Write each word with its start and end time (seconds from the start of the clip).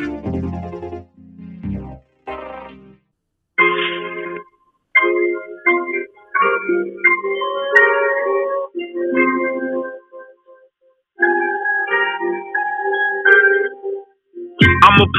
Thank 0.00 0.74
you. 0.74 0.79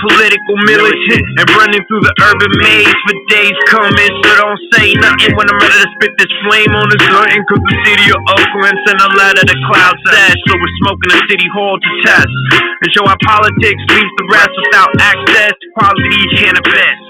Political 0.01 0.55
militant 0.65 1.23
and 1.37 1.47
running 1.57 1.83
through 1.89 2.03
the 2.05 2.13
urban 2.21 2.51
maze 2.61 2.93
for 3.05 3.15
days 3.29 3.57
coming. 3.69 4.11
So 4.25 4.29
don't 4.37 4.61
say 4.73 4.93
nothing 4.97 5.33
when 5.37 5.45
I'm 5.49 5.59
ready 5.61 5.77
to 5.81 5.89
spit 5.97 6.13
this 6.17 6.31
flame 6.45 6.73
on 6.73 6.89
this 6.89 7.05
nothing. 7.09 7.41
Cause 7.49 7.63
the 7.65 7.77
city 7.85 8.07
of 8.13 8.21
Oakland 8.37 8.77
sent 8.85 8.99
a 9.01 9.09
letter 9.17 9.43
to 9.45 9.55
Cloud 9.69 9.95
Sash. 10.05 10.39
So 10.47 10.51
we're 10.57 10.75
smoking 10.85 11.09
a 11.13 11.19
city 11.29 11.47
hall 11.53 11.75
to 11.77 11.89
test 12.05 12.33
and 12.81 12.87
show 12.93 13.05
our 13.05 13.19
politics 13.25 13.81
leaves 13.89 14.13
the 14.21 14.25
rest 14.29 14.53
without 14.69 14.91
access 15.01 15.53
to 15.57 15.65
quality 15.77 16.21
cannabis. 16.37 17.00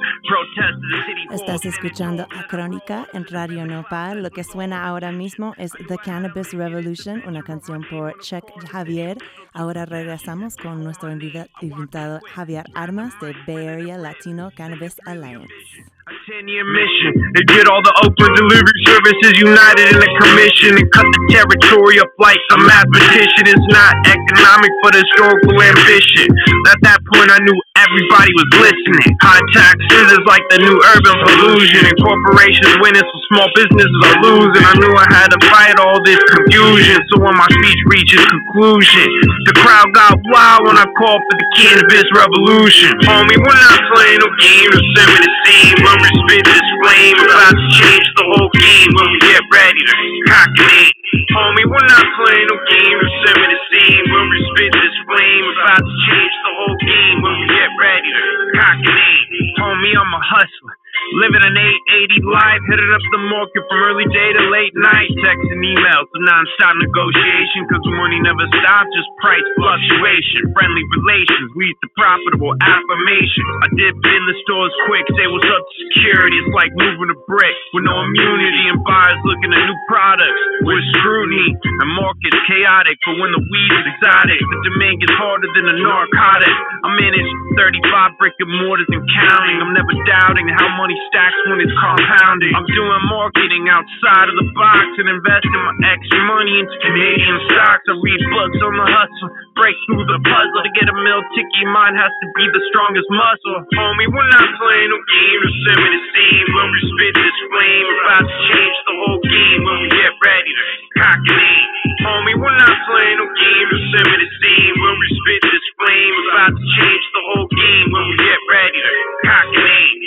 Estás 1.32 1.66
escuchando 1.66 2.24
a 2.24 2.48
Crónica 2.48 3.08
en 3.14 3.26
Radio 3.26 3.66
Nopal. 3.66 4.22
Lo 4.22 4.30
que 4.30 4.44
suena 4.44 4.86
ahora 4.86 5.12
mismo 5.12 5.54
es 5.58 5.72
The 5.72 5.98
Cannabis 5.98 6.54
Revolution, 6.54 7.24
una 7.26 7.42
canción 7.44 7.84
por 7.90 8.20
Check 8.20 8.44
Javier. 8.70 9.18
Ahora 9.54 9.86
regresamos 9.86 10.56
con 10.58 10.84
nuestro 10.84 11.12
invitado 11.12 12.20
Javier 12.34 12.66
Armas 12.76 13.14
de 13.20 13.36
Bay 13.48 13.68
Area 13.68 13.98
Latino 13.98 14.52
Cannabis 14.56 14.98
Alliance. 15.06 15.54
A 16.02 16.14
10 16.34 16.50
year 16.50 16.66
mission 16.66 17.14
to 17.38 17.42
get 17.46 17.70
all 17.70 17.78
the 17.86 17.94
Oakland 18.02 18.34
delivery 18.34 18.80
services 18.90 19.38
united 19.38 19.94
in 19.94 20.02
a 20.02 20.12
commission 20.18 20.74
and 20.74 20.88
cut 20.90 21.06
the 21.06 21.22
territory 21.30 22.02
up 22.02 22.10
like 22.18 22.42
a 22.52 22.58
mathematician. 22.58 23.46
It's 23.46 23.70
not 23.70 23.94
economic 24.10 24.74
but 24.82 24.98
historical 24.98 25.62
ambition. 25.62 26.26
At 26.74 26.82
that 26.90 27.06
point, 27.06 27.30
I 27.30 27.38
knew 27.46 27.54
everybody 27.78 28.34
was 28.34 28.50
listening. 28.66 29.14
High 29.22 29.46
taxes 29.54 30.18
is 30.18 30.24
like 30.26 30.42
the 30.50 30.66
new 30.66 30.74
urban 30.74 31.18
pollution, 31.22 31.86
and 31.86 31.98
corporations 32.02 32.74
winning, 32.82 33.06
so 33.06 33.18
small 33.38 33.50
businesses 33.54 34.02
are 34.10 34.18
losing. 34.26 34.64
I 34.66 34.74
knew 34.82 34.94
I 34.98 35.06
had 35.06 35.30
to 35.38 35.40
fight 35.54 35.78
all 35.78 36.02
this 36.02 36.18
confusion. 36.34 36.98
So 37.14 37.22
when 37.22 37.38
my 37.38 37.46
speech 37.62 37.82
reaches 37.94 38.26
conclusion, 38.26 39.06
the 39.46 39.54
crowd 39.62 39.86
got 39.94 40.18
wild 40.34 40.66
when 40.66 40.82
I 40.82 40.90
called 40.98 41.22
for 41.30 41.36
the 41.38 41.48
cannabis 41.62 42.10
revolution. 42.18 42.90
Homie, 43.06 43.38
we're 43.38 43.62
not 43.70 43.80
playing 43.94 44.18
no 44.18 44.30
game 44.42 44.72
send 44.98 45.10
me 45.14 45.20
the 45.22 45.34
same 45.46 45.78
we 46.02 46.10
spit 46.10 46.44
this 46.46 46.68
flame, 46.82 47.18
about 47.22 47.54
to 47.54 47.68
change 47.78 48.08
the 48.18 48.26
whole 48.26 48.52
game. 48.58 48.90
When 48.98 49.08
we 49.14 49.20
get 49.22 49.44
ready 49.54 49.82
to 49.86 49.96
cockney. 50.28 50.92
Homie, 51.32 51.66
we're 51.70 51.90
not 51.90 52.06
playing 52.18 52.48
no 52.50 52.58
game. 52.68 52.98
To 52.98 53.10
send 53.26 53.38
me 53.38 53.48
the 53.54 53.60
scene 53.70 54.06
when 54.10 54.26
we 54.30 54.38
spit 54.54 54.72
this 54.74 54.96
flame, 55.06 55.46
about 55.54 55.84
to 55.86 55.96
change 56.10 56.36
the 56.44 56.54
whole 56.58 56.78
game. 56.82 57.18
When 57.22 57.36
we 57.38 57.46
get 57.54 57.70
ready 57.78 58.10
to 58.10 58.24
cockney. 58.58 59.54
Homie, 59.62 59.94
I'm 59.94 60.14
a 60.14 60.22
hustler. 60.26 60.76
Living 61.20 61.44
an 61.44 61.58
880 61.58 62.24
life, 62.24 62.62
hitting 62.72 62.92
up 62.94 63.04
the 63.12 63.24
market 63.28 63.64
from 63.68 63.80
early 63.84 64.08
day 64.16 64.30
to 64.32 64.44
late 64.48 64.72
night, 64.80 65.12
texting 65.26 65.60
emails, 65.60 66.08
a 66.08 66.20
non-stop 66.24 66.76
negotiation, 66.80 67.68
cause 67.68 67.84
money 68.00 68.22
never 68.24 68.46
stops, 68.48 68.88
just 68.96 69.12
price 69.20 69.44
fluctuation, 69.60 70.54
friendly 70.56 70.86
relations, 70.88 71.52
lead 71.60 71.76
to 71.84 71.88
profitable 72.00 72.56
affirmation. 72.64 73.44
I 73.66 73.68
dip 73.76 73.98
in 73.98 74.22
the 74.24 74.36
stores 74.48 74.72
quick, 74.88 75.04
say 75.20 75.28
what's 75.28 75.52
up 75.52 75.64
to 75.68 75.84
security, 75.92 76.40
is 76.40 76.50
like 76.56 76.72
moving 76.74 77.12
a 77.12 77.18
brick, 77.28 77.56
with 77.76 77.84
no 77.84 77.96
immunity 78.00 78.64
and 78.72 78.80
buyers 78.88 79.20
looking 79.28 79.52
at 79.52 79.62
new 79.68 79.80
products, 79.92 80.42
with 80.64 80.82
scrutiny 80.96 81.52
and 81.52 81.90
markets 82.00 82.40
chaotic, 82.48 82.96
but 83.04 83.20
when 83.20 83.32
the 83.36 83.42
weed 83.44 83.72
is 83.76 83.86
exotic, 83.96 84.40
the 84.40 84.60
demand 84.72 84.96
gets 85.04 85.16
harder 85.20 85.50
than 85.52 85.66
a 85.68 85.76
narcotic. 85.76 86.56
I 86.84 86.88
manage 86.96 87.30
35 87.60 88.18
brick 88.20 88.36
and 88.40 88.52
mortars 88.64 88.90
and 88.90 89.04
counting, 89.04 89.58
I'm 89.60 89.74
never 89.76 89.96
doubting 90.08 90.48
how 90.56 90.68
money 90.80 90.98
stacks 91.12 91.38
when 91.52 91.60
it's 91.60 91.76
compounding. 91.76 92.52
I'm 92.56 92.68
doing 92.72 93.02
marketing 93.12 93.68
outside 93.68 94.28
of 94.32 94.36
the 94.40 94.48
box 94.56 94.86
and 94.98 95.08
investing 95.12 95.54
my 95.54 95.76
extra 95.92 96.22
money 96.26 96.54
into 96.60 96.76
Canadian 96.80 97.38
stocks. 97.52 97.84
I 97.92 97.96
read 98.00 98.22
books 98.32 98.60
on 98.64 98.74
the 98.80 98.88
hustle, 98.88 99.30
break 99.56 99.76
through 99.88 100.06
the 100.08 100.20
puzzle. 100.24 100.62
To 100.64 100.72
get 100.76 100.88
a 100.88 100.96
meal 100.96 101.22
ticket, 101.36 101.68
mine 101.72 101.96
has 101.98 102.12
to 102.12 102.28
be 102.38 102.46
the 102.52 102.62
strongest 102.72 103.10
muscle. 103.12 103.58
Homie, 103.76 104.08
we're 104.12 104.32
not 104.32 104.48
playing 104.58 104.90
no 104.92 105.00
game 105.00 105.42
send 105.68 105.80
me 105.82 105.90
the 105.92 106.02
scene. 106.12 106.48
When 106.56 106.68
we 106.72 106.80
spit 106.86 107.14
this 107.16 107.38
flame, 107.52 107.88
about 108.02 108.26
to 108.28 108.38
change 108.52 108.78
the 108.88 108.96
whole 109.02 109.22
game 109.22 109.62
when 109.66 109.78
we 109.84 109.90
get 109.92 110.14
ready 110.24 110.52
to 110.52 110.64
cock 111.00 111.20
and 111.20 111.42
aim. 111.42 111.68
Homie, 112.06 112.38
we're 112.40 112.60
not 112.60 112.76
playing 112.88 113.18
no 113.20 113.28
game 113.28 113.70
send 113.92 114.08
me 114.08 114.16
the 114.20 114.30
scene. 114.40 114.76
When 114.80 114.96
we 115.00 115.08
spit 115.12 115.42
this 115.44 115.66
flame, 115.80 116.16
about 116.32 116.54
to 116.56 116.64
change 116.80 117.06
the 117.12 117.24
whole 117.32 117.48
game 117.52 117.88
when 117.92 118.06
we 118.08 118.16
get 118.20 118.42
ready 118.48 118.80
to 118.80 118.94
cock 119.28 119.50
and 119.52 119.68
aim. 119.68 120.00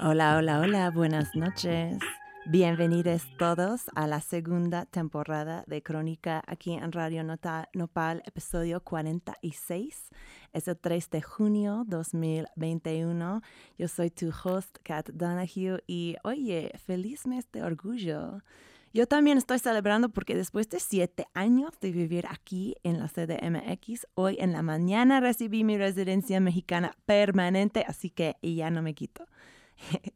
Hola, 0.00 0.40
hola, 0.40 0.64
hola, 0.64 0.90
buenas 0.90 1.28
noches. 1.34 2.00
Bienvenidos 2.52 3.28
todos 3.38 3.82
a 3.94 4.08
la 4.08 4.20
segunda 4.20 4.84
temporada 4.84 5.62
de 5.68 5.84
Crónica 5.84 6.42
aquí 6.48 6.72
en 6.72 6.90
Radio 6.90 7.22
Nota, 7.22 7.68
Nopal, 7.74 8.24
episodio 8.26 8.82
46. 8.82 10.10
Es 10.52 10.66
el 10.66 10.76
3 10.76 11.10
de 11.10 11.22
junio 11.22 11.84
2021. 11.86 13.42
Yo 13.78 13.86
soy 13.86 14.10
tu 14.10 14.32
host, 14.42 14.78
Kat 14.82 15.10
Donahue, 15.10 15.84
y 15.86 16.16
oye, 16.24 16.72
feliz 16.84 17.24
mes 17.24 17.46
de 17.52 17.62
orgullo. 17.62 18.42
Yo 18.92 19.06
también 19.06 19.38
estoy 19.38 19.60
celebrando 19.60 20.08
porque 20.08 20.34
después 20.34 20.68
de 20.70 20.80
siete 20.80 21.28
años 21.34 21.78
de 21.80 21.92
vivir 21.92 22.26
aquí 22.28 22.74
en 22.82 22.98
la 22.98 23.06
CDMX, 23.06 24.08
hoy 24.14 24.36
en 24.40 24.52
la 24.52 24.62
mañana 24.62 25.20
recibí 25.20 25.62
mi 25.62 25.78
residencia 25.78 26.40
mexicana 26.40 26.96
permanente, 27.06 27.84
así 27.86 28.10
que 28.10 28.38
ya 28.42 28.70
no 28.70 28.82
me 28.82 28.94
quito. 28.94 29.26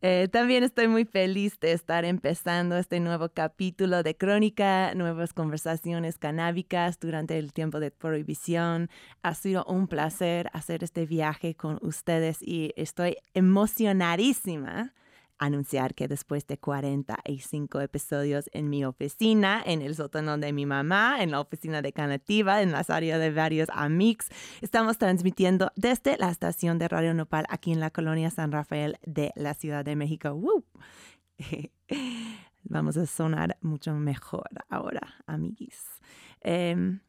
Eh, 0.00 0.28
también 0.30 0.62
estoy 0.62 0.86
muy 0.86 1.04
feliz 1.04 1.58
de 1.58 1.72
estar 1.72 2.04
empezando 2.04 2.76
este 2.76 3.00
nuevo 3.00 3.30
capítulo 3.30 4.04
de 4.04 4.16
Crónica, 4.16 4.94
nuevas 4.94 5.32
conversaciones 5.32 6.18
canábicas 6.18 7.00
durante 7.00 7.36
el 7.36 7.52
tiempo 7.52 7.80
de 7.80 7.90
prohibición. 7.90 8.90
Ha 9.22 9.34
sido 9.34 9.64
un 9.64 9.88
placer 9.88 10.50
hacer 10.52 10.84
este 10.84 11.04
viaje 11.04 11.56
con 11.56 11.80
ustedes 11.82 12.38
y 12.42 12.72
estoy 12.76 13.16
emocionadísima 13.34 14.94
anunciar 15.38 15.94
que 15.94 16.08
después 16.08 16.46
de 16.46 16.58
45 16.58 17.80
episodios 17.80 18.50
en 18.52 18.68
mi 18.68 18.84
oficina, 18.84 19.62
en 19.64 19.82
el 19.82 19.94
sótano 19.94 20.38
de 20.38 20.52
mi 20.52 20.66
mamá, 20.66 21.22
en 21.22 21.30
la 21.30 21.40
oficina 21.40 21.82
de 21.82 21.92
Canativa, 21.92 22.62
en 22.62 22.72
las 22.72 22.90
áreas 22.90 23.20
de 23.20 23.30
varios 23.30 23.68
amigos, 23.72 24.26
estamos 24.60 24.98
transmitiendo 24.98 25.72
desde 25.76 26.16
la 26.18 26.30
estación 26.30 26.78
de 26.78 26.88
Radio 26.88 27.14
Nopal 27.14 27.46
aquí 27.48 27.72
en 27.72 27.80
la 27.80 27.90
colonia 27.90 28.30
San 28.30 28.52
Rafael 28.52 28.98
de 29.04 29.32
la 29.36 29.54
Ciudad 29.54 29.84
de 29.84 29.96
México. 29.96 30.38
Vamos 32.64 32.96
a 32.96 33.06
sonar 33.06 33.56
mucho 33.62 33.94
mejor 33.94 34.48
ahora, 34.68 35.14
amigos. 35.26 35.76
Em, 36.40 37.00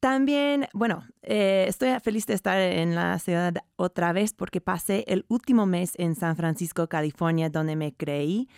también, 0.00 0.68
bueno, 0.72 1.04
eh, 1.22 1.66
estoy 1.68 1.88
feliz 2.00 2.26
de 2.26 2.34
estar 2.34 2.58
en 2.58 2.94
la 2.94 3.18
ciudad 3.18 3.54
otra 3.76 4.12
vez 4.12 4.34
porque 4.34 4.60
pasé 4.60 5.04
el 5.06 5.24
último 5.28 5.66
mes 5.66 5.92
en 5.96 6.14
San 6.14 6.36
Francisco, 6.36 6.88
California, 6.88 7.50
donde 7.50 7.76
me 7.76 7.94
creí. 7.94 8.48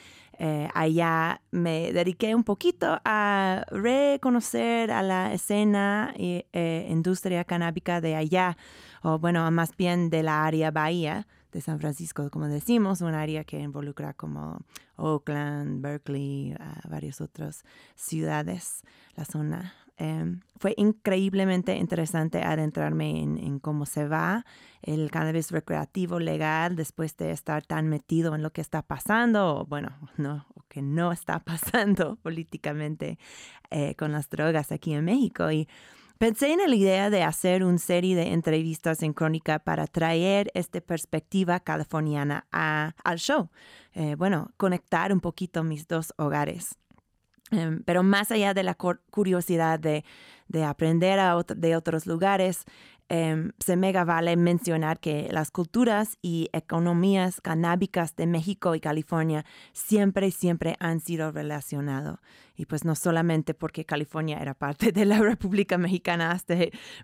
Eh, 0.40 0.68
allá 0.72 1.42
me 1.50 1.92
dediqué 1.92 2.34
un 2.34 2.44
poquito 2.44 3.00
a 3.04 3.64
reconocer 3.70 4.92
a 4.92 5.02
la 5.02 5.32
escena 5.32 6.14
eh, 6.16 6.86
industria 6.88 7.44
canábica 7.44 8.00
de 8.00 8.14
allá, 8.14 8.56
o 9.02 9.18
bueno, 9.18 9.50
más 9.50 9.76
bien 9.76 10.10
de 10.10 10.22
la 10.22 10.44
área 10.44 10.70
bahía 10.70 11.26
de 11.50 11.60
San 11.60 11.80
Francisco, 11.80 12.30
como 12.30 12.46
decimos, 12.46 13.00
un 13.00 13.14
área 13.14 13.42
que 13.42 13.58
involucra 13.58 14.12
como 14.12 14.60
Oakland, 14.96 15.80
Berkeley, 15.80 16.54
varias 16.88 17.20
otras 17.20 17.64
ciudades, 17.96 18.82
la 19.16 19.24
zona 19.24 19.74
Em, 20.00 20.40
fue 20.60 20.74
increíblemente 20.76 21.76
interesante 21.76 22.40
adentrarme 22.42 23.20
en, 23.20 23.58
cómo 23.58 23.84
se 23.84 24.06
va 24.06 24.46
el 24.80 25.10
cannabis 25.10 25.50
recreativo 25.50 26.20
legal 26.20 26.76
después 26.76 27.16
de 27.16 27.32
estar 27.32 27.66
tan 27.66 27.88
metido 27.88 28.36
en 28.36 28.42
lo 28.42 28.52
que 28.52 28.60
está 28.60 28.82
pasando, 28.82 29.56
o 29.56 29.66
bueno, 29.66 29.90
no, 30.16 30.46
o 30.54 30.62
que 30.68 30.82
no 30.82 31.10
está 31.10 31.40
pasando 31.44 32.16
políticamente 32.22 33.18
eh, 33.70 33.96
con 33.96 34.12
las 34.12 34.30
drogas 34.30 34.70
aquí 34.70 34.94
en 34.94 35.04
México. 35.04 35.50
Y 35.50 35.68
pensé 36.16 36.52
en 36.52 36.58
la 36.58 36.76
idea 36.76 37.10
de 37.10 37.24
hacer 37.24 37.64
una 37.64 37.78
serie 37.78 38.14
de 38.14 38.32
entrevistas 38.32 39.02
en 39.02 39.12
Crónica 39.12 39.58
para 39.58 39.88
traer 39.88 40.52
esta 40.54 40.80
perspectiva 40.80 41.58
californiana 41.58 42.46
al 42.52 43.18
show. 43.18 43.50
Eh, 43.94 44.14
bueno, 44.14 44.52
conectar 44.56 45.12
un 45.12 45.20
poquito 45.20 45.64
mis 45.64 45.88
dos 45.88 46.14
hogares. 46.18 46.78
Em, 47.50 47.82
pero 47.84 48.02
más 48.02 48.30
allá 48.30 48.54
de 48.54 48.62
la 48.62 48.74
curiosidad 48.74 49.80
de, 49.80 50.04
aprender 50.64 51.18
de 51.56 51.76
otros 51.76 52.06
lugares, 52.06 52.64
em, 53.10 53.52
se 53.58 53.76
mega 53.76 54.04
vale 54.04 54.36
mencionar 54.36 55.00
que 55.00 55.28
las 55.30 55.50
culturas 55.50 56.18
y 56.20 56.50
economías 56.52 57.40
canábicas 57.40 58.16
de 58.16 58.26
México 58.26 58.74
y 58.74 58.80
California 58.80 59.46
siempre, 59.72 60.30
siempre 60.30 60.76
han 60.78 61.00
sido 61.00 61.32
relacionados. 61.32 62.18
Y 62.54 62.66
pues 62.66 62.84
no 62.84 62.94
solamente 62.96 63.54
porque 63.54 63.84
California 63.86 64.38
era 64.40 64.52
parte 64.52 64.92
de 64.92 65.06
la 65.06 65.18
República 65.20 65.78
Mexicana 65.78 66.32
hasta 66.32 66.54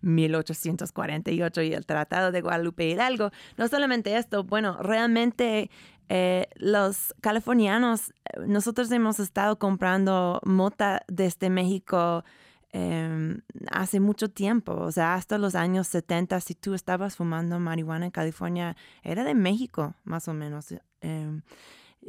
1848 0.02 1.62
y 1.62 1.72
el 1.72 1.86
Tratado 1.86 2.32
de 2.32 2.42
Guadalupe 2.42 2.88
Hidalgo, 2.88 3.30
no 3.56 3.68
solamente 3.68 4.16
esto, 4.16 4.44
bueno, 4.44 4.76
realmente 4.82 5.70
eh, 6.08 6.48
los 6.56 7.14
californianos, 7.20 8.10
eh, 8.10 8.40
nosotros 8.46 8.90
hemos 8.90 9.20
estado 9.20 9.58
comprando 9.58 10.40
mota 10.44 11.02
desde 11.08 11.50
México 11.50 12.24
em, 12.72 13.40
hace 13.70 14.00
mucho 14.00 14.28
tiempo, 14.30 14.72
o 14.74 14.90
sea, 14.90 15.14
hasta 15.14 15.38
los 15.38 15.54
años 15.54 15.86
70, 15.88 16.40
si 16.40 16.54
tú 16.54 16.74
estabas 16.74 17.16
fumando 17.16 17.60
marihuana 17.60 18.06
en 18.06 18.10
California, 18.10 18.76
era 19.02 19.24
de 19.24 19.34
México, 19.34 19.94
más 20.04 20.26
o 20.28 20.34
menos. 20.34 20.74
Em, 21.00 21.42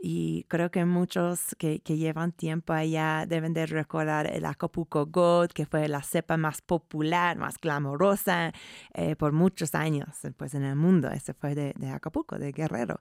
y 0.01 0.44
creo 0.50 0.71
que 0.71 0.86
muchos 0.86 1.56
que, 1.57 1.80
llevan 1.80 2.31
tiempo 2.31 2.74
allá 2.74 3.25
deben 3.27 3.53
de 3.53 3.65
recordar 3.65 4.27
el 4.27 4.45
Acapulco 4.45 5.06
Gold, 5.06 5.51
que 5.53 5.65
fue 5.65 5.88
la 5.88 6.03
cepa 6.03 6.38
más 6.38 6.62
popular, 6.62 7.38
más 7.38 7.57
glamorosa 7.59 8.51
eh, 8.94 9.15
por 9.15 9.31
muchos 9.31 9.74
años 9.75 10.09
pues, 10.38 10.53
en 10.53 10.63
el 10.63 10.75
mundo. 10.75 11.09
Ese 11.12 11.33
fue 11.33 11.56
de, 11.56 11.74
de 11.77 11.89
Acapulco, 11.89 12.38
de 12.38 12.51
Guerrero. 12.51 13.00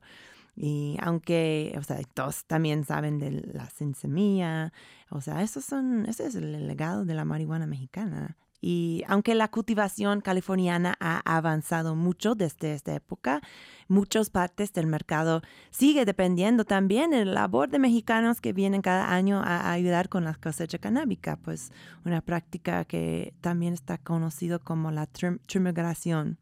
Y 0.57 0.97
aunque, 1.01 1.75
o 1.79 1.83
sea, 1.83 1.99
todos 2.15 2.45
también 2.45 2.85
saben 2.85 3.19
de 3.19 3.31
la 3.31 3.69
sin 3.71 3.95
semilla, 3.95 4.73
o 5.11 5.21
sea, 5.21 5.43
esos 5.43 5.65
son, 5.65 6.07
ese 6.07 6.27
es 6.27 6.35
el 6.37 6.67
legado 6.67 7.05
de 7.05 7.15
la 7.15 7.25
marihuana 7.25 7.67
mexicana. 7.67 8.37
Y 8.67 9.03
aunque 9.09 9.35
la 9.35 9.49
cultivación 9.49 10.23
californiana 10.23 10.97
ha 10.99 11.21
avanzado 11.37 11.97
mucho 11.97 12.35
desde 12.35 12.73
esta 12.73 12.95
época, 12.95 13.43
muchas 13.89 14.31
partes 14.31 14.73
del 14.73 14.87
mercado 14.87 15.43
sigue 15.71 16.07
dependiendo 16.07 16.65
también 16.65 17.11
del 17.11 17.35
labor 17.35 17.69
de 17.69 17.79
mexicanos 17.79 18.41
que 18.41 18.55
vienen 18.55 18.81
cada 18.81 19.13
año 19.13 19.43
a 19.45 19.71
ayudar 19.71 20.09
con 20.09 20.25
la 20.25 20.33
cosecha 20.33 20.79
canábica, 20.79 21.37
pues 21.37 21.73
una 22.07 22.23
práctica 22.23 22.87
que 22.87 23.35
también 23.43 23.75
está 23.75 23.99
conocido 23.99 24.61
como 24.61 24.91
la 24.91 25.07
trimegración. 25.09 26.39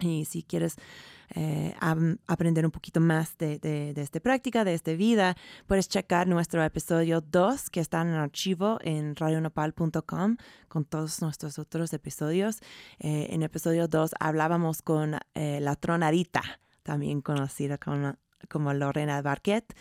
Y 0.00 0.24
si 0.24 0.42
quieres 0.42 0.76
eh, 1.34 1.74
aprender 2.26 2.64
un 2.64 2.70
poquito 2.70 3.00
más 3.00 3.36
de, 3.38 3.58
de, 3.58 4.00
esta 4.00 4.20
práctica, 4.20 4.64
de 4.64 4.74
esta 4.74 4.92
vida, 4.92 5.36
puedes 5.66 5.88
checar 5.88 6.26
nuestro 6.26 6.62
episodio 6.62 7.20
2 7.20 7.70
que 7.70 7.80
está 7.80 8.02
en 8.02 8.08
el 8.08 8.16
archivo 8.16 8.78
en 8.82 9.16
radionopal.com 9.16 10.36
con 10.68 10.84
todos 10.84 11.20
nuestros 11.22 11.58
otros 11.58 11.92
episodios. 11.92 12.60
Eh, 12.98 13.28
en 13.30 13.42
episodio 13.42 13.88
2 13.88 14.12
hablábamos 14.20 14.82
con 14.82 15.18
eh, 15.34 15.58
la 15.60 15.76
tronarita, 15.76 16.42
también 16.82 17.20
conocida 17.20 17.78
como 17.78 18.14
como 18.48 18.72
Lorena 18.72 19.20
Barquet, 19.22 19.74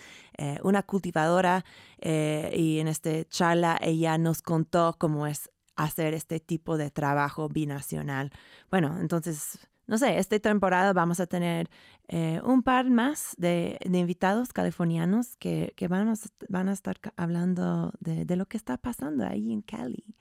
una 0.63 0.81
cultivadora, 0.81 1.63
y 2.01 2.79
en 2.79 2.87
esta 2.87 3.23
charla 3.25 3.77
ella 3.79 4.17
nos 4.17 4.41
contó 4.41 4.95
cómo 4.97 5.27
es 5.27 5.51
hacer 5.75 6.13
este 6.13 6.39
tipo 6.39 6.77
de 6.77 6.89
trabajo 6.89 7.49
binacional. 7.49 8.31
Bueno, 8.71 8.97
entonces 8.99 9.59
no 9.87 9.97
sé, 9.97 10.17
esta 10.17 10.39
temporada 10.39 10.93
vamos 10.93 11.19
a 11.19 11.27
tener 11.27 11.69
eh, 12.07 12.41
un 12.43 12.63
par 12.63 12.89
más 12.89 13.35
de, 13.37 13.79
invitados 13.83 14.53
californianos 14.53 15.35
que, 15.37 15.73
van, 15.87 16.07
a, 16.09 16.71
estar 16.73 16.97
hablando 17.15 17.93
de, 17.99 18.25
de, 18.25 18.35
lo 18.35 18.47
que 18.47 18.57
está 18.57 18.77
pasando 18.77 19.25
ahí 19.25 19.51
en 19.51 19.61
Cali. 19.61 20.15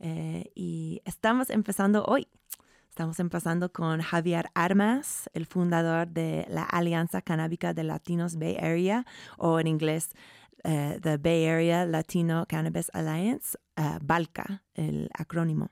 Eh, 0.00 0.50
y 0.54 1.02
estamos 1.04 1.50
empezando 1.50 2.04
hoy. 2.04 2.28
Estamos 2.88 3.20
empezando 3.20 3.72
con 3.72 4.00
Javier 4.00 4.50
Armas, 4.54 5.30
el 5.32 5.46
fundador 5.46 6.08
de 6.08 6.46
la 6.48 6.64
Alianza 6.64 7.22
Canábica 7.22 7.72
de 7.72 7.84
Latinos 7.84 8.36
Bay 8.36 8.56
Area, 8.56 9.06
o 9.36 9.60
en 9.60 9.68
inglés, 9.68 10.10
uh, 10.64 10.98
the 11.00 11.16
Bay 11.16 11.46
Area 11.46 11.86
Latino 11.86 12.44
Cannabis 12.48 12.90
Alliance, 12.92 13.56
uh, 13.76 13.98
BALCA, 14.02 14.64
el 14.74 15.08
acrónimo. 15.14 15.70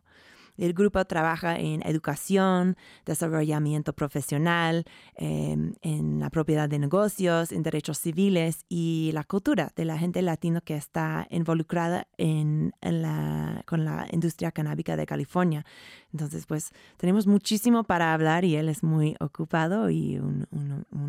El 0.57 0.73
grupo 0.73 1.05
trabaja 1.05 1.59
en 1.59 1.83
educación, 1.87 2.77
desarrollamiento 3.05 3.93
profesional, 3.93 4.85
em, 5.17 5.75
en 5.83 6.21
la 6.21 6.31
propiedad 6.31 6.69
de 6.69 6.79
negocios, 6.79 7.53
en 7.53 7.63
derechos 7.63 7.99
civiles 7.99 8.65
y 8.69 9.11
la 9.13 9.25
cultura 9.25 9.73
de 9.77 9.85
la 9.85 9.99
gente 9.99 10.23
latino 10.23 10.61
que 10.63 10.77
está 10.77 11.27
involucrada 11.31 12.07
en, 12.19 12.73
la, 12.81 13.63
con 13.67 13.85
la 13.85 14.07
industria 14.13 14.53
canábica 14.53 14.97
de 14.97 15.07
California. 15.07 15.65
Entonces, 16.13 16.47
pues 16.47 16.73
tenemos 16.97 17.27
muchísimo 17.27 17.85
para 17.85 18.15
hablar 18.15 18.45
y 18.45 18.57
él 18.57 18.69
es 18.69 18.83
muy 18.83 19.17
ocupado 19.21 19.91
y 19.91 20.19
un, 20.19 20.47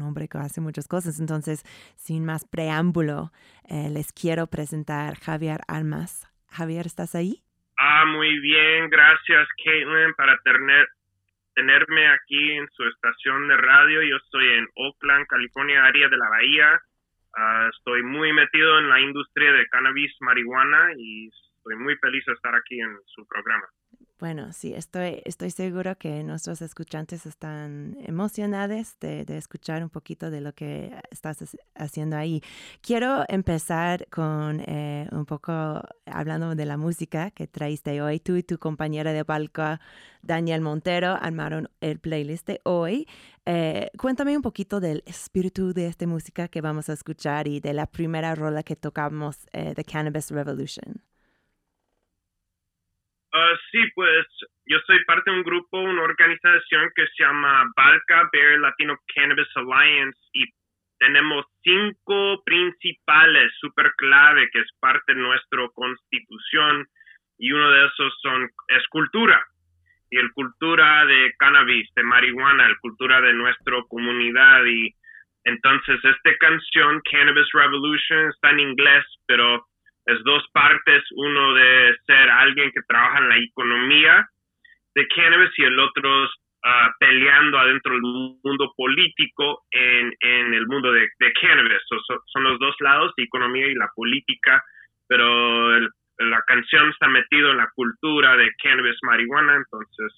hombre 0.02 0.28
que 0.28 0.38
hace 0.38 0.62
muchas 0.62 0.88
cosas. 0.88 1.20
Entonces, 1.20 1.64
sin 1.96 2.24
más 2.26 2.46
preámbulo, 2.46 3.32
eh, 3.66 3.90
les 3.90 4.12
quiero 4.12 4.48
presentar 4.48 5.16
Javier 5.16 5.62
Almas. 5.68 6.28
Javier, 6.48 6.86
¿estás 6.88 7.16
ahí? 7.16 7.47
Ah, 7.78 8.06
muy 8.06 8.40
bien, 8.40 8.90
gracias 8.90 9.48
Caitlin 9.64 10.14
para 10.16 10.36
tener, 10.40 10.88
tenerme 11.54 12.08
aquí 12.08 12.54
en 12.54 12.68
su 12.72 12.84
estación 12.84 13.48
de 13.48 13.58
radio. 13.58 14.02
Yo 14.02 14.16
estoy 14.18 14.50
en 14.50 14.68
Oakland, 14.76 15.28
California, 15.28 15.86
área 15.86 16.10
de 16.10 16.18
la 16.18 16.28
Bahía. 16.28 16.82
Ah, 17.36 17.70
estoy 17.72 18.02
muy 18.02 18.34
metido 18.34 18.80
en 18.80 18.90
la 18.90 19.00
industria 19.00 19.52
de 19.52 19.68
cannabis, 19.68 20.12
marihuana 20.22 20.90
y 20.98 21.28
estoy 21.28 21.76
muy 21.76 21.96
feliz 21.98 22.26
de 22.26 22.34
estar 22.34 22.56
aquí 22.56 22.80
en 22.82 22.98
su 23.06 23.28
programa. 23.28 23.68
Bueno, 24.20 24.52
sí, 24.52 24.74
estoy, 24.74 25.22
estoy 25.26 25.52
seguro 25.52 25.96
que 25.96 26.24
nuestros 26.24 26.64
escuchantes 26.64 27.28
están 27.28 27.96
emocionados 28.02 28.98
de, 29.00 29.26
escuchar 29.38 29.84
un 29.84 29.92
poquito 29.92 30.32
de 30.32 30.42
lo 30.42 30.54
que 30.54 30.92
estás 31.12 31.56
haciendo 31.76 32.18
ahí. 32.18 32.42
Quiero 32.82 33.26
empezar 33.28 34.08
con 34.10 34.64
eh, 34.66 35.08
un 35.12 35.28
poco 35.28 35.52
hablando 36.08 36.56
de 36.56 36.66
la 36.66 36.78
música 36.78 37.30
que 37.30 37.46
traíste 37.46 38.02
hoy. 38.02 38.20
Tú 38.20 38.36
y 38.38 38.42
tu 38.42 38.58
compañera 38.58 39.14
de 39.14 39.24
palco, 39.24 39.78
Daniel 40.24 40.62
Montero, 40.62 41.16
armaron 41.22 41.70
el 41.80 42.00
playlist 42.00 42.48
de 42.48 42.60
hoy. 42.64 43.08
Eh, 43.46 43.92
cuéntame 44.00 44.36
un 44.36 44.42
poquito 44.42 44.80
del 44.80 45.04
espíritu 45.06 45.74
de 45.74 45.86
esta 45.86 46.08
música 46.08 46.48
que 46.48 46.62
vamos 46.62 46.90
a 46.90 46.94
escuchar 46.94 47.48
y 47.48 47.60
de 47.60 47.74
la 47.74 47.86
primera 47.86 48.34
rola 48.34 48.64
que 48.64 48.76
tocamos, 48.76 49.38
eh, 49.54 49.74
The 49.76 49.84
Cannabis 49.84 50.32
Revolution. 50.32 51.07
Uh, 53.38 53.56
sí, 53.72 53.80
pues 53.94 54.26
yo 54.66 54.80
soy 54.88 55.04
parte 55.06 55.30
de 55.30 55.38
un 55.38 55.44
grupo, 55.44 55.80
una 55.80 56.02
organización 56.02 56.90
que 56.96 57.06
se 57.06 57.24
llama 57.24 57.72
Balca 57.76 58.28
Bear 58.34 58.60
Latino 58.60 58.98
Cannabis 59.14 59.48
Alliance 59.56 60.18
y 60.34 60.46
tenemos 60.98 61.46
cinco 61.62 62.42
principales 62.44 63.52
super 63.60 63.92
clave 63.98 64.50
que 64.52 64.60
es 64.60 64.68
parte 64.80 65.14
de 65.14 65.22
nuestra 65.22 65.68
constitución 65.76 66.88
y 67.38 67.52
uno 67.52 67.70
de 67.70 67.86
esos 67.86 68.20
son 68.24 68.50
es 68.70 68.88
cultura 68.88 69.46
y 70.10 70.18
el 70.18 70.32
cultura 70.32 71.06
de 71.06 71.32
cannabis, 71.38 71.94
de 71.94 72.02
marihuana, 72.02 72.66
el 72.66 72.80
cultura 72.80 73.22
de 73.22 73.34
nuestra 73.34 73.76
comunidad 73.88 74.66
y 74.66 74.96
entonces 75.44 76.00
esta 76.04 76.38
canción 76.40 77.02
Cannabis 77.12 77.52
Revolution 77.54 78.30
está 78.30 78.50
en 78.50 78.62
inglés, 78.62 79.06
pero 79.28 79.68
es 80.08 80.24
dos 80.24 80.44
partes, 80.54 81.04
uno 81.12 81.54
de 81.54 81.96
ser 82.06 82.30
alguien 82.30 82.72
que 82.72 82.82
trabaja 82.88 83.20
en 83.20 83.30
la 83.30 83.38
economía 83.38 84.26
de 84.96 85.08
cannabis 85.10 85.52
y 85.58 85.64
el 85.64 85.78
otro 85.78 86.24
uh, 86.24 86.28
peleando 86.98 87.60
adentro 87.60 87.92
del 87.92 88.02
mundo 88.02 88.74
político 88.76 89.66
en, 89.70 90.14
en 90.22 90.54
el 90.54 90.66
mundo 90.68 90.94
de, 90.94 91.10
cannabis. 91.42 91.82
son 92.28 92.44
los 92.44 92.58
dos 92.58 92.76
lados, 92.80 93.14
la 93.18 93.24
economía 93.26 93.68
y 93.68 93.76
la 93.76 93.92
política, 93.94 94.64
pero 95.08 95.78
la 95.80 96.42
canción 96.48 96.90
está 96.90 97.10
metida 97.10 97.52
en 97.52 97.58
la 97.58 97.70
cultura 97.76 98.38
de 98.38 98.50
cannabis 98.64 98.98
marihuana, 99.04 99.56
entonces 99.58 100.14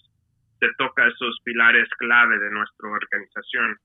se 0.60 0.68
toca 0.78 1.08
esos 1.08 1.40
pilares 1.44 1.90
clave 1.98 2.38
de 2.38 2.52
nuestra 2.52 2.90
organización. 2.90 3.76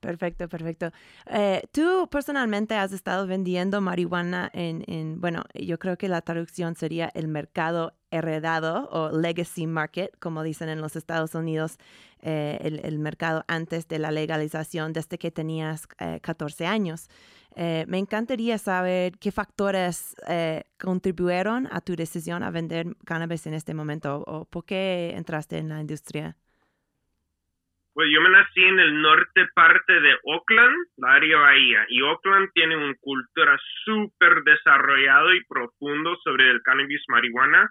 Perfecto, 0.00 0.48
perfecto. 0.48 0.92
Eh, 1.26 1.62
Tú 1.72 2.08
personalmente 2.08 2.76
has 2.76 2.92
estado 2.92 3.26
vendiendo 3.26 3.80
marihuana 3.80 4.48
en, 4.54 4.84
en, 4.86 5.20
bueno, 5.20 5.42
yo 5.54 5.78
creo 5.78 5.98
que 5.98 6.08
la 6.08 6.22
traducción 6.22 6.76
sería 6.76 7.10
el 7.14 7.26
mercado 7.26 7.94
heredado 8.12 8.88
o 8.92 9.10
legacy 9.10 9.66
market, 9.66 10.16
como 10.20 10.44
dicen 10.44 10.68
en 10.68 10.80
los 10.80 10.94
Estados 10.94 11.34
Unidos, 11.34 11.78
eh, 12.20 12.58
el, 12.62 12.98
mercado 13.00 13.44
antes 13.48 13.88
de 13.88 13.98
la 13.98 14.12
legalización, 14.12 14.92
desde 14.92 15.18
que 15.18 15.32
tenías 15.32 15.86
14 16.22 16.64
eh, 16.64 16.66
años. 16.66 17.08
me 17.56 17.98
encantaría 17.98 18.56
saber 18.58 19.18
qué 19.18 19.32
factores 19.32 20.14
contribuyeron 20.78 21.68
a 21.72 21.80
tu 21.80 21.96
decisión 21.96 22.44
a 22.44 22.50
vender 22.50 22.96
cannabis 23.04 23.46
en 23.46 23.54
este 23.54 23.74
momento 23.74 24.22
o 24.26 24.44
por 24.44 24.64
qué 24.64 25.14
entraste 25.16 25.58
en 25.58 25.68
la 25.68 25.80
industria. 25.80 26.36
Pues 27.98 28.10
yo 28.12 28.20
me 28.20 28.30
nací 28.30 28.62
en 28.62 28.78
el 28.78 29.02
norte 29.02 29.48
parte 29.56 29.92
de 30.00 30.16
Oakland, 30.22 30.86
la 30.98 31.14
área 31.14 31.36
bahía, 31.36 31.84
y 31.88 32.00
Oakland 32.00 32.48
tiene 32.54 32.76
una 32.76 32.94
cultura 33.00 33.58
súper 33.84 34.44
desarrollado 34.44 35.34
y 35.34 35.44
profundo 35.46 36.16
sobre 36.22 36.48
el 36.48 36.62
cannabis 36.62 37.02
marihuana. 37.08 37.68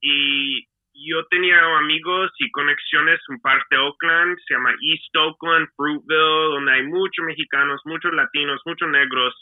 Y 0.00 0.64
yo 0.94 1.26
tenía 1.30 1.58
amigos 1.78 2.30
y 2.38 2.48
conexiones 2.52 3.18
en 3.28 3.40
parte 3.40 3.74
de 3.74 3.78
Oakland, 3.78 4.38
se 4.46 4.54
llama 4.54 4.70
East 4.80 5.16
Oakland, 5.16 5.66
Fruitville, 5.74 6.54
donde 6.54 6.72
hay 6.72 6.84
muchos 6.84 7.26
mexicanos, 7.26 7.80
muchos 7.86 8.12
latinos, 8.12 8.62
muchos 8.64 8.88
negros. 8.88 9.34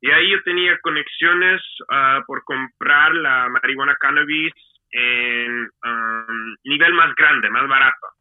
Y 0.00 0.10
ahí 0.12 0.30
yo 0.30 0.42
tenía 0.44 0.78
conexiones 0.80 1.60
ah, 1.90 2.22
por 2.26 2.42
comprar 2.44 3.14
la 3.16 3.50
marihuana 3.50 3.96
cannabis 4.00 4.54
en 4.92 5.68
um, 5.84 6.56
nivel 6.64 6.94
más 6.94 7.14
grande, 7.16 7.50
más 7.50 7.68
barato. 7.68 8.14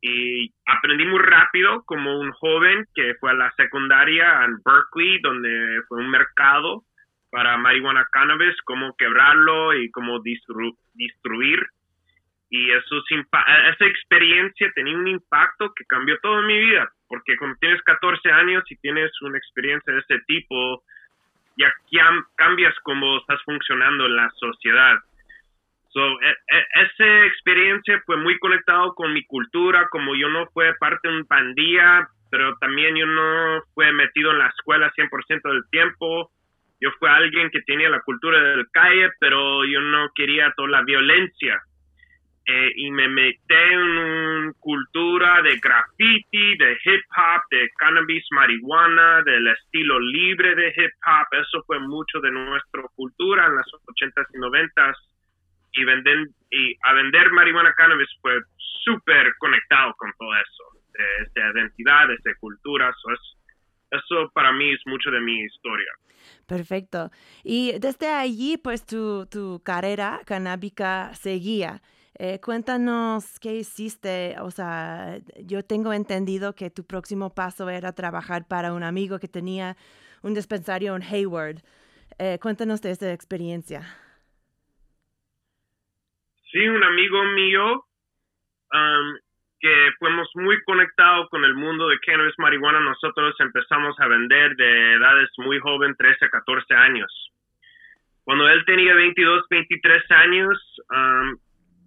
Y 0.00 0.52
aprendí 0.66 1.04
muy 1.04 1.20
rápido 1.20 1.82
como 1.84 2.18
un 2.18 2.30
joven 2.32 2.84
que 2.94 3.14
fue 3.20 3.30
a 3.30 3.34
la 3.34 3.52
secundaria 3.56 4.44
en 4.44 4.58
Berkeley, 4.64 5.20
donde 5.20 5.80
fue 5.88 5.98
un 5.98 6.10
mercado 6.10 6.84
para 7.30 7.56
marihuana 7.56 8.06
cannabis, 8.12 8.54
cómo 8.64 8.94
quebrarlo 8.96 9.74
y 9.74 9.90
cómo 9.90 10.20
destruir. 10.22 11.66
Y 12.48 12.70
eso, 12.70 13.02
esa 13.10 13.84
experiencia 13.84 14.70
tenía 14.74 14.96
un 14.96 15.08
impacto 15.08 15.72
que 15.74 15.84
cambió 15.86 16.16
toda 16.22 16.42
mi 16.42 16.58
vida, 16.58 16.88
porque 17.08 17.36
cuando 17.36 17.56
tienes 17.58 17.82
14 17.82 18.30
años 18.30 18.62
y 18.70 18.76
tienes 18.76 19.10
una 19.22 19.36
experiencia 19.36 19.92
de 19.92 20.00
ese 20.00 20.18
tipo, 20.26 20.82
ya 21.56 21.72
cambias 22.36 22.74
cómo 22.82 23.18
estás 23.18 23.42
funcionando 23.44 24.06
en 24.06 24.16
la 24.16 24.30
sociedad. 24.30 24.98
So, 25.96 26.02
e, 26.20 26.28
e, 26.28 26.82
esa 26.82 27.24
experiencia 27.24 28.02
fue 28.04 28.18
muy 28.18 28.38
conectado 28.38 28.94
con 28.94 29.14
mi 29.14 29.24
cultura, 29.24 29.88
como 29.90 30.14
yo 30.14 30.28
no 30.28 30.46
fue 30.52 30.74
parte 30.74 31.08
de 31.08 31.16
un 31.16 31.24
pandilla, 31.24 32.06
pero 32.30 32.54
también 32.58 32.96
yo 32.96 33.06
no 33.06 33.62
fue 33.72 33.90
metido 33.92 34.30
en 34.32 34.40
la 34.40 34.48
escuela 34.48 34.92
100% 34.94 35.50
del 35.50 35.62
tiempo. 35.70 36.30
Yo 36.82 36.90
fui 36.98 37.08
alguien 37.08 37.48
que 37.48 37.62
tenía 37.62 37.88
la 37.88 38.02
cultura 38.02 38.38
del 38.42 38.68
calle, 38.70 39.08
pero 39.18 39.64
yo 39.64 39.80
no 39.80 40.10
quería 40.14 40.52
toda 40.54 40.68
la 40.68 40.82
violencia. 40.82 41.62
Eh, 42.44 42.72
y 42.76 42.90
me 42.90 43.08
metí 43.08 43.54
en 43.54 43.80
una 43.80 44.52
cultura 44.60 45.40
de 45.40 45.56
graffiti, 45.56 46.58
de 46.58 46.72
hip 46.84 47.04
hop, 47.16 47.40
de 47.50 47.70
cannabis, 47.78 48.22
marihuana, 48.32 49.22
del 49.22 49.48
estilo 49.48 49.98
libre 49.98 50.54
de 50.56 50.68
hip 50.76 50.92
hop. 51.06 51.38
Eso 51.40 51.64
fue 51.66 51.80
mucho 51.80 52.20
de 52.20 52.32
nuestra 52.32 52.82
cultura 52.94 53.46
en 53.46 53.56
las 53.56 53.66
80s 53.66 54.26
y 54.34 54.38
90s. 54.38 55.15
Y, 55.76 56.76
a 56.82 56.92
vender 56.94 57.30
marihuana 57.32 57.72
cannabis 57.74 58.08
fue 58.20 58.32
súper 58.84 59.34
conectado 59.38 59.94
con 59.98 60.12
todo 60.18 60.34
eso, 60.34 60.64
de, 60.92 61.24
esa 61.24 61.58
identidad, 61.58 62.08
de 62.08 62.14
esa 62.14 62.30
cultura. 62.40 62.92
eso 63.90 64.30
para 64.32 64.52
mí 64.52 64.72
es 64.72 64.80
mucho 64.86 65.10
de 65.10 65.20
mi 65.20 65.40
historia. 65.40 65.92
Perfecto. 66.46 67.10
Y 67.44 67.78
desde 67.78 68.08
allí, 68.08 68.56
pues 68.56 68.86
tu, 68.86 69.26
tu 69.26 69.60
carrera 69.62 70.20
canábica 70.24 71.14
seguía. 71.14 71.82
Eh, 72.18 72.40
cuéntanos 72.40 73.38
qué 73.40 73.56
hiciste. 73.56 74.36
O 74.40 74.50
sea, 74.50 75.18
yo 75.44 75.62
tengo 75.62 75.92
entendido 75.92 76.54
que 76.54 76.70
tu 76.70 76.84
próximo 76.84 77.34
paso 77.34 77.68
era 77.68 77.92
trabajar 77.92 78.46
para 78.46 78.72
un 78.72 78.82
amigo 78.82 79.18
que 79.18 79.28
tenía 79.28 79.76
un 80.22 80.34
dispensario 80.34 80.96
en 80.96 81.02
Hayward. 81.02 81.62
Eh, 82.18 82.38
cuéntanos 82.40 82.80
de 82.80 82.92
esa 82.92 83.12
experiencia. 83.12 83.82
Sí, 86.56 86.66
un 86.66 86.82
amigo 86.82 87.22
mío 87.34 87.84
que 89.60 89.90
fuimos 89.98 90.26
muy 90.36 90.56
conectados 90.62 91.28
con 91.28 91.44
el 91.44 91.52
mundo 91.52 91.86
de 91.86 91.98
cannabis 91.98 92.32
marihuana. 92.38 92.80
Nosotros 92.80 93.34
empezamos 93.40 93.94
a 94.00 94.06
vender 94.06 94.56
de 94.56 94.94
edades 94.94 95.28
muy 95.36 95.58
joven, 95.58 95.94
13 95.98 96.24
a 96.24 96.30
14 96.30 96.74
años. 96.74 97.30
Cuando 98.24 98.48
él 98.48 98.64
tenía 98.64 98.94
22, 98.94 99.44
23 99.50 100.10
años, 100.12 100.80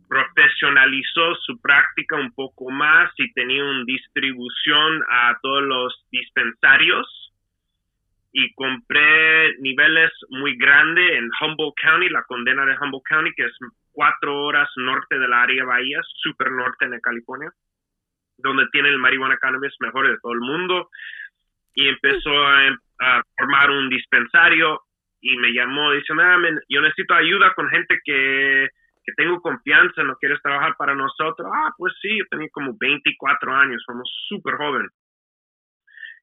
profesionalizó 0.07 1.33
su 1.37 1.59
práctica 1.59 2.17
un 2.17 2.31
poco 2.35 2.69
más 2.69 3.11
y 3.17 3.33
tenía 3.33 3.63
una 3.63 3.85
distribución 3.85 5.03
a 5.09 5.35
todos 5.41 5.63
los 5.63 6.05
dispensarios 6.11 7.33
y 8.31 8.53
compré 8.53 9.57
niveles 9.61 10.11
muy 10.29 10.55
grandes 10.57 11.11
en 11.13 11.27
Humboldt 11.41 11.73
County, 11.81 12.09
la 12.09 12.21
condena 12.25 12.67
de 12.67 12.77
Humboldt 12.79 13.07
County, 13.07 13.33
que 13.35 13.45
es 13.45 13.57
cuatro 13.99 14.45
horas 14.45 14.69
norte 14.77 15.19
del 15.19 15.33
área 15.33 15.65
Bahía, 15.65 15.99
super 16.23 16.49
norte 16.51 16.87
de 16.87 17.01
California, 17.01 17.51
donde 18.37 18.65
tiene 18.71 18.87
el 18.87 18.97
marihuana 18.97 19.35
cannabis 19.35 19.75
mejor 19.81 20.07
de 20.07 20.17
todo 20.21 20.31
el 20.31 20.39
mundo. 20.39 20.89
Y 21.75 21.85
empezó 21.85 22.31
a, 22.31 23.21
formar 23.37 23.69
un 23.71 23.89
dispensario 23.89 24.79
y 25.19 25.35
me 25.37 25.51
llamó, 25.51 25.91
dice, 25.91 26.13
ah, 26.17 26.37
yo 26.69 26.81
necesito 26.81 27.13
ayuda 27.13 27.53
con 27.55 27.67
gente 27.69 27.99
que 28.05 28.69
tengo 29.17 29.41
confianza, 29.41 30.03
no 30.03 30.15
quieres 30.15 30.41
trabajar 30.41 30.75
para 30.77 30.95
nosotros. 30.95 31.49
Ah, 31.53 31.71
pues 31.77 31.93
sí, 32.01 32.19
yo 32.19 32.23
tenía 32.29 32.47
como 32.53 32.77
24 32.79 33.53
años, 33.53 33.83
somos 33.85 34.09
súper 34.29 34.55
joven. 34.55 34.87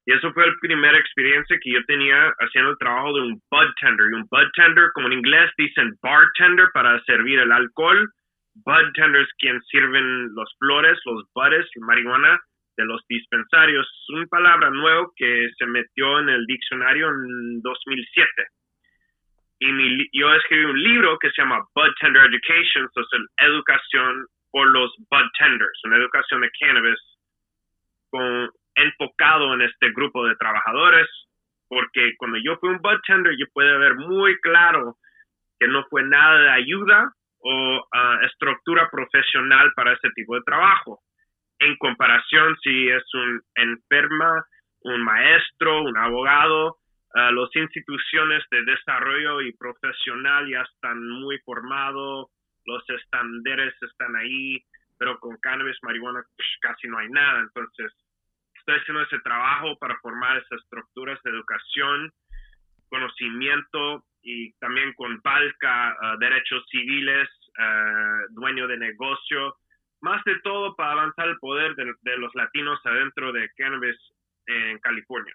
Y 0.06 0.12
eso 0.12 0.32
fue 0.32 0.46
la 0.46 0.54
primera 0.60 0.98
experiencia 0.98 1.58
que 1.60 1.72
yo 1.72 1.84
tenía 1.86 2.32
haciendo 2.38 2.70
el 2.70 2.78
trabajo 2.78 3.14
de 3.14 3.22
un 3.22 3.42
bud 3.50 3.74
tender. 3.80 4.06
Y 4.10 4.14
un 4.14 4.26
bud 4.30 4.48
tender, 4.54 4.90
como 4.94 5.08
en 5.08 5.14
inglés 5.14 5.50
dicen 5.58 5.96
bartender 6.00 6.68
para 6.72 7.02
servir 7.04 7.40
el 7.40 7.52
alcohol. 7.52 8.08
Bud 8.54 8.92
tenders 8.94 9.28
quien 9.38 9.60
sirven 9.62 10.34
los 10.34 10.48
flores, 10.58 10.98
los 11.04 11.24
buds, 11.34 11.68
marihuana 11.80 12.40
de 12.76 12.84
los 12.84 13.04
dispensarios. 13.08 13.86
Es 13.86 14.14
una 14.14 14.26
palabra 14.26 14.70
nueva 14.70 15.08
que 15.16 15.50
se 15.58 15.66
metió 15.66 16.20
en 16.20 16.28
el 16.28 16.46
diccionario 16.46 17.08
en 17.08 17.60
2007 17.62 18.28
y 19.58 20.18
yo 20.18 20.34
escribí 20.34 20.64
un 20.64 20.82
libro 20.82 21.18
que 21.18 21.30
se 21.30 21.42
llama 21.42 21.64
Bud 21.74 21.90
Tender 22.00 22.24
Education, 22.24 22.88
es 22.94 23.46
educación 23.48 24.26
por 24.50 24.68
los 24.70 24.94
bud 25.10 25.28
tenders, 25.38 25.80
una 25.84 25.96
educación 25.96 26.42
de 26.42 26.50
cannabis 26.60 27.00
con, 28.10 28.50
enfocado 28.76 29.54
en 29.54 29.62
este 29.62 29.90
grupo 29.92 30.24
de 30.26 30.36
trabajadores, 30.36 31.08
porque 31.68 32.14
cuando 32.16 32.38
yo 32.38 32.56
fui 32.58 32.70
un 32.70 32.78
bud 32.78 33.00
tender 33.06 33.34
yo 33.36 33.46
pude 33.52 33.76
ver 33.78 33.96
muy 33.96 34.38
claro 34.40 34.96
que 35.58 35.66
no 35.66 35.84
fue 35.90 36.04
nada 36.04 36.38
de 36.38 36.50
ayuda 36.50 37.12
o 37.40 37.86
ah, 37.92 38.18
estructura 38.22 38.88
profesional 38.90 39.72
para 39.74 39.92
ese 39.92 40.10
tipo 40.14 40.36
de 40.36 40.42
trabajo. 40.42 41.00
En 41.58 41.76
comparación, 41.78 42.56
si 42.62 42.88
es 42.88 43.02
un 43.14 43.40
enferma, 43.54 44.44
un 44.82 45.02
maestro, 45.02 45.82
un 45.82 45.96
abogado, 45.96 46.78
Uh, 47.16 47.32
las 47.32 47.48
instituciones 47.56 48.44
de 48.50 48.62
desarrollo 48.64 49.40
y 49.40 49.56
profesional 49.56 50.46
ya 50.50 50.60
están 50.60 51.00
muy 51.08 51.38
formados, 51.46 52.28
los 52.66 52.84
estándares 52.90 53.72
están 53.80 54.14
ahí, 54.16 54.62
pero 54.98 55.18
con 55.18 55.38
cannabis, 55.38 55.78
marihuana 55.80 56.22
pues, 56.36 56.48
casi 56.60 56.88
no 56.88 56.98
hay 56.98 57.08
nada. 57.08 57.40
Entonces, 57.40 57.90
estoy 58.66 58.80
haciendo 58.80 59.02
ese 59.04 59.20
trabajo 59.20 59.78
para 59.78 59.96
formar 60.00 60.38
esas 60.38 60.60
estructuras 60.60 61.20
de 61.22 61.30
educación, 61.30 62.12
conocimiento 62.88 64.04
y 64.22 64.52
también 64.54 64.92
con 64.94 65.20
Balca, 65.22 65.96
uh, 66.02 66.18
derechos 66.18 66.64
civiles, 66.68 67.28
uh, 67.58 68.34
dueño 68.34 68.66
de 68.66 68.76
negocio, 68.76 69.56
más 70.00 70.22
de 70.24 70.40
todo 70.40 70.74
para 70.74 70.92
avanzar 70.92 71.28
el 71.28 71.38
poder 71.38 71.76
de 71.76 72.16
los 72.16 72.34
latinos 72.34 72.80
adentro 72.84 73.32
de 73.32 73.48
cannabis 73.56 73.96
en 74.46 74.78
California. 74.80 75.34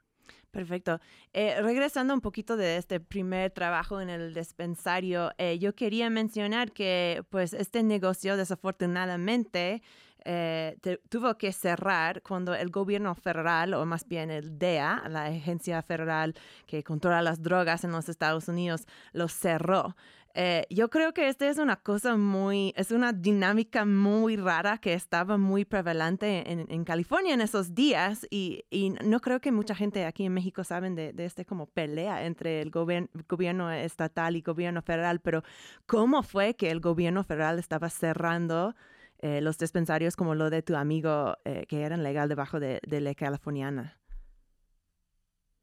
Perfecto. 0.52 1.00
Eh, 1.34 1.62
regresando 1.62 2.14
un 2.14 2.20
poquito 2.20 2.58
de 2.58 2.76
este 2.76 3.00
primer 3.00 3.52
trabajo 3.52 4.02
en 4.02 4.10
el 4.10 4.34
dispensario, 4.34 5.32
eh, 5.38 5.58
yo 5.60 5.74
quería 5.76 6.10
mencionar 6.10 6.74
que 6.74 7.24
pues 7.30 7.54
este 7.54 7.84
negocio 7.84 8.36
desafortunadamente 8.36 9.82
eh, 10.26 10.78
tuvo 11.10 11.38
que 11.38 11.52
cerrar 11.52 12.22
cuando 12.22 12.54
el 12.54 12.70
gobierno 12.70 13.16
federal, 13.16 13.74
o 13.74 13.86
más 13.86 14.08
bien 14.08 14.30
el 14.30 14.60
DEA, 14.60 15.04
la 15.10 15.26
agencia 15.26 15.82
federal 15.82 16.36
que 16.68 16.84
controla 16.84 17.22
las 17.22 17.42
drogas 17.42 17.84
en 17.86 17.92
los 17.92 18.10
Estados 18.10 18.48
Unidos, 18.48 18.86
lo 19.14 19.30
cerró. 19.30 19.96
Eh, 20.34 20.66
yo 20.70 20.90
creo 20.90 21.14
que 21.14 21.28
esta 21.28 21.50
es 21.50 21.58
una 21.58 21.76
cosa 21.76 22.16
muy, 22.16 22.74
es 22.78 22.92
una 22.92 23.12
dinámica 23.12 23.86
muy 23.86 24.38
rara 24.38 24.78
que 24.78 24.94
estaba 24.94 25.38
muy 25.38 25.66
prevalente 25.66 26.44
en, 26.52 26.86
California 26.86 27.34
en 27.34 27.42
esos 27.42 27.76
días 27.76 28.26
y, 28.30 28.64
no 29.04 29.20
creo 29.20 29.42
que 29.42 29.52
mucha 29.52 29.76
gente 29.76 30.06
aquí 30.06 30.26
en 30.26 30.34
México 30.34 30.64
saben 30.64 30.96
de, 30.96 31.14
de 31.14 31.26
este 31.26 31.46
como 31.46 31.68
pelea 31.68 32.26
entre 32.26 32.62
el 32.62 32.72
gobierno 32.72 33.72
estatal 33.72 34.36
y 34.36 34.42
gobierno 34.42 34.82
federal, 34.82 35.20
pero 35.20 35.44
¿cómo 35.86 36.24
fue 36.24 36.56
que 36.56 36.72
el 36.72 36.80
gobierno 36.80 37.24
federal 37.24 37.60
estaba 37.60 37.90
cerrando 37.90 38.76
eh, 39.20 39.42
los 39.42 39.58
dispensarios 39.58 40.16
como 40.16 40.34
lo 40.36 40.50
de 40.50 40.62
tu 40.62 40.76
amigo 40.76 41.38
eh, 41.46 41.66
que 41.68 41.82
eran 41.82 42.04
legal 42.04 42.30
debajo 42.30 42.60
de, 42.60 42.80
de 42.88 43.02
la 43.02 43.14
californiana? 43.16 44.01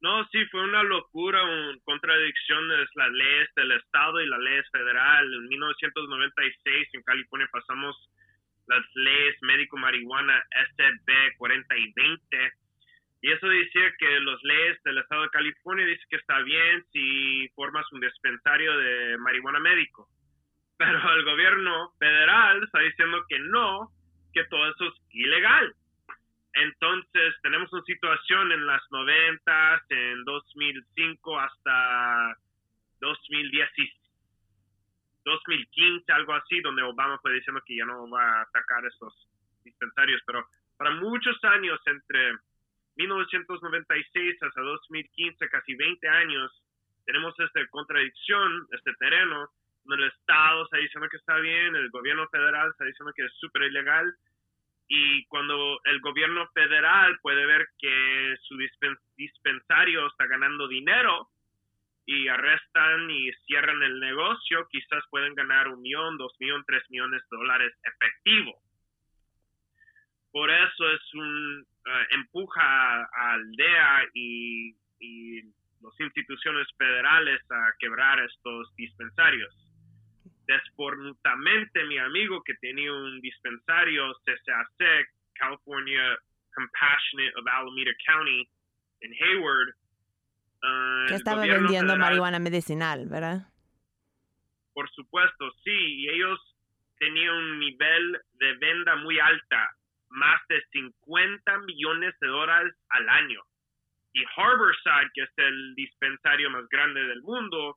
No, 0.00 0.24
sí, 0.28 0.44
fue 0.46 0.62
una 0.62 0.82
locura, 0.84 1.42
una 1.42 1.76
contradicción 1.84 2.68
de 2.68 2.86
las 2.94 3.10
leyes 3.10 3.48
del 3.56 3.72
Estado 3.72 4.20
y 4.20 4.28
las 4.28 4.38
leyes 4.38 4.66
federales. 4.70 5.32
En 5.32 5.48
1996 5.48 6.88
en 6.92 7.02
California 7.02 7.48
pasamos 7.50 7.96
las 8.68 8.84
leyes 8.94 9.36
médico-marihuana 9.42 10.40
SB 10.76 11.36
40 11.36 11.76
y 11.76 11.92
20. 11.94 12.52
Y 13.22 13.32
eso 13.32 13.48
decía 13.48 13.92
que 13.98 14.20
las 14.20 14.42
leyes 14.44 14.80
del 14.84 14.98
Estado 14.98 15.22
de 15.22 15.30
California 15.30 15.86
dice 15.86 16.04
que 16.08 16.16
está 16.16 16.40
bien 16.42 16.84
si 16.92 17.48
formas 17.56 17.84
un 17.90 18.00
dispensario 18.00 18.76
de 18.76 19.18
marihuana 19.18 19.58
médico. 19.58 20.08
Pero 20.76 21.12
el 21.12 21.24
gobierno 21.24 21.92
federal 21.98 22.62
está 22.62 22.78
diciendo 22.80 23.24
que 23.28 23.40
no, 23.40 23.90
que 24.32 24.44
todo 24.44 24.70
eso 24.70 24.84
es 24.84 24.94
ilegal. 25.10 25.74
Entonces, 26.54 27.34
tenemos 27.42 27.72
una 27.72 27.82
situación 27.82 28.52
en 28.52 28.66
las 28.66 28.82
90, 28.90 29.82
en 29.90 30.24
2005 30.24 31.38
hasta 31.38 32.36
2010, 33.00 33.68
2015, 35.24 36.12
algo 36.12 36.34
así, 36.34 36.60
donde 36.60 36.82
Obama 36.82 37.18
fue 37.18 37.34
diciendo 37.34 37.62
que 37.66 37.76
ya 37.76 37.84
no 37.84 38.08
va 38.10 38.38
a 38.38 38.42
atacar 38.42 38.84
esos 38.86 39.28
dispensarios. 39.62 40.20
Pero 40.26 40.46
para 40.76 40.90
muchos 40.92 41.36
años, 41.44 41.78
entre 41.86 42.38
1996 42.96 44.42
hasta 44.42 44.60
2015, 44.60 45.48
casi 45.48 45.74
20 45.74 46.08
años, 46.08 46.50
tenemos 47.04 47.34
esta 47.38 47.66
contradicción, 47.68 48.66
este 48.72 48.92
terreno, 48.94 49.48
donde 49.84 50.04
el 50.04 50.10
Estado 50.10 50.64
está 50.64 50.76
diciendo 50.78 51.08
que 51.08 51.16
está 51.16 51.36
bien, 51.36 51.74
el 51.74 51.90
gobierno 51.90 52.28
federal 52.28 52.70
está 52.70 52.84
diciendo 52.84 53.12
que 53.14 53.24
es 53.24 53.32
súper 53.38 53.62
ilegal, 53.62 54.14
y 54.88 55.26
cuando 55.26 55.78
el 55.84 56.00
gobierno 56.00 56.48
federal 56.54 57.18
puede 57.20 57.44
ver 57.44 57.68
que 57.78 58.36
su 58.42 58.56
dispensario 59.16 60.06
está 60.06 60.26
ganando 60.26 60.66
dinero 60.66 61.28
y 62.06 62.26
arrestan 62.28 63.10
y 63.10 63.30
cierran 63.46 63.82
el 63.82 64.00
negocio, 64.00 64.66
quizás 64.70 65.04
pueden 65.10 65.34
ganar 65.34 65.68
un 65.68 65.82
millón, 65.82 66.16
dos 66.16 66.32
millones, 66.40 66.64
tres 66.66 66.82
millones 66.88 67.22
de 67.30 67.36
dólares 67.36 67.74
efectivo. 67.82 68.58
Por 70.32 70.50
eso 70.50 70.90
es 70.90 71.14
un 71.14 71.66
eh, 71.84 72.06
empuja 72.12 73.02
a 73.02 73.32
aldea 73.34 74.08
y, 74.14 74.74
y 75.00 75.42
las 75.82 76.00
instituciones 76.00 76.66
federales 76.78 77.42
a 77.50 77.72
quebrar 77.78 78.20
estos 78.20 78.74
dispensarios 78.76 79.67
desportamente 80.48 81.84
mi 81.84 81.98
amigo 81.98 82.42
que 82.42 82.54
tenía 82.54 82.92
un 82.92 83.20
dispensario 83.20 84.14
CCAC, 84.24 85.08
California 85.34 86.18
Compassionate 86.54 87.32
of 87.36 87.46
Alameda 87.46 87.92
County, 88.04 88.48
en 89.02 89.12
Hayward. 89.12 89.68
Uh, 90.62 91.06
que 91.06 91.14
estaba 91.14 91.42
vendiendo 91.42 91.96
marihuana 91.96 92.40
medicinal, 92.40 93.06
¿verdad? 93.06 93.46
Por 94.72 94.90
supuesto, 94.90 95.52
sí, 95.62 95.70
y 95.70 96.08
ellos 96.08 96.40
tenían 96.98 97.34
un 97.34 97.58
nivel 97.60 98.20
de 98.34 98.54
venta 98.54 98.96
muy 98.96 99.20
alta, 99.20 99.70
más 100.08 100.40
de 100.48 100.60
50 100.72 101.58
millones 101.58 102.14
de 102.20 102.26
dólares 102.26 102.74
al 102.88 103.08
año. 103.08 103.40
Y 104.14 104.24
Harborside, 104.36 105.10
que 105.14 105.22
es 105.22 105.30
el 105.36 105.74
dispensario 105.76 106.50
más 106.50 106.68
grande 106.70 107.04
del 107.04 107.22
mundo, 107.22 107.76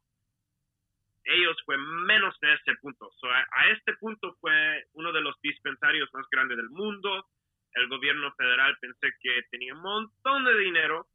ellos 1.23 1.57
fue 1.65 1.77
menos 1.77 2.37
de 2.39 2.53
ese 2.53 2.75
punto. 2.81 3.09
a, 3.29 3.69
este 3.69 3.93
punto 3.97 4.35
fue 4.39 4.85
uno 4.93 5.11
de 5.11 5.21
los 5.21 5.39
dispensarios 5.41 6.09
más 6.13 6.25
grandes 6.31 6.57
del 6.57 6.69
mundo. 6.69 7.27
El 7.73 7.87
gobierno 7.87 8.33
federal 8.33 8.75
pensé 8.79 9.13
que 9.21 9.43
tenía 9.51 9.73
un 9.73 9.81
montón 9.81 10.45
de 10.45 10.57
dinero 10.57 11.07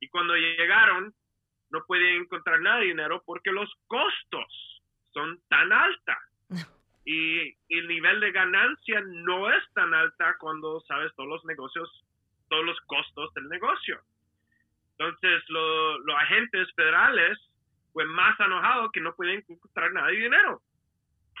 y 0.00 0.08
cuando 0.08 0.34
llegaron 0.34 1.14
no 1.70 1.84
podían 1.86 2.22
encontrar 2.22 2.60
nada 2.60 2.80
de 2.80 2.86
dinero 2.86 3.22
porque 3.24 3.52
los 3.52 3.70
costos 3.86 4.82
son 5.12 5.40
tan 5.48 5.72
altos. 5.72 6.16
Y, 7.02 7.56
el 7.70 7.88
nivel 7.88 8.20
de 8.20 8.30
ganancia 8.30 9.00
no 9.00 9.50
es 9.50 9.64
tan 9.72 9.92
alta 9.94 10.36
cuando 10.38 10.80
sabes 10.82 11.10
todos 11.16 11.30
los 11.30 11.44
negocios, 11.46 12.04
todos 12.48 12.64
los 12.64 12.78
costos 12.82 13.32
del 13.34 13.48
negocio. 13.48 14.00
Entonces, 14.98 15.42
los 15.48 16.16
agentes 16.18 16.68
federales 16.76 17.38
fue 17.92 18.04
más 18.06 18.38
enojado 18.40 18.90
que 18.90 19.00
no 19.00 19.14
pueden 19.14 19.44
encontrar 19.48 19.92
nada 19.92 20.08
de 20.08 20.16
dinero. 20.16 20.62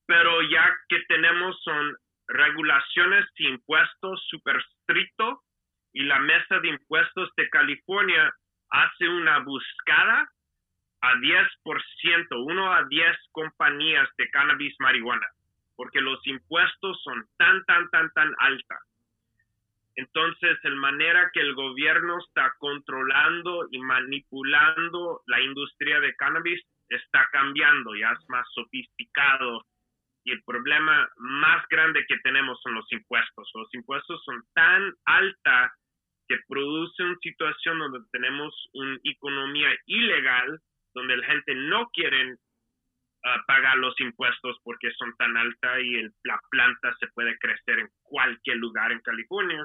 pero 0.07 0.43
ya 0.43 0.77
que 0.89 1.01
tenemos 1.07 1.61
son 1.63 1.97
regulaciones 2.27 3.27
y 3.37 3.49
impuestos 3.49 4.25
súper 4.29 4.57
estrictos 4.57 5.39
y 5.93 6.05
la 6.05 6.19
mesa 6.21 6.59
de 6.61 6.69
impuestos 6.69 7.31
de 7.37 7.49
California 7.51 8.33
hace 8.71 9.09
una 9.09 9.41
buscada 9.41 10.29
a 11.03 11.15
10%, 11.15 12.45
uno 12.47 12.73
a 12.73 12.85
10 12.85 13.17
compañías 13.33 14.09
de 14.17 14.29
cannabis 14.31 14.75
marihuana, 14.79 15.27
porque 15.77 16.01
los 16.01 16.25
impuestos 16.27 17.01
son 17.03 17.27
tan, 17.37 17.65
tan, 17.65 17.89
tan, 17.91 18.11
tan 18.13 18.35
altas. 18.39 18.81
Entonces, 19.97 20.59
la 20.63 20.75
manera 20.77 21.31
que 21.33 21.41
el 21.41 21.55
gobierno 21.55 22.19
está 22.27 22.55
controlando 22.59 23.67
y 23.71 23.79
manipulando 23.81 25.23
la 25.27 25.41
industria 25.41 26.01
de 26.01 26.15
cannabis 26.17 26.63
está 26.89 27.29
cambiando, 27.33 27.95
ya 27.95 28.11
es 28.13 28.29
más 28.29 28.47
sofisticado. 28.55 29.67
Y 30.25 30.33
el 30.33 30.43
problema 30.45 31.09
más 31.17 31.67
grande 31.69 32.05
que 32.07 32.19
tenemos 32.19 32.61
son 32.63 32.75
los 32.75 32.91
impuestos. 32.93 33.51
Los 33.55 33.75
impuestos 33.75 34.23
son 34.25 34.43
tan 34.55 34.95
altos 35.07 35.71
que 36.29 36.39
produce 36.49 37.03
una 37.03 37.17
situación 37.21 37.79
donde 37.79 38.01
tenemos 38.13 38.55
una 38.75 38.99
economía 39.03 39.71
ilegal 39.87 40.61
donde 40.95 41.17
la 41.17 41.27
gente 41.27 41.55
no 41.55 41.89
quiere 41.93 42.37
ah, 43.25 43.43
pagar 43.47 43.77
los 43.79 43.99
impuestos 44.01 44.57
porque 44.65 44.91
son 44.93 45.15
tan 45.17 45.37
altas 45.37 45.81
y 45.81 46.03
la 46.25 46.41
planta 46.51 46.95
se 46.99 47.09
puede 47.09 47.37
crecer 47.39 47.79
en 47.79 47.89
cualquier 48.03 48.57
lugar 48.57 48.93
en 48.93 49.01
California. 49.01 49.65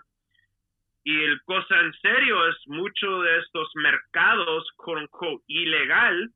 Y 1.04 1.24
el 1.24 1.42
cosa 1.44 1.80
en 1.82 1.94
serio 1.94 2.48
es 2.48 2.58
mucho 2.68 3.22
de 3.22 3.38
estos 3.40 3.70
mercados, 3.76 4.68
con 4.76 5.08
ilegal, 5.48 6.32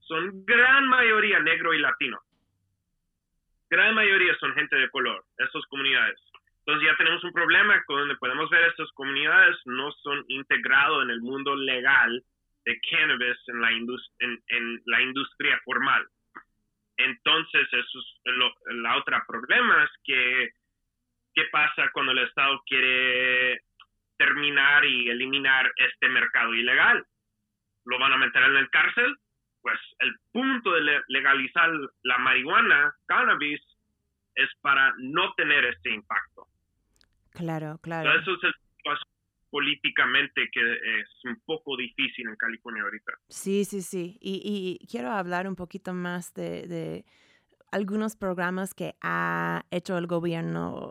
son 0.00 0.44
gran 0.44 0.88
mayoría 0.88 1.38
negro 1.38 1.72
y 1.72 1.78
latino. 1.78 2.18
Gran 3.70 3.94
mayoría 3.94 4.34
son 4.38 4.52
gente 4.54 4.76
de 4.76 4.90
color, 4.90 5.24
estas 5.38 5.64
comunidades. 5.66 6.18
Entonces 6.66 6.88
ya 6.88 6.96
tenemos 6.96 7.22
un 7.24 7.32
problema 7.32 7.82
con 7.84 7.98
donde 7.98 8.16
podemos 8.16 8.50
ver 8.50 8.62
estas 8.64 8.90
comunidades 8.92 9.56
no 9.64 9.90
son 9.92 10.24
integrados 10.28 11.04
en 11.04 11.10
el 11.10 11.20
mundo 11.20 11.56
legal 11.56 12.22
de 12.64 12.80
cannabis 12.90 13.38
en 13.48 13.60
la, 13.60 13.70
en, 13.70 14.82
la 14.86 15.02
industria 15.02 15.60
formal. 15.64 16.06
Entonces, 16.96 17.66
eso 17.72 17.98
es 17.98 18.34
lo, 18.36 18.52
la 18.82 18.96
otra 18.96 19.24
problema 19.26 19.84
es 19.84 19.90
que, 20.04 20.50
¿qué 21.34 21.44
pasa 21.50 21.90
cuando 21.92 22.12
el 22.12 22.18
Estado 22.18 22.62
quiere 22.66 23.60
terminar 24.16 24.84
y 24.84 25.08
eliminar 25.08 25.72
este 25.76 26.08
mercado 26.08 26.54
ilegal? 26.54 27.04
¿Lo 27.84 27.98
van 27.98 28.12
a 28.12 28.18
meter 28.18 28.42
en 28.42 28.56
el 28.56 28.70
cárcel? 28.70 29.16
Pues 29.62 29.78
el 30.00 30.14
punto 30.32 30.72
de 30.72 31.02
legalizar 31.08 31.70
la 32.02 32.18
marihuana, 32.18 32.94
cannabis, 33.06 33.60
es 34.34 34.48
para 34.60 34.92
no 34.98 35.32
tener 35.34 35.64
este 35.64 35.90
impacto. 35.90 36.46
Claro, 37.32 37.78
claro. 37.82 38.12
eso 38.20 38.34
es 38.34 38.44
el 38.44 38.54
políticamente 39.52 40.48
que 40.50 40.60
es 40.60 41.24
un 41.24 41.38
poco 41.44 41.76
difícil 41.76 42.26
en 42.26 42.36
California 42.36 42.82
ahorita. 42.84 43.12
Sí, 43.28 43.66
sí, 43.66 43.82
sí. 43.82 44.18
Y, 44.22 44.78
quiero 44.90 45.10
hablar 45.10 45.46
un 45.46 45.56
poquito 45.56 45.92
más 45.92 46.32
de, 46.32 47.04
algunos 47.70 48.16
programas 48.16 48.72
que 48.72 48.94
ha 49.02 49.66
hecho 49.70 49.98
el 49.98 50.06
gobierno 50.06 50.90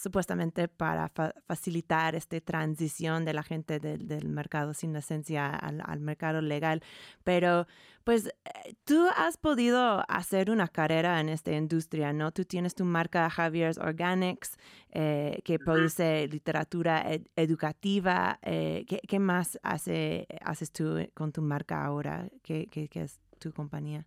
supuestamente 0.00 0.68
para 0.68 1.12
facilitar 1.46 2.14
esta 2.14 2.40
transición 2.40 3.24
de 3.24 3.34
la 3.34 3.42
gente 3.42 3.78
del, 3.78 4.28
mercado 4.28 4.72
sin 4.74 4.92
licencia 4.92 5.48
al, 5.54 6.00
mercado 6.00 6.40
legal. 6.40 6.82
Pero 7.22 7.66
pues 8.04 8.26
eh, 8.26 8.74
tú 8.84 9.06
has 9.16 9.36
podido 9.36 10.02
hacer 10.08 10.50
una 10.50 10.68
carrera 10.68 11.20
en 11.20 11.28
esta 11.28 11.52
industria, 11.52 12.12
¿no? 12.12 12.32
Tú 12.32 12.44
tienes 12.44 12.74
tu 12.74 12.84
marca 12.84 13.28
Javier's 13.28 13.78
Organics, 13.78 14.56
eh, 14.90 15.40
que 15.44 15.58
produce 15.58 16.26
literatura 16.28 17.04
educativa. 17.36 18.38
Eh, 18.42 18.86
¿qué, 18.86 19.18
más 19.18 19.58
hace, 19.62 20.26
haces 20.42 20.72
tú 20.72 20.96
con 21.14 21.32
tu 21.32 21.42
marca 21.42 21.84
ahora? 21.84 22.28
¿Qué, 22.42 22.66
qué, 22.70 22.88
qué 22.88 23.02
es 23.02 23.20
tu 23.38 23.52
compañía? 23.52 24.06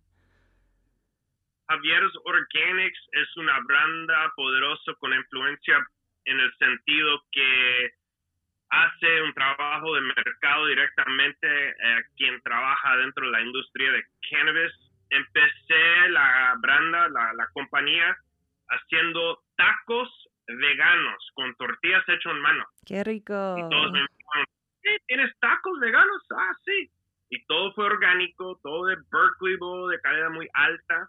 Javier's 1.68 2.12
Organics 2.24 2.98
es 3.12 3.36
una 3.36 3.58
branda 3.60 4.32
poderosa 4.36 4.92
con 4.98 5.12
influencia 5.14 5.78
en 6.26 6.40
el 6.40 6.54
sentido 6.56 7.22
que 7.32 7.90
hace 8.70 9.22
un 9.22 9.32
trabajo 9.34 9.94
de 9.94 10.00
mercado 10.00 10.66
directamente 10.66 11.46
a 11.70 12.02
quien 12.16 12.40
trabaja 12.42 12.96
dentro 12.96 13.26
de 13.26 13.32
la 13.32 13.42
industria 13.42 13.92
de 13.92 14.04
cannabis. 14.30 14.72
Empecé 15.10 16.08
la 16.10 16.54
branda, 16.60 17.08
la, 17.08 17.32
la 17.34 17.48
compañía, 17.52 18.16
haciendo 18.68 19.42
tacos 19.56 20.08
veganos 20.46 21.30
con 21.34 21.54
tortillas 21.56 22.02
hechas 22.08 22.32
en 22.32 22.40
mano. 22.40 22.64
¡Qué 22.84 23.04
rico! 23.04 23.56
Y 23.58 23.70
todos 23.70 23.92
me 23.92 24.00
dijeron, 24.00 24.46
¿tienes 25.06 25.38
tacos 25.38 25.78
veganos? 25.80 26.22
Ah, 26.36 26.52
sí. 26.64 26.90
Y 27.30 27.44
todo 27.46 27.72
fue 27.74 27.86
orgánico, 27.86 28.58
todo 28.62 28.86
de 28.86 28.96
Berkeley 28.96 29.56
de 29.90 30.00
calidad 30.00 30.30
muy 30.30 30.48
alta 30.52 31.08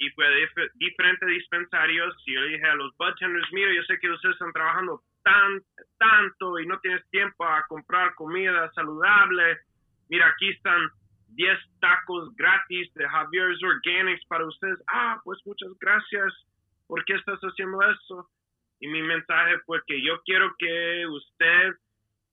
y 0.00 0.08
fue 0.12 0.26
a 0.26 0.30
diferentes 0.76 1.28
dispensarios 1.28 2.16
y 2.26 2.34
yo 2.34 2.40
le 2.40 2.48
dije 2.48 2.66
a 2.66 2.74
los 2.74 2.96
bartenders, 2.96 3.52
mira, 3.52 3.70
yo 3.74 3.82
sé 3.82 3.98
que 3.98 4.10
ustedes 4.10 4.32
están 4.32 4.52
trabajando 4.52 5.02
tan, 5.22 5.60
tanto 5.98 6.58
y 6.58 6.66
no 6.66 6.80
tienes 6.80 7.06
tiempo 7.10 7.44
a 7.44 7.66
comprar 7.68 8.14
comida 8.14 8.72
saludable. 8.72 9.58
Mira, 10.08 10.26
aquí 10.28 10.48
están 10.48 10.88
10 11.34 11.58
tacos 11.80 12.34
gratis 12.34 12.92
de 12.94 13.06
Javier's 13.06 13.62
Organics 13.62 14.24
para 14.26 14.46
ustedes. 14.46 14.78
Ah, 14.88 15.20
pues 15.22 15.38
muchas 15.44 15.70
gracias. 15.78 16.32
¿Por 16.86 17.04
qué 17.04 17.16
estás 17.16 17.38
haciendo 17.40 17.82
eso? 17.82 18.26
Y 18.80 18.88
mi 18.88 19.02
mensaje 19.02 19.58
fue 19.66 19.82
que 19.86 20.02
yo 20.02 20.18
quiero 20.24 20.50
que 20.58 21.06
usted 21.08 21.72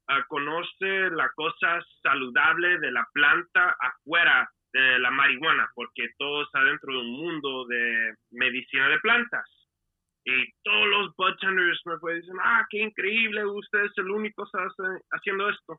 uh, 0.08 0.24
conoce 0.30 1.10
la 1.10 1.30
cosa 1.36 1.82
saludable 2.02 2.80
de 2.80 2.92
la 2.94 3.06
planta 3.14 3.76
afuera 3.78 4.50
de 4.82 5.00
la 5.00 5.12
marihuana, 5.12 5.70
porque 5.76 6.10
todo 6.18 6.44
está 6.44 6.64
dentro 6.64 6.94
de 6.94 7.00
un 7.00 7.12
mundo 7.12 7.66
de 7.66 8.16
medicina 8.32 8.90
de 8.90 9.00
plantas. 9.00 9.46
Y 10.26 10.52
todos 10.64 10.88
los 10.88 11.16
bartenders 11.16 11.80
me 11.86 12.14
decir, 12.14 12.34
ah, 12.44 12.66
qué 12.70 12.80
increíble, 12.80 13.46
usted 13.46 13.86
es 13.86 13.98
el 13.98 14.12
único 14.12 14.44
que 14.44 14.58
está 14.58 15.00
haciendo 15.12 15.50
esto. 15.50 15.76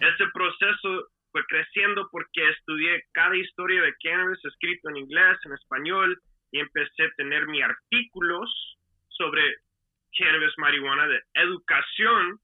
Ese 0.00 0.26
proceso 0.32 1.08
fue 1.32 1.44
creciendo 1.46 2.08
porque 2.10 2.48
estudié 2.50 3.02
cada 3.12 3.36
historia 3.36 3.82
de 3.82 3.94
cannabis 4.02 4.44
escrito 4.44 4.88
en 4.90 4.96
inglés, 4.98 5.38
en 5.44 5.52
español, 5.52 6.20
y 6.52 6.60
empecé 6.60 7.04
a 7.04 7.14
tener 7.16 7.46
mis 7.46 7.62
artículos 7.62 8.78
sobre 9.08 9.42
cannabis 10.16 10.52
marihuana 10.58 11.08
de 11.08 11.20
educación 11.34 12.38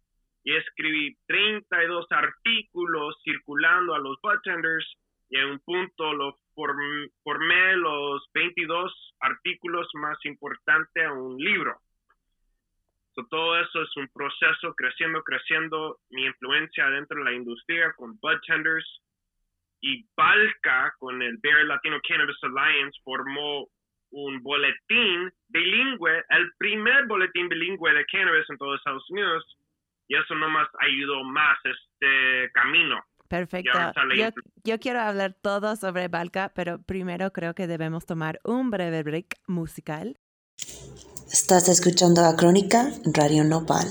y 0.44 0.54
escribí 0.54 1.16
32 1.26 2.06
artículos 2.10 3.16
circulando 3.24 3.94
a 3.94 3.98
los 3.98 4.16
bartenders 4.22 4.86
y 5.28 5.38
en 5.38 5.46
un 5.46 5.58
punto 5.60 6.12
lo 6.12 6.38
formé 6.54 7.76
los 7.76 8.28
22 8.32 9.14
artículos 9.20 9.88
más 9.94 10.18
importantes 10.24 11.04
a 11.04 11.12
un 11.12 11.36
libro. 11.36 11.78
todo 13.30 13.58
eso 13.58 13.82
es 13.82 13.96
un 13.96 14.08
proceso 14.08 14.74
creciendo, 14.74 15.22
creciendo 15.22 15.98
mi 16.10 16.26
influencia 16.26 16.88
dentro 16.90 17.18
de 17.18 17.24
la 17.24 17.32
industria 17.32 17.92
con 17.96 18.18
bartenders 18.20 19.02
y 19.80 20.04
Balca 20.16 20.94
con 20.98 21.22
el 21.22 21.38
Bear 21.38 21.64
Latino 21.64 21.98
Cannabis 22.06 22.36
Alliance 22.42 22.98
formó 23.04 23.68
un 24.10 24.42
boletín 24.42 25.30
bilingüe, 25.48 26.24
el 26.30 26.52
primer 26.58 27.06
boletín 27.06 27.48
bilingüe 27.48 27.92
de 27.92 28.04
cannabis 28.06 28.48
en 28.48 28.58
todo 28.58 28.74
Estados 28.74 29.08
Unidos 29.10 29.44
y 30.08 30.16
eso 30.16 30.34
nomás 30.34 30.68
ayudó 30.80 31.24
más 31.24 31.58
este 31.64 32.50
camino. 32.52 33.02
Perfecto. 33.28 33.78
Yo, 34.16 34.28
yo, 34.64 34.78
quiero 34.78 35.00
hablar 35.00 35.34
todo 35.40 35.76
sobre 35.76 36.08
Balca, 36.08 36.52
pero 36.54 36.80
primero 36.82 37.32
creo 37.32 37.54
que 37.54 37.66
debemos 37.66 38.06
tomar 38.06 38.40
un 38.44 38.70
breve 38.70 39.02
break 39.02 39.36
musical. 39.46 40.18
Estás 41.30 41.68
escuchando 41.68 42.24
a 42.24 42.36
Crónica 42.36 42.90
Radio 43.04 43.44
Nopal. 43.44 43.86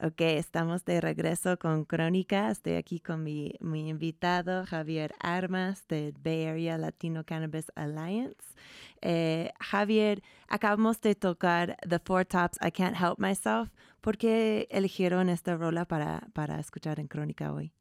Ok, 0.00 0.20
estamos 0.20 0.84
de 0.84 1.00
regreso 1.00 1.58
con 1.58 1.84
Crónica. 1.84 2.52
Estoy 2.52 2.74
aquí 2.74 3.00
con 3.00 3.24
mi, 3.24 3.52
invitado 3.60 4.64
Javier 4.64 5.12
Armas 5.18 5.88
del 5.88 6.14
Bay 6.22 6.44
Area 6.44 6.78
Latino 6.78 7.24
Cannabis 7.24 7.72
Alliance. 7.74 8.54
Eh, 9.02 9.50
Javier, 9.58 10.22
acabamos 10.48 11.00
de 11.00 11.16
tocar 11.16 11.76
The 11.80 11.98
Four 11.98 12.26
Tops, 12.26 12.60
I 12.64 12.70
Can't 12.70 12.96
Help 12.96 13.18
Myself. 13.18 13.70
¿Por 14.00 14.16
qué 14.16 14.68
eligieron 14.70 15.28
esta 15.28 15.56
rola 15.56 15.84
para, 15.84 16.20
para 16.32 16.60
escuchar 16.60 17.00
en 17.00 17.08
Crónica 17.08 17.52
hoy? 17.52 17.72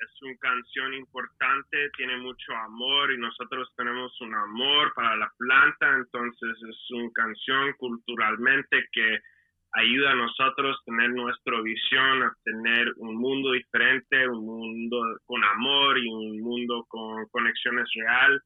Es 0.00 0.22
una 0.22 0.36
canción 0.38 0.94
importante, 0.94 1.90
tiene 1.96 2.16
mucho 2.16 2.52
amor 2.64 3.12
y 3.12 3.18
nosotros 3.18 3.72
tenemos 3.76 4.20
un 4.20 4.34
amor 4.34 4.92
para 4.94 5.14
la 5.14 5.32
planta, 5.38 5.94
entonces 5.94 6.56
es 6.68 6.90
una 6.90 7.10
canción 7.12 7.72
culturalmente 7.78 8.84
que 8.90 9.20
ayuda 9.76 10.12
a 10.12 10.14
nosotros 10.14 10.76
a 10.80 10.84
tener 10.84 11.10
nuestra 11.10 11.60
visión, 11.60 12.22
a 12.22 12.34
tener 12.44 12.94
un 12.96 13.16
mundo 13.16 13.52
diferente, 13.52 14.28
un 14.28 14.44
mundo 14.44 14.98
con 15.26 15.44
amor 15.44 15.98
y 15.98 16.08
un 16.08 16.40
mundo 16.40 16.84
con 16.88 17.26
conexiones 17.26 17.88
real. 17.94 18.42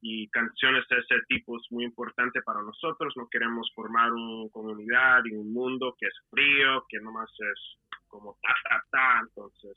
Y 0.00 0.28
canciones 0.28 0.86
de 0.88 0.98
ese 0.98 1.22
tipo 1.28 1.56
es 1.56 1.66
muy 1.70 1.84
importante 1.84 2.42
para 2.42 2.62
nosotros. 2.62 3.14
No 3.16 3.26
queremos 3.28 3.70
formar 3.74 4.12
una 4.12 4.50
comunidad 4.50 5.22
y 5.24 5.34
un 5.34 5.52
mundo 5.52 5.96
que 5.98 6.06
es 6.06 6.14
frío, 6.30 6.84
que 6.88 7.00
nomás 7.00 7.30
es 7.30 7.98
como 8.06 8.36
ta, 8.42 8.54
ta, 8.68 8.84
ta. 8.90 9.20
Entonces, 9.22 9.76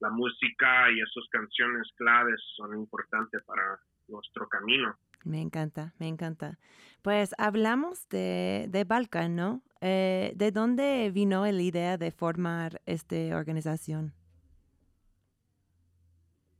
la 0.00 0.10
música 0.10 0.90
y 0.90 1.00
esas 1.00 1.28
canciones 1.30 1.86
claves 1.96 2.40
son 2.56 2.74
importantes 2.78 3.42
para 3.44 3.78
nuestro 4.08 4.48
camino. 4.48 4.96
Me 5.24 5.40
encanta, 5.40 5.92
me 5.98 6.08
encanta. 6.08 6.58
Pues 7.02 7.34
hablamos 7.36 8.08
de, 8.08 8.66
de 8.68 8.84
Balkan, 8.84 9.36
¿no? 9.36 9.62
Eh, 9.80 10.32
¿De 10.34 10.50
dónde 10.50 11.10
vino 11.12 11.44
la 11.44 11.62
idea 11.62 11.96
de 11.98 12.10
formar 12.10 12.80
esta 12.86 13.36
organización? 13.36 14.12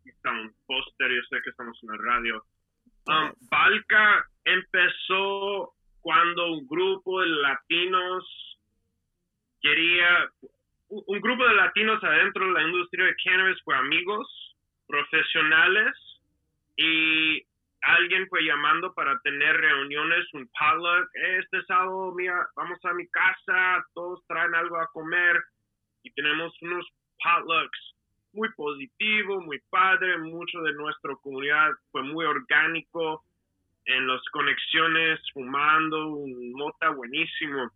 Está 0.05 0.31
un 0.31 0.55
póster, 0.67 1.11
yo 1.11 1.23
sé 1.31 1.43
que 1.43 1.51
estamos 1.51 1.79
en 1.83 1.89
la 1.89 1.97
radio. 1.99 2.45
Um, 3.09 3.33
Balca 3.49 4.27
empezó 4.45 5.75
cuando 6.01 6.53
un 6.53 6.67
grupo 6.67 7.21
de 7.21 7.29
latinos 7.29 8.59
quería, 9.61 10.31
un 10.89 11.21
grupo 11.21 11.47
de 11.47 11.55
latinos 11.55 12.03
adentro 12.03 12.47
de 12.47 12.53
la 12.53 12.63
industria 12.63 13.07
de 13.07 13.17
cannabis 13.25 13.63
fue 13.65 13.77
amigos 13.77 14.57
profesionales 14.87 15.95
y 16.77 17.43
alguien 17.83 18.27
fue 18.29 18.43
llamando 18.43 18.93
para 18.95 19.19
tener 19.21 19.57
reuniones, 19.57 20.27
un 20.35 20.49
potluck, 20.49 21.09
este 21.15 21.63
sábado, 21.65 22.13
mira, 22.15 22.47
vamos 22.57 22.79
a 22.85 22.95
mi 22.95 23.07
casa, 23.09 23.85
todos 23.95 24.25
traen 24.27 24.55
algo 24.55 24.77
a 24.79 24.89
comer 24.93 25.43
y 26.03 26.11
tenemos 26.13 26.53
unos 26.63 26.87
potlucks 27.23 27.95
muy 28.33 28.53
positivos, 28.55 29.45
muy 29.45 29.61
padre, 29.71 30.19
mucho 30.19 30.61
de 30.63 30.73
nuestra 30.75 31.15
comunidad 31.23 31.73
fue 31.91 32.03
muy 32.03 32.25
orgánico, 32.25 33.25
en 33.87 34.07
las 34.07 34.21
conexiones, 34.33 35.21
fumando, 35.33 36.09
un 36.09 36.53
mota 36.53 36.91
buenísimo. 36.91 37.71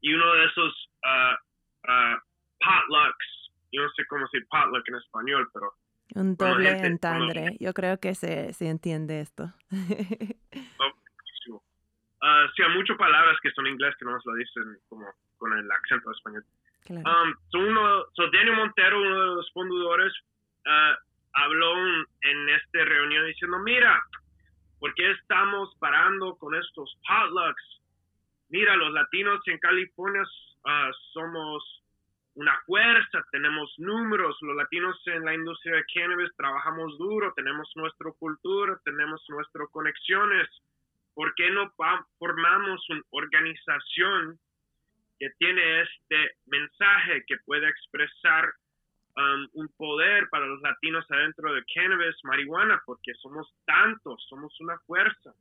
Y 0.00 0.14
uno 0.14 0.32
de 0.34 0.44
esos 0.46 0.90
uh, 1.04 1.90
uh, 1.90 2.18
potlucks, 2.60 3.50
yo 3.72 3.82
no 3.82 3.90
sé 3.90 4.06
cómo 4.06 4.22
decir 4.22 4.46
potluck 4.48 4.88
en 4.88 4.94
español, 4.94 5.48
pero 5.52 5.72
un 6.14 6.36
doble 6.36 6.70
entendre. 6.70 7.56
Yo 7.60 7.74
creo 7.74 7.98
que 7.98 8.14
se, 8.14 8.52
se 8.52 8.68
entiende 8.68 9.20
esto. 9.20 9.52
uh, 9.70 9.72
sí, 12.56 12.62
hay 12.62 12.74
muchas 12.74 12.96
palabras 12.96 13.36
que 13.42 13.50
son 13.52 13.66
inglés 13.66 13.94
que 13.98 14.04
no 14.04 14.12
nos 14.12 14.24
lo 14.26 14.34
dicen 14.34 14.78
como 14.88 15.06
con 15.36 15.52
el 15.52 15.68
acento 15.70 16.12
español. 16.12 16.44
Claro. 16.84 17.08
Um, 17.08 17.34
so 17.50 17.58
uno, 17.58 18.04
so 18.14 18.30
Daniel 18.30 18.56
Montero, 18.56 19.00
uno 19.00 19.20
de 19.20 19.26
los 19.36 19.52
fundadores, 19.52 20.12
uh, 20.66 20.94
habló 21.34 21.76
en 22.22 22.48
esta 22.48 22.84
reunión 22.84 23.26
diciendo, 23.26 23.58
mira, 23.58 24.02
¿por 24.80 24.94
qué 24.94 25.10
estamos 25.12 25.76
parando 25.78 26.36
con 26.36 26.54
estos 26.54 26.96
potlucks? 27.06 27.82
Mira, 28.48 28.74
los 28.76 28.92
latinos 28.92 29.40
en 29.46 29.58
California 29.58 30.22
uh, 30.22 30.92
somos 31.12 31.77
una 32.38 32.56
fuerza, 32.66 33.26
tenemos 33.32 33.74
números, 33.78 34.38
los 34.42 34.54
latinos 34.54 34.96
en 35.06 35.24
la 35.24 35.34
industria 35.34 35.74
de 35.74 35.84
cannabis 35.92 36.30
trabajamos 36.36 36.96
duro, 36.96 37.32
tenemos 37.34 37.68
nuestra 37.74 38.12
cultura, 38.12 38.78
tenemos 38.84 39.20
nuestras 39.28 39.68
conexiones. 39.70 40.48
¿Por 41.14 41.34
qué 41.34 41.50
no 41.50 41.74
formamos 42.16 42.88
una 42.90 43.02
organización 43.10 44.38
que 45.18 45.30
tiene 45.38 45.80
este 45.80 46.36
mensaje 46.46 47.24
que 47.26 47.38
puede 47.38 47.68
expresar 47.68 48.52
um, 49.16 49.48
un 49.54 49.68
poder 49.76 50.28
para 50.28 50.46
los 50.46 50.60
latinos 50.60 51.10
adentro 51.10 51.52
de 51.52 51.64
cannabis, 51.74 52.14
marihuana? 52.22 52.80
Porque 52.86 53.14
somos 53.14 53.52
tantos, 53.66 54.24
somos 54.28 54.54
una 54.60 54.78
fuerza. 54.86 55.34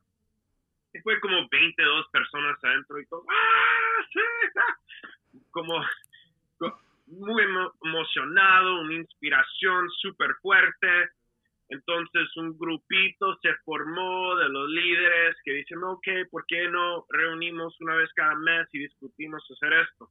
Y 0.95 0.99
fue 1.01 1.19
como 1.19 1.47
22 1.47 2.07
personas 2.09 2.57
adentro 2.63 2.99
y 2.99 3.05
todo, 3.05 3.23
¡ah! 3.29 4.03
Sí! 4.11 4.19
Como 5.51 5.79
muy 7.07 7.43
emocionado, 7.83 8.81
una 8.81 8.95
inspiración 8.95 9.89
súper 10.01 10.35
fuerte. 10.41 11.09
Entonces 11.69 12.35
un 12.37 12.57
grupito 12.57 13.37
se 13.41 13.53
formó 13.65 14.35
de 14.37 14.49
los 14.49 14.69
líderes 14.69 15.35
que 15.43 15.53
dicen, 15.53 15.83
ok, 15.83 16.07
¿por 16.31 16.45
qué 16.47 16.69
no 16.69 17.05
reunimos 17.09 17.79
una 17.81 17.95
vez 17.95 18.09
cada 18.13 18.35
mes 18.35 18.67
y 18.71 18.79
discutimos 18.79 19.45
hacer 19.51 19.73
esto? 19.73 20.09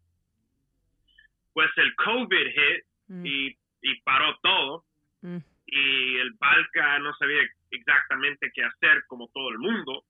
Pues 1.53 1.71
el 1.77 1.95
COVID 1.97 2.47
hit 2.47 2.85
mm. 3.09 3.27
y, 3.27 3.59
y, 3.83 4.01
paró 4.03 4.37
todo 4.43 4.85
mm. 5.23 5.39
y 5.67 6.17
el 6.19 6.33
Balca 6.35 6.99
no 6.99 7.15
sabía 7.15 7.41
exactamente 7.71 8.53
qué 8.55 8.63
hacer 8.63 9.05
como 9.07 9.29
todo 9.29 9.49
el 9.49 9.59
mundo. 9.59 10.05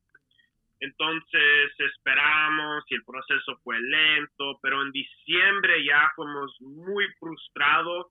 Entonces 0.81 1.73
esperamos 1.79 2.85
y 2.89 2.97
el 2.97 3.05
proceso 3.05 3.59
fue 3.65 3.81
lento, 3.81 4.59
pero 4.63 4.83
en 4.83 4.93
diciembre 4.93 5.85
ya 5.85 6.13
fuimos 6.15 6.55
muy 6.61 7.07
frustrados 7.19 8.09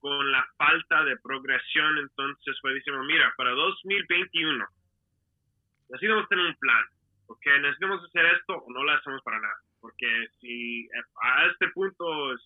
con 0.00 0.32
la 0.32 0.44
falta 0.56 1.04
de 1.04 1.16
progresión. 1.18 1.98
Entonces 1.98 2.58
fue 2.60 2.74
diciendo, 2.74 3.02
mira, 3.04 3.32
para 3.36 3.52
2021 3.52 4.66
necesitamos 5.90 6.28
tener 6.28 6.46
un 6.46 6.56
plan, 6.56 6.84
porque 7.26 7.50
necesitamos 7.60 8.02
hacer 8.04 8.26
esto 8.34 8.54
o 8.54 8.72
no 8.72 8.82
lo 8.82 8.92
hacemos 8.92 9.22
para 9.22 9.38
nada, 9.38 9.56
porque 9.80 10.26
si 10.40 10.88
a 11.22 11.46
este 11.46 11.68
punto 11.68 12.32
es 12.32 12.40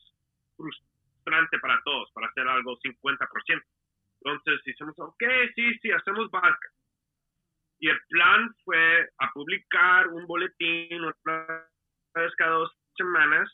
frustrante 0.56 1.58
para 1.60 1.80
todos, 1.84 2.10
para 2.12 2.26
hacer 2.26 2.46
algo 2.46 2.76
50%. 2.78 3.62
Entonces 4.20 4.60
decimos, 4.64 4.98
ok, 4.98 5.22
sí, 5.54 5.78
sí, 5.78 5.92
hacemos 5.92 6.30
barca 6.30 6.68
y 7.78 7.88
el 7.88 7.98
plan 8.08 8.54
fue 8.64 9.08
a 9.18 9.30
publicar 9.32 10.08
un 10.08 10.26
boletín 10.26 11.02
una 11.02 11.64
vez 12.14 12.34
cada 12.36 12.52
dos 12.52 12.72
semanas, 12.96 13.48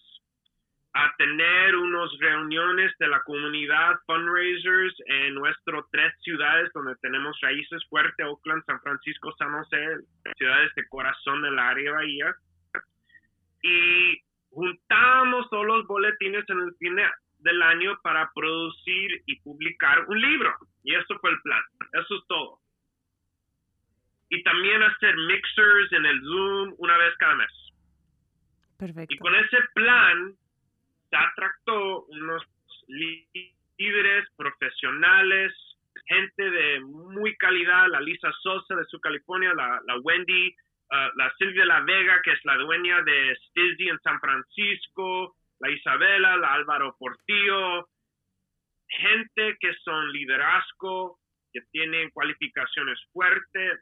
a 0.94 1.11
tener 1.16 1.74
unas 1.74 2.11
reuniones 2.20 2.92
de 2.98 3.08
la 3.08 3.20
comunidad, 3.22 3.94
fundraisers 4.06 4.94
en 5.06 5.35
nuestras 5.35 5.85
tres 5.90 6.12
ciudades 6.20 6.70
donde 6.74 6.94
tenemos 6.96 7.37
raíces 7.40 7.82
fuertes, 7.88 8.26
Oakland, 8.26 8.64
San 8.66 8.80
Francisco, 8.82 9.35
San 9.38 9.52
José, 9.52 9.98
ciudades 10.37 10.70
de 10.76 10.87
corazón 10.88 11.42
del 11.42 11.58
área 11.58 11.92
bahía. 11.92 12.35
Y 13.62 14.20
juntamos 14.50 15.48
todos 15.48 15.66
los 15.66 15.87
boletines 15.87 16.44
en 16.48 16.61
el 16.61 16.74
fin 16.78 16.96
del 17.38 17.62
año 17.62 17.98
para 18.02 18.30
producir 18.35 19.22
y 19.26 19.40
publicar 19.40 20.04
un 20.08 20.20
libro. 20.20 20.54
Y 20.85 20.94
eso 20.94 21.18
fue 21.20 21.30
el 21.30 21.40
plan. 21.40 21.62
Eso 21.94 22.16
es 22.16 22.26
todo 22.28 22.62
y 24.33 24.42
también 24.45 24.83
hacer 24.83 25.14
mixers 25.14 25.92
en 25.92 26.07
el 26.07 26.21
Zoom 26.23 26.75
una 26.79 26.97
vez 26.97 27.14
cada 27.18 27.35
mes. 27.35 27.53
Perfecto. 28.79 29.14
Y 29.14 29.18
con 29.18 29.35
ese 29.35 29.59
plan 29.75 30.35
se 31.11 31.16
atractó 31.16 32.05
unos 32.07 32.42
líderes 33.77 34.27
profesionales, 34.35 35.53
gente 36.07 36.51
de 36.51 36.81
muy 36.81 37.37
calidad, 37.37 37.88
la 37.90 38.01
Lisa 38.01 38.33
Sosa 38.42 38.75
de 38.75 38.87
su 38.87 38.99
California, 39.01 39.53
la, 39.53 39.79
la 39.87 39.99
Wendy, 39.99 40.49
uh, 40.49 41.14
la 41.14 41.31
Silvia 41.37 41.66
La 41.66 41.83
Vega, 41.83 42.23
que 42.23 42.33
es 42.33 42.40
la 42.45 42.57
dueña 42.57 43.03
de 43.03 43.37
Stizzy 43.37 43.90
en 43.90 44.01
San 44.01 44.18
Francisco, 44.18 45.37
la 45.61 45.71
Isabela, 45.71 46.38
la 46.38 46.55
Álvaro 46.55 46.97
Portillo, 46.99 47.87
gente 48.88 49.59
que 49.61 49.75
son 49.85 50.11
liderazgo, 50.11 51.18
que 51.53 51.61
tienen 51.71 52.09
cualificaciones 52.11 52.99
fuertes, 53.12 53.79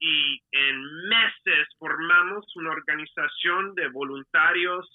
y 0.00 0.42
en 0.52 0.82
meses 1.08 1.68
formamos 1.78 2.44
una 2.56 2.70
organización 2.70 3.74
de 3.74 3.88
voluntarios 3.88 4.86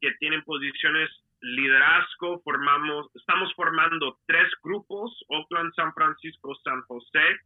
que 0.00 0.12
tienen 0.18 0.42
posiciones 0.42 1.08
liderazgo, 1.40 2.40
formamos, 2.42 3.06
estamos 3.14 3.52
formando 3.54 4.18
tres 4.26 4.50
grupos, 4.62 5.12
Oakland, 5.28 5.72
San 5.74 5.92
Francisco, 5.94 6.54
San 6.64 6.80
José. 6.82 7.38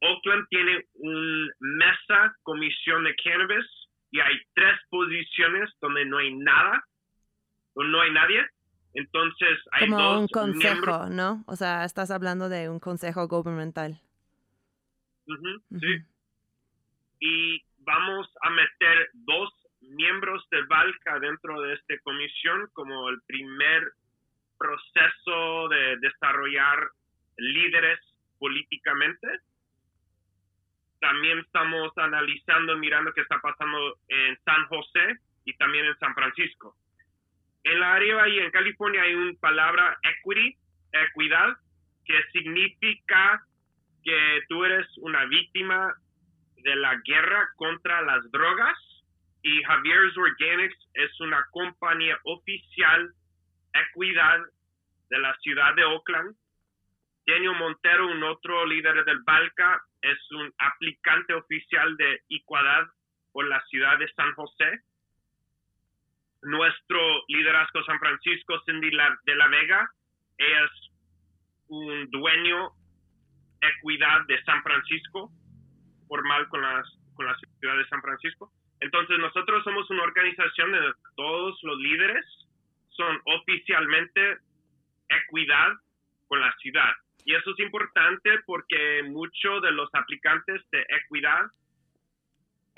Oakland 0.00 0.46
tiene 0.48 0.84
una 0.94 1.48
mesa, 1.60 2.34
comisión 2.42 3.04
de 3.04 3.14
cannabis, 3.16 3.64
y 4.10 4.20
hay 4.20 4.36
tres 4.54 4.78
posiciones 4.90 5.70
donde 5.80 6.04
no 6.04 6.18
hay 6.18 6.34
nada 6.34 6.84
o 7.74 7.82
no 7.82 8.00
hay 8.00 8.12
nadie. 8.12 8.46
Entonces 8.94 9.58
hay 9.72 9.88
Como 9.88 10.00
dos 10.00 10.20
un 10.20 10.28
consejo, 10.28 10.74
miembros- 10.74 11.10
¿no? 11.10 11.44
O 11.48 11.56
sea, 11.56 11.84
estás 11.84 12.10
hablando 12.12 12.48
de 12.48 12.68
un 12.70 12.78
consejo 12.78 13.26
gubernamental. 13.26 13.98
Sí. 15.26 16.04
Y 17.20 17.62
vamos 17.78 18.28
a 18.42 18.50
meter 18.50 19.10
dos 19.14 19.52
miembros 19.80 20.46
de 20.50 20.62
Valca 20.62 21.18
dentro 21.20 21.60
de 21.62 21.74
esta 21.74 21.98
comisión 22.02 22.68
como 22.72 23.08
el 23.08 23.20
primer 23.26 23.92
proceso 24.58 25.68
de 25.68 25.96
desarrollar 25.98 26.88
líderes 27.36 27.98
políticamente. 28.38 29.28
También 31.00 31.38
estamos 31.40 31.92
analizando, 31.96 32.76
mirando 32.78 33.12
qué 33.12 33.20
está 33.20 33.38
pasando 33.40 33.98
en 34.08 34.38
San 34.44 34.66
José 34.66 35.18
y 35.44 35.54
también 35.56 35.84
en 35.86 35.98
San 35.98 36.14
Francisco. 36.14 36.76
En 37.64 37.80
la 37.80 37.94
área 37.94 38.28
y 38.28 38.38
en 38.38 38.50
California 38.50 39.02
hay 39.02 39.14
una 39.14 39.38
palabra 39.40 39.98
equity, 40.02 40.56
equidad, 40.92 41.56
que 42.04 42.22
significa 42.32 43.42
que 44.04 44.42
tú 44.48 44.64
eres 44.64 44.86
una 44.98 45.24
víctima 45.26 45.94
de 46.56 46.76
la 46.76 46.94
guerra 47.04 47.48
contra 47.56 48.02
las 48.02 48.30
drogas 48.30 48.76
y 49.42 49.62
Javier's 49.62 50.16
Organics 50.16 50.88
es 50.94 51.20
una 51.20 51.44
compañía 51.50 52.18
oficial 52.24 53.12
equidad 53.74 54.40
de 55.10 55.18
la 55.18 55.34
ciudad 55.38 55.74
de 55.74 55.84
Oakland. 55.84 56.36
Daniel 57.26 57.56
Montero, 57.58 58.06
un 58.06 58.22
otro 58.22 58.66
líder 58.66 59.04
del 59.04 59.20
Balca, 59.22 59.82
es 60.02 60.18
un 60.32 60.52
aplicante 60.58 61.34
oficial 61.34 61.96
de 61.96 62.22
Equidad 62.28 62.86
por 63.32 63.46
la 63.48 63.62
ciudad 63.66 63.98
de 63.98 64.12
San 64.12 64.32
José. 64.34 64.80
Nuestro 66.42 67.00
liderazgo 67.28 67.82
San 67.84 67.98
Francisco, 67.98 68.60
Cindy 68.66 68.90
de 68.90 69.34
la 69.34 69.48
Vega, 69.48 69.90
es 70.36 70.70
un 71.68 72.10
dueño 72.10 72.72
equidad 73.68 74.26
de 74.26 74.42
San 74.44 74.62
Francisco, 74.62 75.30
formal 76.08 76.48
con, 76.48 76.60
las, 76.62 76.86
con 77.14 77.26
la 77.26 77.36
ciudad 77.36 77.76
de 77.76 77.88
San 77.88 78.02
Francisco. 78.02 78.50
Entonces 78.80 79.18
nosotros 79.18 79.64
somos 79.64 79.88
una 79.90 80.02
organización 80.02 80.72
de 80.72 80.92
todos 81.16 81.58
los 81.62 81.78
líderes 81.78 82.24
son 82.90 83.20
oficialmente 83.24 84.38
equidad 85.08 85.72
con 86.28 86.40
la 86.40 86.52
ciudad. 86.58 86.92
Y 87.24 87.34
eso 87.34 87.50
es 87.52 87.58
importante 87.60 88.38
porque 88.46 89.02
muchos 89.04 89.62
de 89.62 89.72
los 89.72 89.88
aplicantes 89.94 90.62
de 90.70 90.86
equidad 90.88 91.44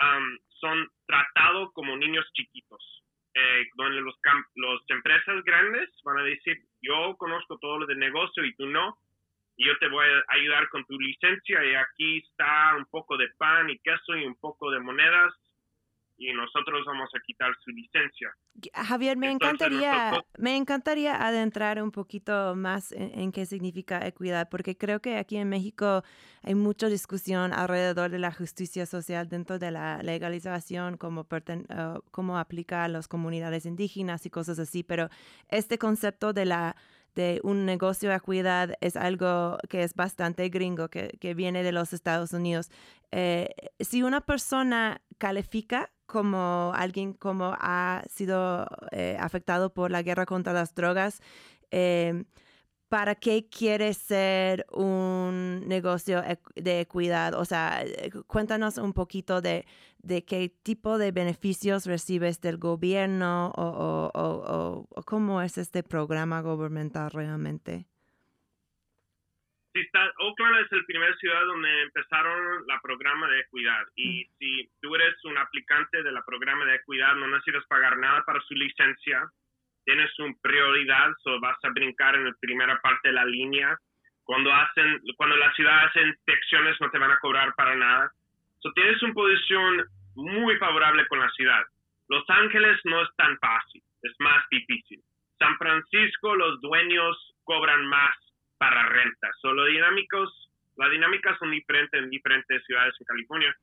um, 0.00 0.38
son 0.60 0.88
tratados 1.06 1.72
como 1.74 1.96
niños 1.96 2.24
chiquitos. 2.32 3.02
Eh, 3.34 3.68
donde 3.76 4.00
cam- 4.22 4.46
los 4.54 4.80
empresas 4.88 5.44
grandes 5.44 5.90
van 6.04 6.18
a 6.18 6.22
decir, 6.22 6.56
yo 6.80 7.14
conozco 7.18 7.58
todo 7.58 7.80
lo 7.80 7.86
de 7.86 7.94
negocio 7.96 8.42
y 8.42 8.54
tú 8.56 8.66
no, 8.66 8.96
y 9.56 9.66
yo 9.66 9.72
te 9.78 9.88
voy 9.88 10.04
a 10.06 10.34
ayudar 10.34 10.68
con 10.68 10.84
tu 10.86 10.98
licencia 10.98 11.64
y 11.64 11.74
aquí 11.74 12.18
está 12.18 12.76
un 12.76 12.84
poco 12.86 13.16
de 13.16 13.26
pan 13.38 13.70
y 13.70 13.78
queso 13.78 14.16
y 14.16 14.24
un 14.26 14.36
poco 14.36 14.70
de 14.70 14.80
monedas 14.80 15.32
y 16.18 16.32
nosotros 16.32 16.82
vamos 16.86 17.10
a 17.14 17.20
quitar 17.26 17.54
su 17.62 17.70
licencia. 17.72 18.30
Javier, 18.72 19.18
me 19.18 19.30
Entonces, 19.30 19.60
encantaría, 19.66 20.10
nosotros- 20.10 20.32
me 20.38 20.56
encantaría 20.56 21.14
adentrar 21.26 21.82
un 21.82 21.90
poquito 21.90 22.54
más 22.56 22.90
en, 22.92 23.18
en 23.20 23.32
qué 23.32 23.44
significa 23.44 24.06
equidad, 24.06 24.48
porque 24.50 24.78
creo 24.78 25.00
que 25.00 25.18
aquí 25.18 25.36
en 25.36 25.50
México 25.50 26.02
hay 26.42 26.54
mucha 26.54 26.88
discusión 26.88 27.52
alrededor 27.52 28.08
de 28.10 28.18
la 28.18 28.32
justicia 28.32 28.86
social 28.86 29.28
dentro 29.28 29.58
de 29.58 29.70
la 29.70 30.02
legalización, 30.02 30.96
cómo, 30.96 31.24
perten- 31.28 31.66
eh, 31.68 32.00
cómo 32.10 32.38
aplica 32.38 32.84
a 32.84 32.88
las 32.88 33.08
comunidades 33.08 33.66
indígenas 33.66 34.24
y 34.24 34.30
cosas 34.30 34.58
así, 34.58 34.82
pero 34.82 35.10
este 35.48 35.76
concepto 35.76 36.32
de 36.32 36.46
la 36.46 36.76
de 37.16 37.40
un 37.42 37.64
negocio 37.64 38.10
de 38.10 38.16
equidad 38.16 38.74
es 38.80 38.94
algo 38.94 39.58
que 39.68 39.82
es 39.82 39.94
bastante 39.94 40.48
gringo, 40.50 40.88
que, 40.88 41.16
que 41.18 41.34
viene 41.34 41.64
de 41.64 41.72
los 41.72 41.92
Estados 41.92 42.32
Unidos. 42.32 42.70
Eh, 43.10 43.48
si 43.80 44.02
una 44.02 44.20
persona 44.20 45.00
califica 45.18 45.90
como 46.04 46.72
alguien 46.76 47.14
como 47.14 47.56
ha 47.58 48.04
sido 48.08 48.68
eh, 48.92 49.16
afectado 49.18 49.72
por 49.72 49.90
la 49.90 50.02
guerra 50.02 50.26
contra 50.26 50.52
las 50.52 50.74
drogas, 50.74 51.20
eh, 51.70 52.24
¿para 52.88 53.14
qué 53.14 53.48
quiere 53.48 53.92
ser 53.94 54.64
un 54.72 55.66
negocio 55.66 56.18
equ- 56.22 56.52
de 56.54 56.80
equidad? 56.80 57.34
O 57.34 57.44
sea, 57.44 57.82
eh, 57.84 58.10
cuéntanos 58.26 58.78
un 58.78 58.92
poquito 58.92 59.40
de, 59.40 59.66
de 59.98 60.24
qué 60.24 60.48
tipo 60.62 60.98
de 60.98 61.10
beneficios 61.12 61.86
recibes 61.86 62.40
del 62.40 62.58
gobierno 62.58 63.48
o, 63.56 63.62
o- 63.62 64.10
o- 64.14 64.44
o- 64.54 64.86
o 64.88 65.02
cómo 65.02 65.42
es 65.42 65.58
este 65.58 65.82
programa 65.82 66.40
gubernamental 66.42 67.10
realmente. 67.10 67.86
Sí, 69.74 69.82
está, 69.82 70.00
Oakland 70.20 70.64
es 70.64 70.72
el 70.72 70.86
primer 70.86 71.14
ciudad 71.18 71.44
donde 71.44 71.82
empezaron 71.82 72.66
la 72.66 72.80
programa 72.82 73.28
de 73.28 73.40
equidad 73.40 73.84
y 73.94 74.24
si 74.38 74.70
tú 74.80 74.94
eres 74.94 75.14
un 75.24 75.36
aplicante 75.36 76.02
de 76.02 76.12
la 76.12 76.22
programa 76.24 76.64
de 76.64 76.76
equidad 76.76 77.14
no 77.16 77.28
necesitas 77.28 77.66
pagar 77.66 77.98
nada 77.98 78.24
para 78.24 78.40
su 78.48 78.54
licencia, 78.54 79.30
tienes 79.86 80.10
una 80.18 80.34
prioridad, 80.42 81.12
so 81.22 81.40
vas 81.40 81.56
a 81.62 81.70
brincar 81.70 82.14
en 82.16 82.24
la 82.24 82.34
primera 82.40 82.78
parte 82.82 83.08
de 83.08 83.14
la 83.14 83.24
línea. 83.24 83.78
Cuando 84.24 84.52
hacen, 84.52 85.00
cuando 85.16 85.36
la 85.36 85.52
ciudad 85.54 85.86
hace 85.86 86.02
inspecciones 86.02 86.76
no 86.80 86.90
te 86.90 86.98
van 86.98 87.12
a 87.12 87.18
cobrar 87.20 87.54
para 87.54 87.74
nada. 87.76 88.10
So 88.58 88.72
tienes 88.72 89.00
una 89.02 89.14
posición 89.14 89.86
muy 90.16 90.56
favorable 90.58 91.06
con 91.06 91.20
la 91.20 91.30
ciudad. 91.30 91.62
Los 92.08 92.28
Ángeles 92.28 92.78
no 92.84 93.00
es 93.02 93.08
tan 93.16 93.38
fácil, 93.38 93.82
es 94.02 94.12
más 94.18 94.44
difícil. 94.50 95.00
San 95.38 95.56
Francisco 95.58 96.34
los 96.34 96.60
dueños 96.60 97.34
cobran 97.44 97.86
más 97.86 98.14
para 98.58 98.88
renta. 98.88 99.30
Solo 99.40 99.64
dinámicos, 99.66 100.50
las 100.76 100.90
dinámicas 100.90 101.38
son 101.38 101.50
diferentes 101.50 102.02
en 102.02 102.10
diferentes 102.10 102.64
ciudades 102.64 102.94
en 102.98 103.06
California. 103.06 103.56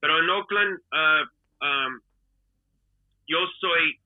Pero 0.00 0.18
en 0.18 0.30
Oakland, 0.30 0.78
uh, 0.92 1.64
um, 1.64 2.00
yo 3.26 3.46
soy, 3.60 3.98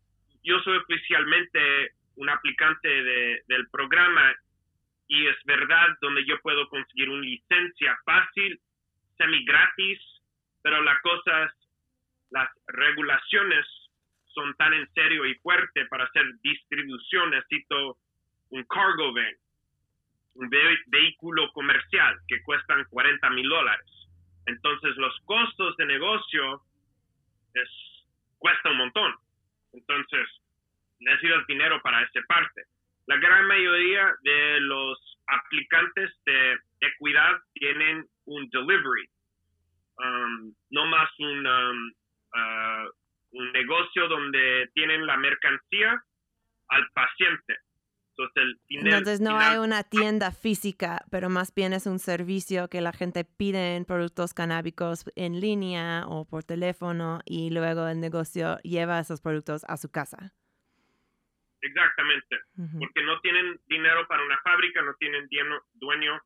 yo 0.42 0.59
soy 0.61 0.76
oficialmente 0.78 1.92
un 2.16 2.28
aplicante 2.28 2.88
de- 2.88 3.42
del 3.48 3.68
programa 3.70 4.35
y 5.09 5.26
es 5.26 5.37
verdad 5.44 5.88
donde 6.00 6.24
yo 6.24 6.38
puedo 6.40 6.68
conseguir 6.68 7.09
una 7.11 7.22
licencia 7.22 7.98
fácil, 8.05 8.61
semi 9.18 9.44
gratis, 9.44 10.00
pero 10.62 10.81
la 10.83 10.98
cosa 11.00 11.44
es, 11.44 11.52
las 12.31 12.48
regulaciones 12.68 13.66
son 14.35 14.55
tan 14.57 14.72
en 14.72 14.88
serio 14.94 15.26
y 15.26 15.35
fuerte 15.37 15.85
para 15.87 16.05
hacer 16.05 16.24
distribución. 16.42 17.31
Necesito 17.31 17.98
un 18.50 18.64
cargo 18.64 19.12
van, 19.12 19.35
un 20.35 20.48
ve- 20.48 20.78
vehículo 20.87 21.52
comercial 21.52 22.18
que 22.28 22.42
cuestan 22.42 22.85
40 22.88 23.28
mil 23.31 23.48
dólares. 23.48 23.87
Entonces 24.46 24.96
los 24.96 25.14
costos 25.26 25.76
de 25.76 25.87
negocio 25.87 26.62
es, 27.55 27.68
cuesta 28.38 28.70
un 28.70 28.78
montón. 28.78 29.14
Entonces 29.73 30.29
necesitas 31.01 31.47
dinero 31.47 31.81
para 31.83 32.03
esa 32.03 32.21
parte. 32.29 32.63
La 33.07 33.17
gran 33.17 33.47
mayoría 33.47 34.15
de 34.23 34.61
los 34.61 35.19
aplicantes 35.27 36.11
de 36.25 36.59
equidad 36.81 37.39
tienen 37.55 38.07
un 38.27 38.49
delivery, 38.51 39.09
um, 39.99 40.55
no 40.71 40.87
más 40.87 41.11
un, 41.19 41.47
um, 41.47 41.93
uh, 42.35 42.91
un 43.33 43.53
negocio 43.53 44.09
donde 44.09 44.71
tienen 44.75 45.07
la 45.07 45.17
mercancía 45.17 46.01
al 46.69 46.89
paciente. 46.95 47.57
Entonces, 48.16 48.42
el 48.42 48.61
dinero- 48.68 48.96
Entonces 48.98 49.20
no 49.20 49.31
final- 49.31 49.53
hay 49.53 49.59
una 49.59 49.84
tienda 49.84 50.32
física, 50.32 51.03
pero 51.11 51.30
más 51.30 51.55
bien 51.55 51.72
es 51.72 51.87
un 51.87 51.99
servicio 51.99 52.68
que 52.68 52.80
la 52.82 52.93
gente 52.93 53.24
pide 53.24 53.76
en 53.76 53.84
productos 53.87 54.34
canábicos 54.34 55.05
en 55.16 55.41
línea 55.41 56.05
o 56.07 56.26
por 56.26 56.45
teléfono 56.45 57.20
y 57.24 57.51
luego 57.51 57.89
el 57.89 58.01
negocio 58.01 58.59
lleva 58.62 59.01
esos 59.01 59.20
productos 59.22 59.64
a 59.66 59.76
su 59.78 59.91
casa. 59.91 60.34
Exactamente. 61.62 62.37
Porque 62.78 63.03
no 63.05 63.20
tienen 63.20 63.59
dinero 63.68 64.07
para 64.09 64.24
una 64.24 64.39
fábrica, 64.43 64.82
no 64.82 64.95
tienen 64.99 65.28
dueño 65.74 66.20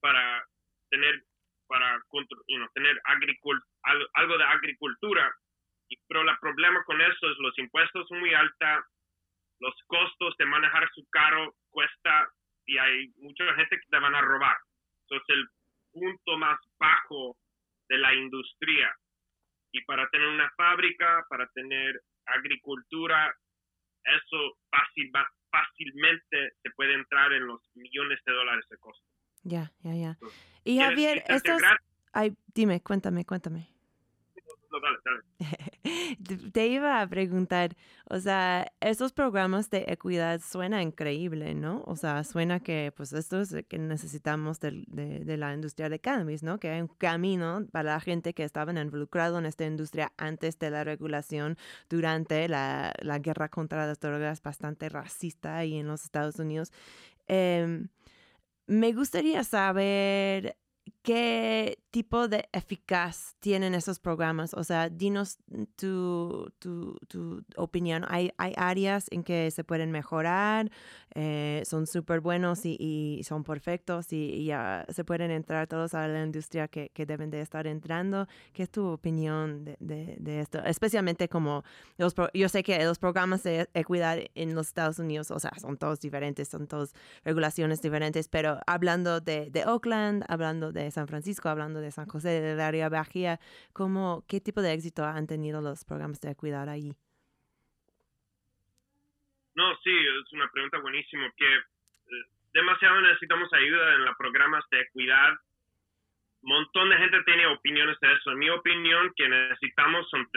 para 0.00 0.44
tener 0.90 1.22
para 1.68 1.98
you 2.48 2.56
know, 2.58 2.68
tener 2.74 3.00
algo 4.14 4.38
de 4.38 4.44
agricultura. 4.44 5.34
Pero 6.08 6.22
el 6.22 6.38
problema 6.40 6.82
con 6.84 7.00
eso 7.00 7.30
es 7.30 7.36
los 7.38 7.56
impuestos 7.58 8.06
son 8.08 8.20
muy 8.20 8.32
altos, 8.34 8.84
los 9.60 9.74
costos 9.86 10.36
de 10.38 10.46
manejar 10.46 10.88
su 10.94 11.06
carro 11.10 11.54
cuesta 11.70 12.28
y 12.66 12.78
hay 12.78 13.08
mucha 13.18 13.44
gente 13.54 13.76
que 13.78 13.88
te 13.88 13.98
van 13.98 14.14
a 14.14 14.20
robar. 14.20 14.56
Entonces 15.02 15.28
el 15.28 15.48
punto 15.92 16.36
más 16.38 16.58
bajo 16.78 17.36
de 17.88 17.98
la 17.98 18.14
industria. 18.14 18.94
Y 19.72 19.82
para 19.84 20.08
tener 20.08 20.28
una 20.28 20.50
fábrica, 20.56 21.24
para 21.28 21.46
tener 21.48 22.00
agricultura, 22.26 23.34
eso 24.04 24.58
fácil, 24.70 25.10
fácilmente 25.50 26.52
se 26.62 26.70
puede 26.70 26.94
entrar 26.94 27.32
en 27.32 27.46
los 27.46 27.60
millones 27.74 28.20
de 28.24 28.32
dólares 28.32 28.64
de 28.70 28.78
costo. 28.78 29.04
Ya, 29.42 29.72
ya, 29.80 29.94
ya. 29.94 30.10
Entonces, 30.10 30.60
Y 30.64 30.76
¿Quieres 30.76 30.88
Javier, 30.88 31.24
estos... 31.28 31.62
Ay, 32.12 32.34
dime, 32.54 32.82
cuéntame, 32.82 33.24
cuéntame. 33.24 33.68
Te 36.52 36.66
iba 36.66 37.00
a 37.00 37.06
preguntar, 37.06 37.76
o 38.08 38.18
sea, 38.18 38.72
esos 38.80 39.12
programas 39.12 39.70
de 39.70 39.84
equidad 39.88 40.40
suena 40.40 40.82
increíble, 40.82 41.54
¿no? 41.54 41.82
O 41.86 41.96
sea, 41.96 42.24
suena 42.24 42.60
que 42.60 42.92
pues 42.96 43.12
esto 43.12 43.40
es 43.40 43.54
que 43.68 43.78
necesitamos 43.78 44.60
de, 44.60 44.84
de, 44.88 45.36
la 45.36 45.54
industria 45.54 45.88
de 45.88 46.00
cannabis, 46.00 46.42
¿no? 46.42 46.58
Que 46.58 46.70
hay 46.70 46.80
un 46.80 46.88
camino 46.88 47.66
para 47.70 47.92
la 47.92 48.00
gente 48.00 48.34
que 48.34 48.44
estaban 48.44 48.78
involucrado 48.78 49.38
en 49.38 49.46
esta 49.46 49.64
industria 49.64 50.12
antes 50.16 50.58
de 50.58 50.70
la 50.70 50.84
regulación, 50.84 51.56
durante 51.88 52.48
la, 52.48 52.92
la 53.00 53.18
guerra 53.18 53.48
contra 53.48 53.86
las 53.86 54.00
drogas 54.00 54.42
bastante 54.42 54.88
racista 54.88 55.56
ahí 55.56 55.76
en 55.78 55.86
los 55.86 56.04
Estados 56.04 56.38
Unidos. 56.38 56.72
Em, 57.28 57.88
me 58.66 58.92
gustaría 58.92 59.44
saber 59.44 60.56
¿Qué 61.02 61.78
tipo 61.90 62.28
de 62.28 62.48
eficaz 62.52 63.36
tienen 63.40 63.74
esos 63.74 64.00
programas? 64.00 64.54
O 64.54 64.64
sea, 64.64 64.88
dinos 64.88 65.38
tu, 65.76 66.52
tu, 66.58 66.98
tu 67.08 67.44
opinión. 67.56 68.04
¿Hay, 68.08 68.32
¿Hay, 68.38 68.52
áreas 68.56 69.06
en 69.10 69.22
que 69.22 69.50
se 69.50 69.64
pueden 69.64 69.92
mejorar? 69.92 70.70
Eh, 71.14 71.62
¿Son 71.64 71.86
súper 71.86 72.20
buenos 72.20 72.66
y, 72.66 72.76
y, 72.78 73.22
son 73.24 73.44
perfectos 73.44 74.12
y, 74.12 74.44
ya 74.46 74.84
se 74.88 75.04
pueden 75.04 75.30
entrar 75.30 75.66
todos 75.66 75.94
a 75.94 76.06
la 76.06 76.22
industria 76.24 76.68
que, 76.68 76.90
que, 76.90 77.06
deben 77.06 77.30
de 77.30 77.40
estar 77.40 77.66
entrando? 77.66 78.26
¿Qué 78.52 78.64
es 78.64 78.70
tu 78.70 78.86
opinión 78.86 79.64
de, 79.64 79.76
de, 79.80 80.16
de 80.18 80.40
esto? 80.40 80.58
Especialmente 80.64 81.28
como 81.28 81.64
los, 81.98 82.14
yo 82.34 82.48
sé 82.48 82.62
que 82.62 82.84
los 82.84 82.98
programas 82.98 83.42
de 83.42 83.68
equidad 83.74 84.18
en 84.34 84.54
los 84.54 84.68
Estados 84.68 84.98
Unidos, 84.98 85.30
o 85.30 85.38
sea, 85.38 85.52
son 85.60 85.78
todos 85.78 86.00
diferentes, 86.00 86.48
son 86.48 86.66
todas 86.66 86.94
regulaciones 87.24 87.80
diferentes, 87.80 88.28
pero 88.28 88.58
hablando 88.66 89.20
de, 89.20 89.50
de 89.50 89.64
Oakland, 89.64 90.24
hablando 90.28 90.72
de 90.72 90.75
San 90.90 91.08
Francisco, 91.08 91.48
hablando 91.48 91.80
de 91.80 91.90
San 91.90 92.06
José, 92.06 92.40
del 92.40 92.60
área 92.60 92.88
Bajía, 92.88 93.38
¿cómo, 93.72 94.24
¿qué 94.28 94.40
tipo 94.40 94.62
de 94.62 94.72
éxito 94.72 95.04
han 95.04 95.26
tenido 95.26 95.60
los 95.60 95.84
programas 95.84 96.20
de 96.20 96.34
cuidar 96.34 96.68
allí? 96.68 96.94
No, 99.56 99.74
sí, 99.82 99.90
es 99.90 100.32
una 100.32 100.48
pregunta 100.50 100.78
buenísima, 100.78 101.32
que 101.36 101.46
eh, 101.46 102.24
demasiado 102.52 103.00
necesitamos 103.00 103.52
ayuda 103.54 103.94
en 103.94 104.04
los 104.04 104.16
programas 104.16 104.64
de 104.70 104.80
equidad. 104.80 105.32
Un 106.42 106.50
montón 106.50 106.90
de 106.90 106.98
gente 106.98 107.22
tiene 107.24 107.46
opiniones 107.46 107.98
de 108.00 108.12
eso. 108.12 108.32
En 108.32 108.38
mi 108.38 108.50
opinión, 108.50 109.12
que 109.16 109.26
necesitamos 109.28 110.08
son 110.10 110.28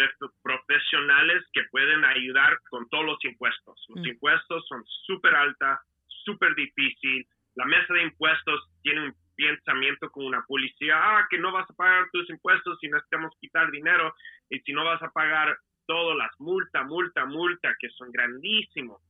profesionales 0.41 1.43
que 1.51 1.63
pueden 1.65 2.03
ayudar 2.05 2.59
con 2.69 2.87
todos 2.89 3.05
los 3.05 3.25
impuestos. 3.25 3.85
Los 3.89 3.99
mm. 3.99 4.07
impuestos 4.07 4.65
son 4.67 4.83
súper 5.05 5.35
altos, 5.35 5.79
súper 6.23 6.55
difícil. 6.55 7.27
La 7.55 7.65
mesa 7.65 7.93
de 7.93 8.03
impuestos 8.03 8.69
tiene 8.81 9.01
un 9.01 9.15
pensamiento 9.39 10.09
con 10.11 10.25
una 10.25 10.43
policía, 10.45 10.95
ah, 10.97 11.27
que 11.29 11.37
no 11.37 11.51
vas 11.51 11.69
a 11.69 11.73
pagar 11.73 12.09
tus 12.11 12.29
impuestos 12.29 12.77
si 12.79 12.89
necesitamos 12.89 13.33
quitar 13.39 13.71
dinero 13.71 14.13
y 14.49 14.59
si 14.59 14.73
no 14.73 14.83
vas 14.83 15.01
a 15.01 15.11
pagar 15.11 15.57
todas 15.87 16.17
las 16.17 16.31
multa, 16.39 16.83
multa, 16.83 17.25
multa, 17.25 17.73
que 17.79 17.89
son 17.91 18.11
grandísimos. 18.11 19.01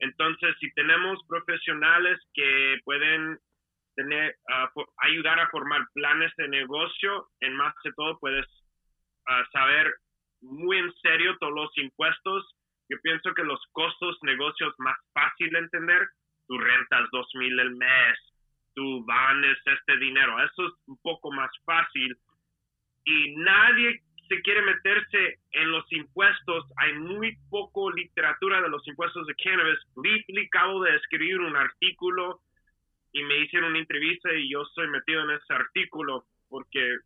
Entonces, 0.00 0.56
si 0.58 0.72
tenemos 0.72 1.20
profesionales 1.28 2.18
que 2.34 2.78
pueden 2.84 3.38
tener, 3.94 4.34
ah, 4.50 4.70
ayudar 4.98 5.38
a 5.38 5.48
formar 5.50 5.86
planes 5.94 6.32
de 6.36 6.48
negocio, 6.48 7.28
en 7.40 7.54
más 7.54 7.74
de 7.84 7.92
todo 7.92 8.18
puedes 8.18 8.46
ah, 9.28 9.44
saber 9.52 9.94
muy 10.42 10.78
en 10.78 10.92
serio 11.02 11.36
todos 11.38 11.52
los 11.52 11.78
impuestos. 11.78 12.56
Yo 12.88 12.98
pienso 13.02 13.32
que 13.34 13.44
los 13.44 13.60
costos 13.72 14.18
negocios 14.22 14.74
más 14.78 14.96
fácil 15.12 15.50
de 15.50 15.58
entender, 15.58 16.08
tú 16.48 16.58
rentas 16.58 17.08
dos 17.12 17.28
mil 17.34 17.58
el 17.60 17.76
mes, 17.76 18.18
tú 18.74 19.04
vanes 19.04 19.58
este 19.64 19.96
dinero. 19.98 20.38
Eso 20.42 20.66
es 20.66 20.72
un 20.86 20.98
poco 21.02 21.30
más 21.32 21.50
fácil. 21.64 22.16
Y 23.04 23.34
nadie 23.36 24.02
se 24.28 24.40
quiere 24.42 24.62
meterse 24.62 25.40
en 25.52 25.70
los 25.72 25.84
impuestos. 25.92 26.64
Hay 26.76 26.94
muy 26.94 27.36
poco 27.50 27.90
literatura 27.90 28.60
de 28.62 28.68
los 28.68 28.86
impuestos 28.86 29.26
de 29.26 29.34
cannabis. 29.34 29.78
Lee, 30.02 30.46
acabo 30.46 30.84
de 30.84 30.94
escribir 30.96 31.40
un 31.40 31.56
artículo 31.56 32.40
y 33.12 33.24
me 33.24 33.38
hicieron 33.38 33.70
una 33.70 33.80
entrevista 33.80 34.32
y 34.32 34.50
yo 34.50 34.62
estoy 34.62 34.88
metido 34.88 35.22
en 35.24 35.30
ese 35.30 35.52
artículo 35.52 36.26
porque 36.48 36.96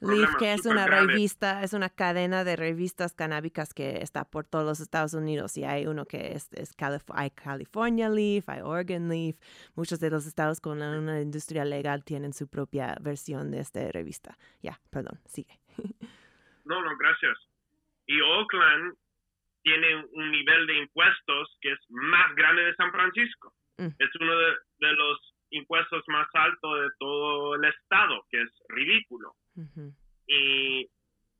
Leaf, 0.00 0.36
que 0.38 0.52
es 0.52 0.66
una 0.66 0.86
revista, 0.86 1.62
es 1.62 1.72
una 1.72 1.88
cadena 1.88 2.44
de 2.44 2.56
revistas 2.56 3.14
canábicas 3.14 3.74
que 3.74 4.02
está 4.02 4.24
por 4.24 4.46
todos 4.46 4.64
los 4.64 4.80
Estados 4.80 5.14
Unidos 5.14 5.56
y 5.56 5.64
hay 5.64 5.86
uno 5.86 6.06
que 6.06 6.32
es, 6.32 6.52
es 6.52 6.74
hay 7.14 7.30
California 7.30 8.08
Leaf, 8.08 8.48
hay 8.48 8.60
Oregon 8.62 9.08
Leaf, 9.08 9.36
muchos 9.74 10.00
de 10.00 10.10
los 10.10 10.26
estados 10.26 10.60
con 10.60 10.80
una 10.82 11.20
industria 11.20 11.64
legal 11.64 12.04
tienen 12.04 12.32
su 12.32 12.48
propia 12.48 12.96
versión 13.00 13.50
de 13.50 13.60
esta 13.60 13.90
revista. 13.90 14.36
Ya, 14.62 14.78
perdón, 14.90 15.18
sigue. 15.26 15.58
No, 16.64 16.82
no, 16.82 16.96
gracias. 16.96 17.38
Y 18.06 18.20
Oakland 18.20 18.96
tiene 19.62 20.04
un 20.12 20.30
nivel 20.32 20.66
de 20.66 20.78
impuestos 20.78 21.56
que 21.60 21.72
es 21.72 21.78
más 21.90 22.34
grande 22.34 22.62
de 22.62 22.74
San 22.74 22.90
Francisco. 22.90 23.52
Mm. 23.78 23.88
Es 23.98 24.10
uno 24.20 24.36
de, 24.36 24.46
de 24.78 24.92
los 24.92 25.34
impuestos 25.50 26.02
más 26.08 26.26
altos 26.34 26.80
de 26.80 26.88
todo 26.98 27.54
el 27.54 27.64
estado, 27.64 28.24
que 28.30 28.42
es 28.42 28.50
ridículo. 28.68 29.34
Y 30.26 30.88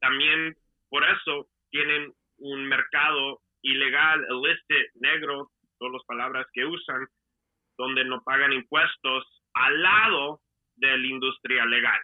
también 0.00 0.56
por 0.88 1.04
eso 1.04 1.48
tienen 1.70 2.12
un 2.38 2.66
mercado 2.66 3.40
ilegal, 3.62 4.24
illicit, 4.30 4.94
negro, 4.94 5.50
todas 5.78 5.94
las 5.94 6.04
palabras 6.04 6.46
que 6.52 6.64
usan, 6.64 7.06
donde 7.76 8.04
no 8.04 8.22
pagan 8.22 8.52
impuestos 8.52 9.42
al 9.54 9.82
lado 9.82 10.40
de 10.76 10.96
la 10.96 11.06
industria 11.06 11.66
legal. 11.66 12.00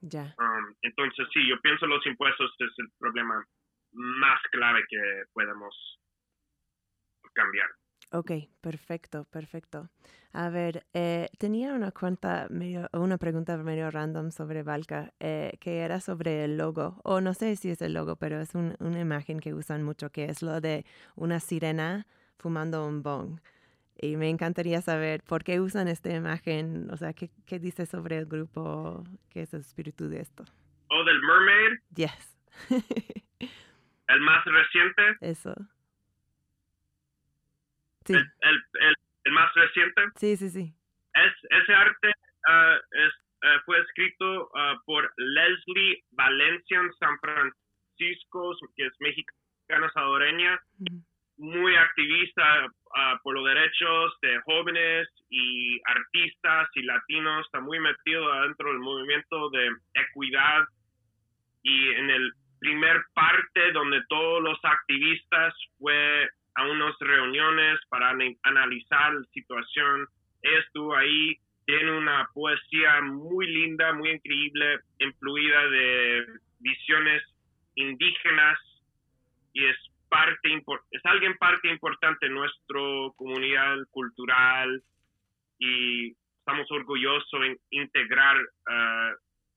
Ya. 0.00 0.34
Um, 0.38 0.74
entonces, 0.82 1.26
sí, 1.32 1.48
yo 1.48 1.60
pienso 1.60 1.86
los 1.86 2.04
impuestos 2.06 2.54
es 2.58 2.70
el 2.78 2.88
problema 2.98 3.44
más 3.92 4.40
clave 4.50 4.84
que 4.88 5.24
podemos 5.32 5.74
cambiar. 7.34 7.68
Ok, 8.12 8.30
perfecto, 8.60 9.26
perfecto. 9.30 9.90
A 10.32 10.50
ver, 10.50 10.84
eh, 10.92 11.28
tenía 11.38 11.72
una 11.72 11.90
cuenta 11.90 12.46
medio, 12.50 12.88
una 12.92 13.16
pregunta 13.16 13.56
medio 13.56 13.90
random 13.90 14.30
sobre 14.30 14.62
Valka, 14.62 15.12
eh, 15.20 15.56
que 15.60 15.78
era 15.78 16.00
sobre 16.00 16.44
el 16.44 16.58
logo, 16.58 17.00
o 17.02 17.20
no 17.20 17.32
sé 17.34 17.56
si 17.56 17.70
es 17.70 17.80
el 17.80 17.94
logo, 17.94 18.16
pero 18.16 18.40
es 18.40 18.54
una 18.54 19.00
imagen 19.00 19.40
que 19.40 19.54
usan 19.54 19.82
mucho, 19.82 20.10
que 20.10 20.26
es 20.26 20.42
lo 20.42 20.60
de 20.60 20.84
una 21.16 21.40
sirena 21.40 22.06
fumando 22.36 22.86
un 22.86 23.02
bong. 23.02 23.40
Y 24.00 24.16
me 24.16 24.28
encantaría 24.28 24.80
saber 24.80 25.22
por 25.24 25.42
qué 25.42 25.60
usan 25.60 25.88
esta 25.88 26.14
imagen, 26.14 26.88
o 26.90 26.96
sea, 26.96 27.14
qué, 27.14 27.30
qué 27.46 27.58
dice 27.58 27.86
sobre 27.86 28.18
el 28.18 28.26
grupo, 28.26 29.02
qué 29.30 29.42
es 29.42 29.54
el 29.54 29.60
espíritu 29.60 30.08
de 30.08 30.20
esto. 30.20 30.44
¿O 30.90 31.04
del 31.04 31.20
mermaid? 31.20 31.78
Yes. 31.96 32.38
¿El 34.08 34.20
más 34.20 34.44
reciente? 34.44 35.02
Eso. 35.20 35.54
El, 38.06 38.96
más 39.26 39.52
reciente. 39.54 40.02
Sí, 40.16 40.36
sí, 40.36 40.48
sí. 40.48 40.74
Es, 41.14 41.32
ese 41.50 41.74
arte 41.74 42.12
ah, 42.48 42.78
es, 42.92 43.12
ah, 43.42 43.60
fue 43.64 43.78
escrito 43.80 44.50
ah, 44.54 44.76
por 44.84 45.12
Leslie 45.16 46.02
Valencia 46.12 46.78
en 46.78 46.92
San 46.94 47.18
Francisco, 47.20 48.56
que 48.76 48.86
es 48.86 48.92
mexicana 49.00 49.90
salvadoreña, 49.92 50.60
muy 51.36 51.76
activista 51.76 52.66
por 53.22 53.34
los 53.34 53.44
derechos 53.44 54.12
de 54.22 54.40
jóvenes 54.40 55.08
y 55.30 55.80
artistas 55.84 56.68
y 56.74 56.82
latinos, 56.82 57.46
está 57.46 57.60
muy 57.60 57.78
metido 57.78 58.32
dentro 58.42 58.70
del 58.70 58.80
movimiento 58.80 59.50
de 59.50 59.70
equidad 59.94 60.64
y 61.62 61.88
en 61.92 62.10
el 62.10 62.32
primer 62.58 63.02
parte 63.14 63.72
donde 63.72 64.02
todos 64.08 64.42
los 64.42 64.58
activistas 64.64 65.54
fue 65.78 66.28
a 66.58 66.66
unas 66.66 66.94
reuniones 66.98 67.78
para 67.88 68.10
analizar 68.42 69.14
la 69.14 69.24
situación. 69.32 70.08
Estuvo 70.42 70.96
ahí, 70.96 71.36
tiene 71.66 71.96
una 71.96 72.28
poesía 72.34 73.00
muy 73.00 73.46
linda, 73.46 73.92
muy 73.92 74.10
increíble, 74.10 74.80
influida 74.98 75.68
de 75.68 76.26
visiones 76.58 77.22
indígenas 77.76 78.58
y 79.52 79.66
es 79.66 79.76
parte 80.08 80.48
es 80.90 81.04
alguien 81.04 81.36
parte 81.38 81.68
importante 81.68 82.26
de 82.26 82.32
nuestra 82.32 82.80
comunidad 83.14 83.76
cultural 83.90 84.82
y 85.58 86.08
estamos 86.38 86.66
orgullosos 86.72 87.40
en 87.44 87.56
integrar 87.70 88.36
uh, 88.36 89.14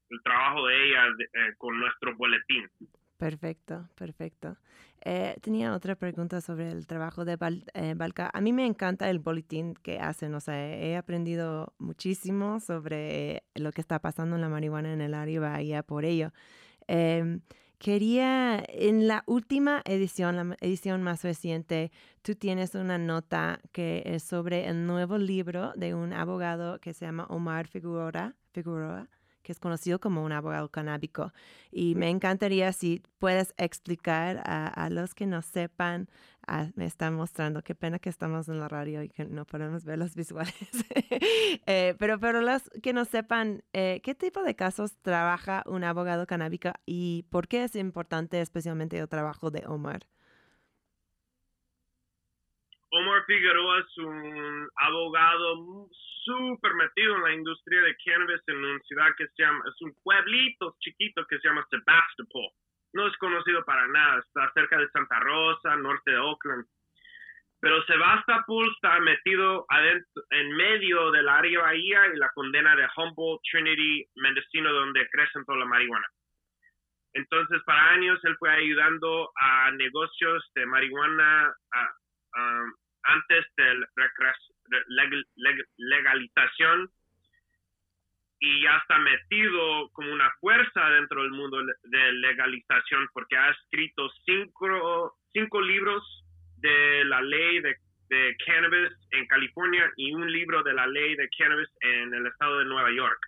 el 0.10 0.22
trabajo 0.24 0.68
de 0.68 0.84
ella 0.84 1.06
eh, 1.08 1.54
con 1.58 1.80
nuestro 1.80 2.16
boletín. 2.18 2.70
Perfecto, 3.18 3.88
perfecto. 3.98 4.58
Eh, 5.04 5.36
tenía 5.42 5.74
otra 5.74 5.96
pregunta 5.96 6.42
sobre 6.42 6.70
el 6.72 6.86
trabajo 6.86 7.26
de 7.26 7.38
eh, 7.74 7.94
Balca. 7.96 8.30
A 8.34 8.42
mí 8.42 8.54
me 8.54 8.66
encanta 8.68 9.10
el 9.10 9.20
boletín 9.20 9.74
que 9.74 10.00
hacen, 10.00 10.36
o 10.36 10.40
sea, 10.40 10.56
he 10.56 10.96
aprendido 10.96 11.74
muchísimo 11.80 12.60
sobre 12.60 13.44
lo 13.56 13.72
que 13.72 13.82
está 13.82 14.00
pasando 14.00 14.36
en 14.36 14.42
la 14.42 14.50
marihuana 14.50 14.94
en 14.94 15.02
el 15.02 15.16
área 15.16 15.40
Bahía 15.40 15.82
por 15.82 16.06
ello. 16.06 16.32
Em, 16.88 17.42
quería, 17.80 18.64
en 18.68 19.08
la 19.08 19.24
última 19.26 19.82
edición, 19.86 20.36
la 20.36 20.58
edición 20.62 21.02
más 21.02 21.24
reciente, 21.24 21.92
tú 22.22 22.36
tienes 22.36 22.76
una 22.76 23.00
nota 23.00 23.60
que 23.72 24.04
es 24.06 24.24
sobre 24.24 24.68
el 24.68 24.86
nuevo 24.86 25.18
libro 25.18 25.74
de 25.76 25.96
un 25.96 26.14
abogado 26.14 26.80
que 26.80 26.94
se 26.94 27.06
llama 27.06 27.26
Omar 27.30 27.68
Figueroa, 27.68 28.36
Figueroa 28.52 29.10
que 29.42 29.52
es 29.52 29.60
conocido 29.60 30.00
como 30.00 30.24
un 30.24 30.32
abogado 30.32 30.70
canábico. 30.70 31.34
Y 31.72 31.96
me 31.96 32.10
encantaría 32.10 32.72
si 32.74 33.02
puedes 33.20 33.54
explicar 33.58 34.42
a, 34.46 34.90
los 34.90 35.14
que 35.14 35.26
no 35.26 35.42
sepan, 35.42 36.10
ah, 36.48 36.68
me 36.76 36.86
están 36.86 37.16
mostrando, 37.16 37.64
qué 37.64 37.76
pena 37.76 38.00
que 38.00 38.10
estamos 38.10 38.50
en 38.50 38.60
la 38.60 38.68
radio 38.68 39.04
y 39.04 39.10
que 39.10 39.26
no 39.26 39.46
podemos 39.46 39.86
ver 39.86 40.00
los 40.00 40.16
visuales, 40.22 40.56
eh, 41.66 41.96
pero, 41.98 42.20
pero 42.20 42.42
los 42.42 42.70
que 42.82 42.94
no 42.94 43.06
sepan, 43.06 43.64
eh, 43.74 44.02
¿qué 44.04 44.16
tipo 44.16 44.44
de 44.44 44.56
casos 44.56 44.98
trabaja 45.02 45.64
un 45.66 45.84
abogado 45.84 46.28
canábico 46.28 46.72
y 46.86 47.26
por 47.30 47.48
qué 47.48 47.64
es 47.64 47.76
importante 47.76 48.42
especialmente 48.42 48.98
el 48.98 49.08
trabajo 49.08 49.52
de 49.52 49.64
Omar? 49.68 50.08
Omar 52.94 53.24
Figueroa 53.26 53.80
es 53.80 53.98
un 54.00 54.70
abogado 54.76 55.88
súper 56.26 56.74
metido 56.74 57.16
en 57.16 57.24
la 57.24 57.34
industria 57.34 57.82
de 57.84 57.96
cannabis 58.04 58.42
en 58.48 58.58
una 58.58 58.80
ciudad 58.82 59.16
que 59.18 59.28
se 59.28 59.44
llama, 59.44 59.64
es 59.66 59.82
un 59.82 59.94
pueblito 60.04 60.76
chiquito 60.80 61.26
que 61.28 61.40
se 61.40 61.48
llama 61.48 61.66
Sebastopol. 61.70 62.52
No 62.94 63.08
es 63.08 63.16
conocido 63.18 63.64
para 63.64 63.88
nada, 63.88 64.20
está 64.20 64.52
cerca 64.54 64.78
de 64.78 64.90
Santa 64.90 65.20
Rosa, 65.22 65.78
norte 65.78 66.12
de 66.12 66.18
Oakland. 66.18 66.66
Pero 67.62 67.82
Sebastopol 67.86 68.70
está 68.74 69.00
metido 69.00 69.66
adentro, 69.70 70.24
en 70.32 70.52
medio 70.58 71.12
del 71.12 71.30
área 71.30 71.62
bahía 71.62 72.08
y 72.14 72.18
la 72.18 72.30
condena 72.34 72.76
de 72.76 72.90
Humboldt, 72.98 73.42
Trinity, 73.50 74.06
Mendocino, 74.16 74.74
donde 74.74 75.08
crecen 75.12 75.46
toda 75.46 75.60
la 75.60 75.66
marihuana. 75.66 76.08
Entonces, 77.14 77.62
para 77.66 77.92
años 77.92 78.20
él 78.24 78.36
fue 78.38 78.52
ayudando 78.52 79.32
a 79.40 79.72
negocios 79.72 80.50
de 80.56 80.66
marihuana 80.66 81.54
antes 83.04 83.46
de 83.58 83.76
la 84.88 85.10
legalización 85.78 86.90
y 88.40 88.64
ya 88.64 88.76
está 88.78 88.98
metido 88.98 89.90
como 89.94 90.12
una 90.12 90.30
fuerza 90.40 90.90
dentro 90.90 91.22
del 91.22 91.32
mundo 91.32 91.64
de 91.84 92.14
legalización 92.14 93.08
porque 93.14 93.38
ha 93.38 93.52
escrito 93.52 94.10
cinco, 94.26 95.16
cinco 95.32 95.62
libros 95.62 96.04
de 96.58 97.06
la 97.06 97.22
ley 97.22 97.60
de, 97.62 97.76
de 98.10 98.36
cannabis 98.46 98.92
en 99.12 99.28
California 99.28 99.92
y 99.96 100.14
un 100.14 100.32
libro 100.32 100.64
de 100.64 100.74
la 100.74 100.88
ley 100.88 101.16
de 101.16 101.30
cannabis 101.38 101.70
en 101.82 102.14
el 102.14 102.26
estado 102.26 102.60
de 102.60 102.66
Nueva 102.66 102.92
York. 102.92 103.20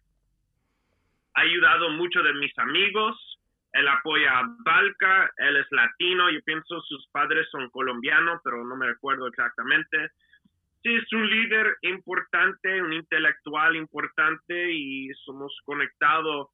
Ha 1.35 1.41
ayudado 1.41 1.89
mucho 1.91 2.23
de 2.23 2.33
mis 2.33 2.57
amigos 2.57 3.32
él 3.73 3.87
apoya 3.87 4.39
a 4.39 4.55
Balca, 4.63 5.31
él 5.37 5.57
es 5.57 5.65
latino, 5.71 6.29
yo 6.29 6.39
pienso 6.45 6.79
sus 6.81 7.07
padres 7.07 7.47
son 7.49 7.69
colombianos, 7.71 8.39
pero 8.43 8.63
no 8.63 8.75
me 8.75 8.87
recuerdo 8.87 9.27
exactamente. 9.27 10.11
Sí, 10.83 10.93
es 10.93 11.11
un 11.11 11.27
líder 11.27 11.77
importante, 11.81 12.81
un 12.81 12.93
intelectual 12.93 13.75
importante 13.75 14.71
y 14.71 15.09
somos 15.25 15.57
conectados. 15.65 16.49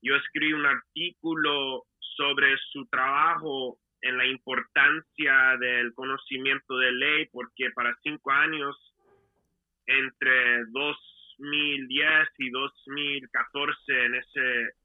Yo 0.00 0.14
escribí 0.14 0.52
un 0.52 0.66
artículo 0.66 1.86
sobre 2.16 2.56
su 2.70 2.86
trabajo 2.86 3.78
en 4.02 4.16
la 4.16 4.26
importancia 4.26 5.56
del 5.58 5.92
conocimiento 5.94 6.78
de 6.78 6.92
ley, 6.92 7.26
porque 7.32 7.70
para 7.74 7.96
cinco 8.02 8.30
años, 8.30 8.76
entre 9.86 10.64
2010 10.66 12.28
y 12.38 12.50
2014, 12.50 14.04
en 14.04 14.14
ese 14.14 14.79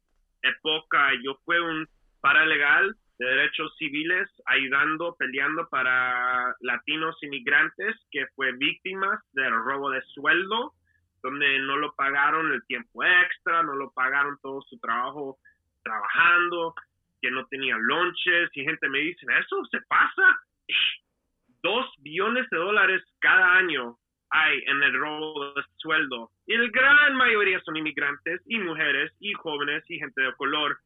época 0.46 1.12
yo 1.24 1.38
fui 1.46 1.58
un 1.58 1.88
paralegal 2.22 2.96
de 3.18 3.26
derechos 3.26 3.74
civiles 3.78 4.30
ayudando, 4.46 5.16
peleando 5.18 5.68
para 5.70 6.56
latinos 6.62 7.16
inmigrantes 7.22 7.96
que 8.12 8.26
fue 8.36 8.52
víctimas 8.54 9.20
del 9.34 9.54
robo 9.54 9.90
de 9.90 10.02
sueldo, 10.14 10.74
donde 11.24 11.60
no 11.60 11.78
lo 11.78 11.94
pagaron 11.96 12.52
el 12.52 12.66
tiempo 12.66 13.04
extra, 13.04 13.64
no 13.64 13.76
lo 13.76 13.92
pagaron 13.92 14.38
todo 14.42 14.62
su 14.64 14.78
trabajo 14.80 15.38
trabajando, 15.84 16.76
que 17.22 17.32
no 17.32 17.46
tenían 17.48 17.82
lonches 17.86 18.50
y 18.54 18.64
gente 18.64 18.90
me 18.90 19.00
dice, 19.00 19.26
eso 19.40 19.64
se 19.72 19.80
pasa. 19.82 20.40
Dos 21.64 21.88
billones 22.00 22.48
de 22.50 22.58
dólares 22.58 23.02
cada 23.20 23.56
año 23.56 23.98
hay 24.30 24.64
en 24.66 24.84
el 24.84 24.94
robo 24.94 25.54
de 25.54 25.64
sueldo. 25.78 26.32
Y 26.48 26.58
la 26.58 26.68
gran 26.70 27.16
mayoría 27.16 27.60
son 27.62 27.78
inmigrantes 27.78 28.42
y 28.46 28.58
mujeres 28.60 29.14
y 29.20 29.34
jóvenes 29.34 29.84
y 29.90 30.00
gente 30.00 30.22
de 30.22 30.34
color. 30.34 30.78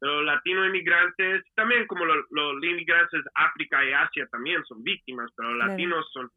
Los 0.00 0.24
latinos 0.24 0.68
inmigrantes, 0.68 1.44
también 1.54 1.86
como 1.86 2.04
los, 2.04 2.24
inmigrantes 2.62 3.24
de 3.24 3.30
África 3.34 3.84
y 3.84 3.92
Asia 3.92 4.26
también 4.30 4.64
son 4.64 4.82
víctimas, 4.84 5.30
pero 5.36 5.52
los 5.52 5.66
latinos 5.66 6.08
son 6.12 6.30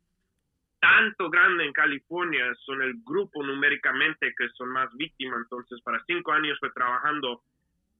tanto 0.79 1.29
grande 1.29 1.65
en 1.65 1.73
California, 1.73 2.43
son 2.65 2.81
el 2.81 2.95
grupo 3.05 3.43
numéricamente 3.43 4.33
que 4.35 4.49
son 4.49 4.69
más 4.69 4.89
víctimas. 4.95 5.41
Entonces, 5.43 5.79
para 5.81 6.03
cinco 6.05 6.31
años 6.31 6.57
fue 6.59 6.71
trabajando 6.71 7.41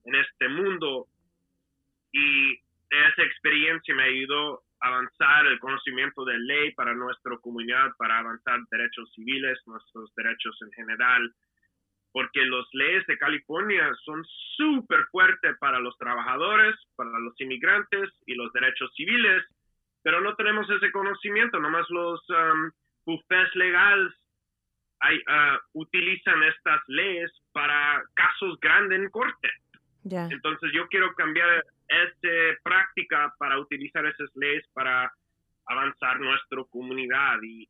en 0.05 0.15
este 0.15 0.47
mundo 0.49 1.05
y 2.11 2.53
esa 2.89 3.23
experiencia 3.23 3.93
me 3.95 4.03
ayudó 4.03 4.63
avanzar 4.81 5.45
el 5.47 5.59
conocimiento 5.59 6.25
de 6.25 6.37
ley 6.39 6.73
para 6.73 6.93
nuestra 6.93 7.37
comunidad, 7.37 7.91
para 7.97 8.19
avanzar 8.19 8.59
derechos 8.71 9.11
civiles, 9.13 9.59
nuestros 9.65 10.13
derechos 10.15 10.57
en 10.61 10.71
general, 10.71 11.33
porque 12.11 12.43
las 12.45 12.65
leyes 12.73 13.05
de 13.07 13.17
California 13.17 13.89
son 14.03 14.23
súper 14.57 15.05
fuertes 15.11 15.55
para 15.59 15.79
los 15.79 15.97
trabajadores, 15.97 16.75
para 16.95 17.17
los 17.19 17.39
inmigrantes 17.39 18.09
y 18.25 18.35
los 18.35 18.51
derechos 18.53 18.91
civiles, 18.95 19.43
pero 20.03 20.19
no 20.19 20.35
tenemos 20.35 20.69
ese 20.69 20.91
conocimiento, 20.91 21.59
nomás 21.59 21.85
los 21.89 22.19
um, 22.29 22.71
bufés 23.05 23.55
legales 23.55 24.13
uh, 25.03 25.57
utilizan 25.73 26.43
estas 26.43 26.81
leyes 26.87 27.31
para 27.53 28.03
casos 28.15 28.59
grandes 28.59 28.99
en 28.99 29.09
corte. 29.09 29.49
Entonces 30.03 30.71
yo 30.73 30.87
quiero 30.87 31.13
cambiar 31.13 31.63
esta 31.91 32.61
práctica 32.63 33.33
para 33.37 33.59
utilizar 33.59 34.05
esas 34.05 34.29
leyes 34.35 34.65
para 34.73 35.11
avanzar 35.65 36.19
nuestra 36.19 36.63
comunidad 36.69 37.37
y, 37.43 37.67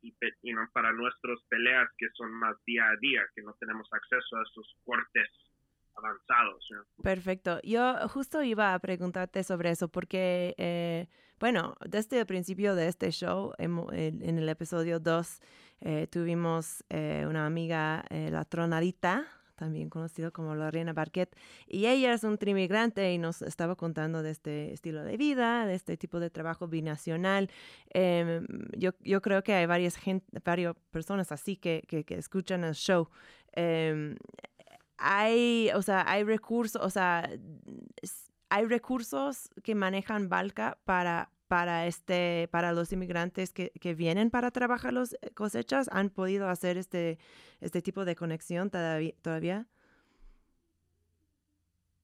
para 0.73 0.91
nuestras 0.93 1.39
peleas 1.49 1.89
que 1.97 2.07
son 2.13 2.31
más 2.33 2.55
día 2.65 2.87
a 2.89 2.95
día, 2.97 3.21
que 3.35 3.41
no 3.41 3.53
tenemos 3.59 3.87
acceso 3.91 4.37
a 4.37 4.43
esos 4.43 4.75
cortes 4.85 5.27
avanzados. 5.95 6.65
Perfecto. 7.03 7.59
Yo 7.63 7.95
justo 8.07 8.41
iba 8.43 8.73
a 8.73 8.79
preguntarte 8.79 9.43
sobre 9.43 9.71
eso 9.71 9.89
porque, 9.89 10.55
eh, 10.57 11.07
bueno, 11.39 11.75
desde 11.85 12.19
el 12.19 12.25
principio 12.25 12.75
de 12.75 12.87
este 12.87 13.11
show, 13.11 13.53
en, 13.57 14.37
el 14.37 14.49
episodio 14.49 14.99
2, 14.99 15.41
eh, 15.81 16.07
tuvimos 16.09 16.83
eh, 16.89 17.25
una 17.27 17.45
amiga, 17.45 18.05
la 18.09 18.45
tronadita, 18.45 19.27
también 19.61 19.91
conocido 19.91 20.33
como 20.33 20.55
Lorena 20.55 20.91
Barquet, 20.91 21.35
y 21.67 21.85
ella 21.85 22.13
es 22.13 22.23
un 22.23 22.39
trimigrante 22.39 23.13
y 23.13 23.19
nos 23.19 23.43
estaba 23.43 23.75
contando 23.75 24.23
de 24.23 24.31
este 24.31 24.73
estilo 24.73 25.03
de 25.03 25.17
vida, 25.17 25.67
de 25.67 25.75
este 25.75 25.97
tipo 25.97 26.19
de 26.19 26.31
trabajo 26.31 26.67
binacional. 26.67 27.47
Em, 27.93 28.47
yo, 28.75 28.89
yo, 29.01 29.21
creo 29.21 29.43
que 29.43 29.53
hay 29.53 29.67
varias, 29.67 29.99
varias 30.43 30.75
personas 30.89 31.31
así 31.31 31.57
que, 31.57 31.83
que, 31.87 32.15
escuchan 32.15 32.63
el 32.63 32.73
show. 32.73 33.07
Em, 33.53 34.15
hay, 34.97 35.69
o 35.75 35.83
sea, 35.83 36.05
hay 36.07 36.23
recursos, 36.23 36.81
o 36.83 36.89
sea, 36.89 37.29
hay 38.49 38.65
recursos 38.65 39.51
que 39.63 39.75
manejan 39.75 40.27
Balca 40.27 40.79
para, 40.85 41.29
para, 41.51 41.85
este, 41.85 42.47
para 42.49 42.71
los 42.71 42.93
inmigrantes 42.93 43.51
que, 43.51 43.73
que 43.81 43.93
vienen 43.93 44.31
para 44.31 44.51
trabajar 44.51 44.93
las 44.93 45.11
eh, 45.15 45.33
cosechas? 45.35 45.89
¿Han 45.91 46.09
podido 46.09 46.47
hacer 46.47 46.77
este, 46.77 47.17
este 47.59 47.81
tipo 47.81 48.05
de 48.05 48.15
conexión 48.15 48.71
todavía? 48.71 49.65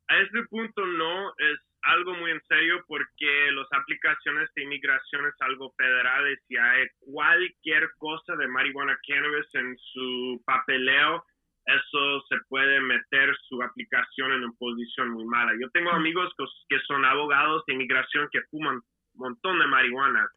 A 0.09 0.17
este 0.19 0.43
punto 0.49 0.85
no, 0.85 1.29
es 1.37 1.59
algo 1.83 2.13
muy 2.15 2.31
en 2.31 2.41
serio 2.49 2.83
porque 2.89 3.51
las 3.53 3.67
aplicaciones 3.71 4.49
de 4.53 4.63
inmigración 4.63 5.25
es 5.27 5.35
algo 5.39 5.73
federal 5.77 6.29
y 6.29 6.35
si 6.45 6.57
hay 6.57 6.85
cualquier 6.99 7.89
cosa 7.99 8.35
de 8.35 8.49
marihuana 8.49 8.99
cannabis 9.07 9.47
en 9.53 9.77
su 9.93 10.43
papeleo, 10.45 11.23
eso 11.65 12.21
se 12.27 12.35
puede 12.49 12.81
meter 12.81 13.33
su 13.47 13.63
aplicación 13.63 14.33
en 14.33 14.43
una 14.43 14.53
posición 14.59 15.11
muy 15.11 15.23
mala. 15.23 15.53
Yo 15.57 15.69
tengo 15.69 15.91
amigos 15.91 16.33
que 16.67 16.79
son 16.79 17.05
abogados 17.05 17.63
de 17.65 17.75
inmigración 17.75 18.27
que 18.29 18.41
fuman 18.51 18.81
montón 19.18 19.59
de 19.59 19.68
marihuana, 19.68 20.30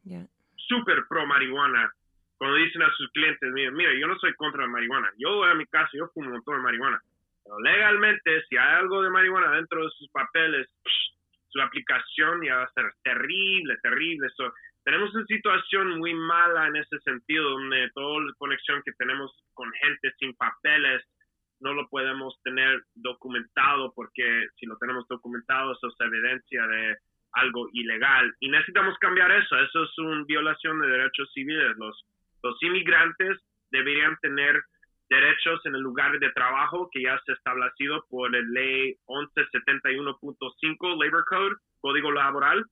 súper 0.56 1.04
pro 1.08 1.26
marihuana. 1.26 1.92
Cuando 2.38 2.56
dicen 2.56 2.82
a 2.82 2.92
sus 2.92 3.10
clientes, 3.12 3.52
mira, 3.52 3.70
mira, 3.70 3.92
yo 3.98 4.06
no 4.06 4.18
soy 4.18 4.32
contra 4.34 4.62
la 4.62 4.68
marihuana, 4.68 5.10
yo 5.18 5.36
voy 5.36 5.50
a 5.50 5.54
mi 5.54 5.66
casa, 5.66 5.90
yo 5.92 6.08
fumo 6.14 6.28
un 6.28 6.32
montón 6.34 6.56
de 6.56 6.62
marihuana. 6.62 7.00
Pero 7.44 7.60
legalmente, 7.60 8.42
si 8.48 8.56
hay 8.56 8.76
algo 8.76 9.02
de 9.02 9.10
marihuana 9.10 9.52
dentro 9.52 9.84
de 9.84 9.90
sus 9.90 10.08
papeles, 10.10 10.68
su 11.48 11.60
aplicación 11.60 12.42
ya 12.44 12.56
va 12.56 12.62
a 12.64 12.72
ser 12.72 12.92
terrible, 13.02 13.76
terrible. 13.82 14.28
So, 14.36 14.52
tenemos 14.84 15.14
una 15.14 15.26
situación 15.26 15.98
muy 15.98 16.14
mala 16.14 16.68
en 16.68 16.76
ese 16.76 16.98
sentido, 17.00 17.50
donde 17.50 17.90
toda 17.94 18.22
la 18.24 18.32
conexión 18.38 18.82
que 18.84 18.92
tenemos 18.92 19.32
con 19.52 19.70
gente 19.72 20.12
sin 20.18 20.34
papeles 20.36 21.04
no 21.60 21.74
lo 21.74 21.86
podemos 21.88 22.40
tener 22.42 22.82
documentado, 22.94 23.92
porque 23.94 24.46
si 24.56 24.66
lo 24.66 24.78
tenemos 24.78 25.06
documentado, 25.08 25.72
eso 25.72 25.88
es 25.88 25.94
evidencia 26.00 26.66
de 26.66 26.96
algo 27.32 27.68
ilegal. 27.72 28.34
Y 28.40 28.48
necesitamos 28.48 28.98
cambiar 28.98 29.30
eso. 29.32 29.56
Eso 29.56 29.84
es 29.84 29.98
una 29.98 30.24
violación 30.24 30.80
de 30.80 30.88
derechos 30.88 31.30
civiles. 31.32 31.76
Los, 31.76 32.04
los 32.42 32.62
inmigrantes 32.62 33.38
deberían 33.70 34.16
tener 34.20 34.62
derechos 35.08 35.60
en 35.66 35.74
el 35.74 35.80
lugar 35.80 36.18
de 36.18 36.30
trabajo 36.30 36.88
que 36.92 37.02
ya 37.02 37.20
se 37.24 37.32
ha 37.32 37.34
establecido 37.34 38.04
por 38.08 38.30
la 38.30 38.40
ley 38.40 38.94
1171.5 39.06 41.04
Labor 41.04 41.24
Code, 41.24 41.56
Código 41.80 42.12
Laboral, 42.12 42.64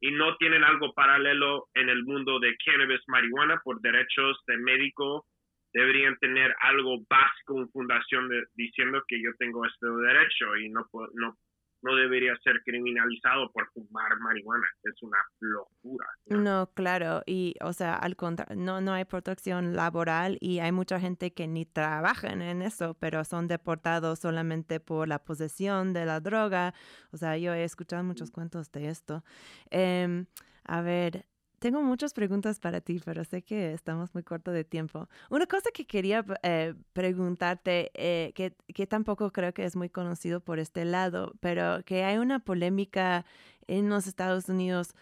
y 0.00 0.10
no 0.10 0.36
tienen 0.36 0.64
algo 0.64 0.92
paralelo 0.94 1.68
en 1.74 1.88
el 1.88 2.04
mundo 2.04 2.40
de 2.40 2.56
cannabis 2.64 3.00
marihuana 3.06 3.60
por 3.62 3.80
derechos 3.80 4.38
de 4.46 4.56
médico 4.58 5.26
deberían 5.74 6.16
tener 6.18 6.54
algo 6.60 6.98
básico, 7.10 7.54
una 7.54 7.66
fundación 7.66 8.30
diciendo 8.54 9.02
que 9.08 9.20
yo 9.20 9.30
tengo 9.38 9.66
este 9.66 9.86
derecho 9.86 10.56
y 10.56 10.70
no, 10.70 10.86
no 11.14 11.36
no 11.84 11.94
debería 11.94 12.34
ser 12.42 12.62
criminalizado 12.64 13.52
por 13.52 13.70
fumar 13.72 14.18
marihuana. 14.18 14.66
Es 14.82 15.02
una 15.02 15.18
locura. 15.38 16.06
¿no? 16.26 16.70
claro. 16.72 17.22
Y, 17.26 17.54
o 17.60 17.74
sea, 17.74 17.94
al 17.94 18.16
contrario, 18.16 18.56
no, 18.56 18.80
no 18.80 18.94
hay 18.94 19.04
protección 19.04 19.76
laboral 19.76 20.38
y 20.40 20.60
hay 20.60 20.72
mucha 20.72 20.98
gente 20.98 21.34
que 21.34 21.46
ni 21.46 21.66
trabajan 21.66 22.40
en 22.40 22.62
eso, 22.62 22.94
pero 22.94 23.22
son 23.24 23.48
deportados 23.48 24.18
solamente 24.20 24.80
por 24.80 25.08
la 25.08 25.18
posesión 25.18 25.92
de 25.92 26.06
la 26.06 26.20
droga. 26.20 26.72
O 27.12 27.18
sea, 27.18 27.36
yo 27.36 27.52
he 27.52 27.64
escuchado 27.64 28.02
muchos 28.02 28.30
cuentos 28.30 28.72
de 28.72 28.88
esto. 28.88 29.22
Em, 29.70 30.24
a 30.64 30.80
ver, 30.80 31.26
tengo 31.64 31.80
muchas 31.80 32.12
preguntas 32.12 32.60
para 32.60 32.82
ti, 32.82 33.00
pero 33.02 33.24
sé 33.24 33.40
que 33.40 33.72
estamos 33.72 34.12
muy 34.12 34.22
corto 34.22 34.50
de 34.50 34.64
tiempo. 34.64 35.08
Una 35.30 35.46
cosa 35.46 35.70
que 35.72 35.86
quería 35.86 36.22
eh, 36.42 36.74
preguntarte, 36.92 37.90
eh, 37.94 38.32
que, 38.34 38.54
que, 38.74 38.86
tampoco 38.86 39.32
creo 39.32 39.54
que 39.54 39.64
es 39.64 39.74
muy 39.74 39.88
conocido 39.88 40.40
por 40.40 40.58
este 40.58 40.84
lado, 40.84 41.32
pero 41.40 41.82
que 41.86 42.04
hay 42.04 42.18
una 42.18 42.40
polémica 42.40 43.24
en 43.66 43.88
los 43.88 44.06
Estados 44.06 44.50
Unidos 44.50 44.94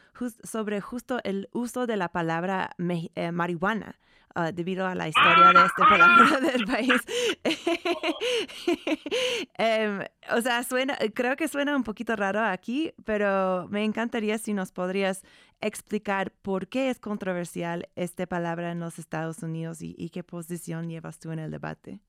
sobre 0.44 0.80
justo 0.80 1.18
el 1.24 1.48
uso 1.52 1.88
de 1.88 1.96
la 1.96 2.10
palabra 2.10 2.76
eh, 3.16 3.32
marihuana. 3.32 3.98
Ah, 4.34 4.50
debido 4.50 4.86
a 4.86 4.94
la 4.94 5.08
historia 5.08 5.52
de 5.52 5.66
este 5.66 5.82
palabra 5.82 6.40
del 6.40 6.64
país. 6.64 7.02
Em, 9.58 10.00
o 10.30 10.40
sea, 10.40 10.62
suena, 10.62 10.96
creo 11.14 11.36
que 11.36 11.48
suena 11.48 11.76
un 11.76 11.84
poquito 11.84 12.16
raro 12.16 12.40
aquí, 12.40 12.92
pero 13.04 13.68
me 13.68 13.84
encantaría 13.84 14.38
si 14.38 14.54
nos 14.54 14.72
podrías 14.72 15.22
explicar 15.60 16.32
por 16.42 16.68
qué 16.68 16.90
es 16.90 16.98
controversial 16.98 17.88
esta 17.94 18.26
palabra 18.26 18.72
en 18.72 18.80
los 18.80 18.98
Estados 18.98 19.42
Unidos 19.42 19.82
y, 19.82 20.10
qué 20.10 20.22
posición 20.22 20.88
llevas 20.88 21.18
tú 21.18 21.32
en 21.32 21.38
el 21.38 21.50
debate. 21.50 22.00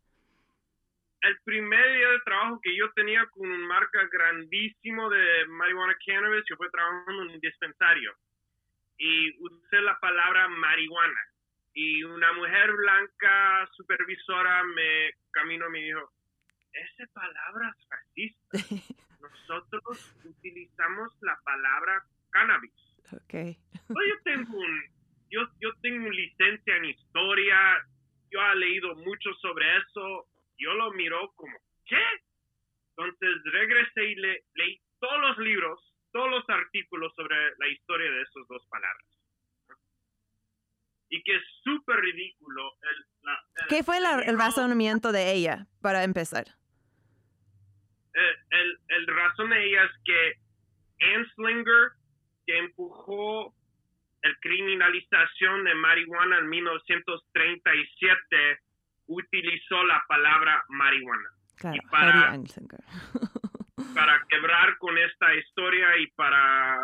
El 1.22 1.38
primer 1.44 1.94
día 1.94 2.10
de 2.10 2.20
trabajo 2.26 2.60
que 2.62 2.76
yo 2.76 2.92
tenía 2.94 3.26
con 3.32 3.50
un 3.50 3.68
marca 3.68 4.00
grandísimo 4.12 5.10
de 5.10 5.46
marihuana 5.48 5.96
cannabis, 6.06 6.44
yo 6.50 6.56
fui 6.58 6.70
trabajando 6.70 7.24
en 7.24 7.32
un 7.32 7.40
dispensario 7.40 8.14
y 8.98 9.32
usé 9.40 9.82
la 9.82 9.98
palabra 10.00 10.48
marihuana 10.48 11.33
y 11.74 12.04
una 12.04 12.32
mujer 12.34 12.72
blanca 12.72 13.70
supervisora 13.74 14.64
me 14.64 15.12
caminó 15.32 15.68
y 15.68 15.72
me 15.72 15.80
dijo, 15.80 16.12
esa 16.72 17.06
palabra 17.14 17.76
es 17.78 17.88
racista. 17.90 18.58
Nosotros 19.22 20.16
utilizamos 20.24 21.12
la 21.22 21.40
palabra 21.44 22.04
cannabis. 22.32 22.74
Okay. 23.26 23.58
yo 23.90 24.22
tengo 24.24 24.58
un, 24.58 24.84
yo, 25.30 25.42
yo 25.60 25.72
tengo 25.82 26.10
licencia 26.10 26.76
en 26.78 26.86
historia, 26.86 27.58
yo 28.32 28.40
he 28.42 28.56
leído 28.56 28.96
mucho 28.96 29.34
sobre 29.36 29.66
eso, 29.78 30.28
yo 30.58 30.74
lo 30.74 30.92
miro 30.92 31.32
como, 31.36 31.56
¿qué? 31.86 32.02
Entonces 32.90 33.30
regresé 33.46 34.06
y 34.06 34.16
le, 34.16 34.44
leí 34.56 34.82
todos 35.00 35.22
los 35.22 35.38
libros, 35.40 35.94
todos 36.12 36.30
los 36.30 36.50
artículos 36.50 37.14
sobre 37.16 37.36
la 37.58 37.68
historia 37.68 38.10
de 38.10 38.22
esas 38.22 38.48
dos 38.48 38.66
palabras 38.70 39.13
y 41.14 41.22
que 41.22 41.36
es 41.36 41.44
súper 41.64 41.98
ridículo. 41.98 42.72
El, 42.82 43.06
¿Qué 43.70 43.84
fue 43.84 44.00
el 44.00 44.40
razonamiento 44.40 45.12
de 45.12 45.32
ella 45.32 45.68
para 45.80 46.04
empezar? 46.04 46.46
Eh, 48.16 48.36
el, 48.50 48.80
el, 48.88 49.06
razón 49.06 49.52
de 49.52 49.64
ella 49.64 49.84
es 49.84 49.92
que 50.04 50.34
Anslinger, 51.14 51.92
que 52.48 52.58
empujó 52.58 53.54
la 54.24 54.32
criminalización 54.42 55.66
de 55.66 55.76
marihuana 55.76 56.40
en 56.40 56.50
1937, 56.50 58.60
utilizó 59.06 59.84
la 59.84 60.04
palabra 60.08 60.64
marihuana. 60.70 61.30
Claro, 61.58 61.80
para, 61.92 62.34
para 63.94 64.26
quebrar 64.30 64.80
con 64.80 64.98
esta 64.98 65.36
historia 65.36 65.96
y 66.00 66.08
para 66.14 66.80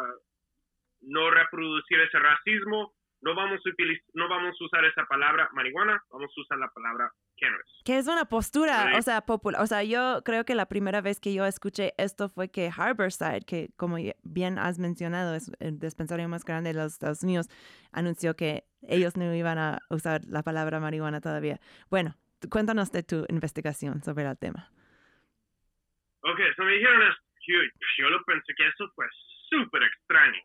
no 1.01 1.31
reproducir 1.31 1.99
ese 2.01 2.19
racismo, 2.19 2.93
no 3.21 3.35
vamos 3.35 3.59
a 3.65 3.69
utilizar, 3.69 4.05
no 4.13 4.29
vamos 4.29 4.55
a 4.59 4.63
usar 4.63 4.85
esa 4.85 5.05
palabra 5.05 5.49
marihuana, 5.53 6.01
vamos 6.11 6.31
a 6.35 6.41
usar 6.41 6.57
la 6.57 6.69
palabra 6.69 7.11
cannabis. 7.39 7.65
Que 7.83 7.97
es 7.97 8.07
una 8.07 8.25
postura, 8.25 8.93
o 8.97 9.01
sea, 9.01 9.21
popular. 9.21 9.61
O 9.61 9.67
sea, 9.67 9.83
yo 9.83 10.21
creo 10.23 10.45
que 10.45 10.55
la 10.55 10.67
primera 10.67 11.01
vez 11.01 11.19
que 11.19 11.33
yo 11.33 11.45
escuché 11.45 11.93
esto 11.97 12.29
fue 12.29 12.49
que 12.49 12.71
Harborside, 12.75 13.41
que 13.45 13.69
como 13.75 13.97
bien 14.23 14.57
has 14.57 14.79
mencionado, 14.79 15.35
es 15.35 15.51
el 15.59 15.79
dispensario 15.79 16.27
más 16.29 16.45
grande 16.45 16.73
de 16.73 16.79
los 16.79 16.93
Estados 16.93 17.23
Unidos, 17.23 17.49
anunció 17.91 18.35
que 18.35 18.63
ellos 18.87 19.17
no 19.17 19.33
iban 19.33 19.57
a 19.57 19.79
usar 19.89 20.21
la 20.25 20.43
palabra 20.43 20.79
marihuana 20.79 21.19
todavía. 21.19 21.59
Bueno, 21.89 22.15
cuéntanos 22.49 22.91
de 22.91 23.03
tu 23.03 23.25
investigación 23.27 24.01
sobre 24.03 24.25
el 24.25 24.37
tema. 24.37 24.71
Ok, 26.21 26.39
so 26.55 26.63
me 26.63 26.73
dijeron, 26.73 27.01
yo, 27.47 27.57
yo 27.97 28.09
lo 28.09 28.23
pensé 28.23 28.53
que 28.55 28.67
eso 28.67 28.89
fue 28.95 29.05
súper 29.49 29.83
extraño 29.83 30.39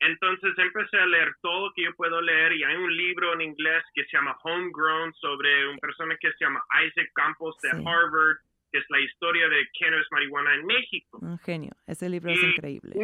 entonces 0.00 0.54
empecé 0.56 0.96
a 0.96 1.06
leer 1.06 1.34
todo 1.42 1.66
lo 1.66 1.72
que 1.74 1.82
yo 1.84 1.94
puedo 1.94 2.20
leer 2.20 2.52
y 2.52 2.62
hay 2.62 2.76
un 2.76 2.96
libro 2.96 3.34
en 3.34 3.40
inglés 3.40 3.82
que 3.94 4.04
se 4.04 4.16
llama 4.16 4.38
Homegrown 4.44 5.12
sobre 5.14 5.68
un 5.68 5.76
persona 5.78 6.16
que 6.20 6.30
se 6.32 6.44
llama 6.44 6.62
Isaac 6.86 7.10
Campos 7.14 7.56
de 7.62 7.70
Harvard, 7.70 8.36
que 8.70 8.78
es 8.78 8.84
la 8.90 9.00
historia 9.00 9.48
de 9.48 9.68
cannabis 9.78 10.06
marihuana 10.12 10.54
en 10.54 10.66
México. 10.66 11.18
Un 11.20 11.38
genio, 11.38 11.72
ese 11.86 12.08
libro 12.08 12.30
es 12.30 12.40
increíble. 12.42 12.94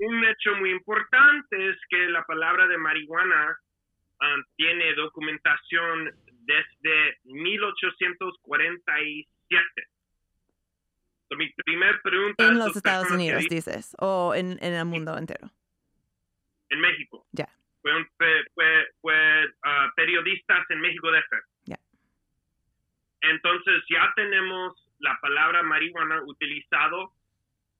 Un, 0.00 0.24
hecho 0.24 0.54
muy 0.54 0.70
importante 0.70 1.70
es 1.70 1.76
que 1.90 2.08
la 2.08 2.24
palabra 2.24 2.66
de 2.66 2.78
marihuana 2.78 3.58
ah, 4.20 4.36
tiene 4.56 4.94
documentación 4.94 6.14
desde 6.44 7.18
1847. 7.24 9.68
mi 11.36 11.52
primer 11.52 12.00
pregunta 12.00 12.46
en 12.46 12.58
los 12.58 12.74
Estados 12.74 13.10
Unidos, 13.10 13.44
dices, 13.50 13.94
o 13.98 14.34
en, 14.34 14.56
en 14.62 14.72
el 14.72 14.86
mundo 14.86 15.18
entero 15.18 15.50
en 16.70 16.80
México. 16.80 17.26
Ya. 17.32 17.48
Fue, 17.82 17.92
fue, 18.54 18.86
fue, 19.00 19.54
ah, 19.64 19.92
periodistas 19.96 20.70
en 20.70 20.80
México 20.80 21.10
de 21.10 21.22
Ya. 21.64 21.78
Entonces 23.20 23.82
ya 23.88 24.12
tenemos 24.14 24.74
la 24.98 25.18
palabra 25.20 25.62
marihuana 25.62 26.22
utilizado 26.22 27.12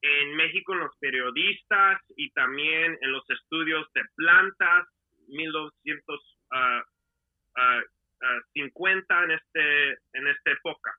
en 0.02 0.36
México 0.36 0.72
en 0.74 0.80
los 0.80 0.96
periodistas 0.98 2.00
y 2.16 2.30
también 2.30 2.96
en 3.00 3.12
los 3.12 3.28
estudios 3.30 3.92
de 3.94 4.02
plantas 4.14 4.86
1950 5.28 6.34
ah, 6.52 6.84
ah, 7.56 9.24
en 9.24 9.30
este 9.32 9.90
en 10.12 10.28
esta 10.28 10.50
época. 10.52 10.96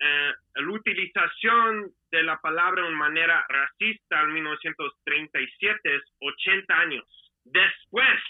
Eh, 0.00 0.32
la 0.54 0.72
utilización 0.72 1.90
de 2.10 2.22
la 2.22 2.38
palabra 2.40 2.82
de 2.84 2.90
manera 2.90 3.44
racista 3.48 4.22
en 4.22 4.32
1937 4.34 5.96
es 5.96 6.02
80 6.20 6.74
años 6.78 7.04
después. 7.44 8.20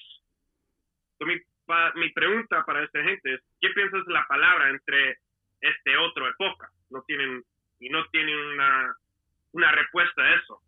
Mi, 1.20 1.34
mi, 1.96 2.10
pregunta 2.12 2.64
para 2.64 2.84
esta 2.84 3.02
gente 3.02 3.34
es, 3.34 3.40
¿qué 3.60 3.68
piensas 3.70 4.04
de 4.06 4.12
la 4.12 4.24
palabra 4.26 4.70
entre 4.70 5.18
este 5.60 5.96
otro 5.98 6.28
época? 6.28 6.70
No 6.90 7.02
tienen, 7.02 7.42
y 7.80 7.90
no 7.90 8.04
tienen 8.06 8.38
una, 8.38 8.96
una 9.52 9.72
respuesta 9.72 10.22
a 10.22 10.34
eso. 10.36 10.60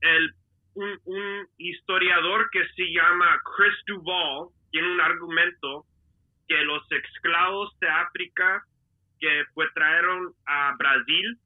El, 0.00 0.34
un, 0.74 0.98
un 1.04 1.48
historiador 1.56 2.50
que 2.50 2.66
se 2.74 2.92
llama 2.92 3.40
Chris 3.56 3.84
Duval 3.86 4.48
tiene 4.70 4.92
un 4.92 5.00
argumento 5.00 5.86
que 6.46 6.62
los 6.64 6.82
esclavos 6.92 7.78
de 7.78 7.88
África 7.88 8.64
que 9.24 9.44
fue 9.54 9.66
trajeron 9.70 10.34
a 10.44 10.76
Brasil 10.76 11.38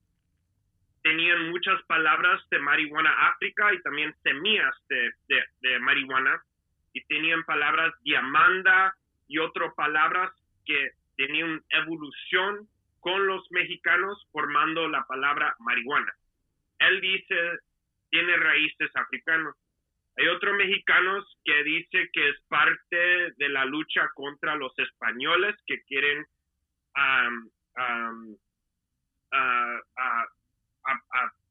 tenían 1.04 1.50
muchas 1.50 1.80
palabras 1.84 2.42
de 2.50 2.58
marihuana 2.58 3.28
África 3.28 3.72
y 3.72 3.80
también 3.82 4.12
semillas 4.24 4.74
de, 4.88 5.12
de, 5.60 5.78
marihuana 5.78 6.42
y 6.92 7.04
tenían 7.04 7.44
palabras 7.44 7.94
diamanda 8.02 8.96
y 9.28 9.38
otras 9.38 9.72
palabras 9.74 10.32
que 10.66 10.90
tenían 11.16 11.62
evolución 11.68 12.68
con 12.98 13.28
los 13.28 13.48
mexicanos 13.52 14.26
formando 14.32 14.88
la 14.88 15.04
palabra 15.04 15.54
marihuana. 15.60 16.12
Él 16.80 17.00
dice 17.00 17.60
tiene 18.10 18.36
raíces 18.38 18.90
africanas. 18.96 19.54
Hay 20.16 20.26
otros 20.26 20.56
mexicanos 20.56 21.24
que 21.44 21.62
dice 21.62 22.10
que 22.12 22.30
es 22.30 22.40
parte 22.48 23.34
de 23.36 23.48
la 23.50 23.64
lucha 23.66 24.10
contra 24.16 24.56
los 24.56 24.76
españoles 24.80 25.54
que 25.64 25.80
quieren 25.82 26.26
a, 27.78 28.16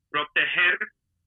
proteger 0.10 0.80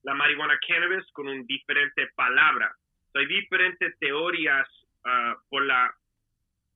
la 0.03 0.15
marihuana 0.15 0.59
cannabis 0.67 1.07
con 1.13 1.29
una 1.29 1.43
diferente 1.47 2.09
palabra. 2.15 2.75
hay 3.15 3.27
diferentes 3.27 3.99
teorías 3.99 4.67
uh, 5.05 5.35
por 5.49 5.65
la 5.65 5.95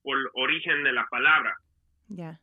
por 0.02 0.18
el 0.18 0.28
origen 0.34 0.84
de 0.84 0.92
la 0.92 1.06
palabra. 1.08 1.56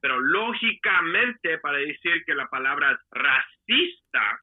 Pero 0.02 0.20
lógicamente, 0.20 1.60
para 1.60 1.78
decir 1.78 2.26
que 2.26 2.34
la 2.34 2.48
palabra 2.48 2.92
es 2.92 3.00
racista, 3.12 4.42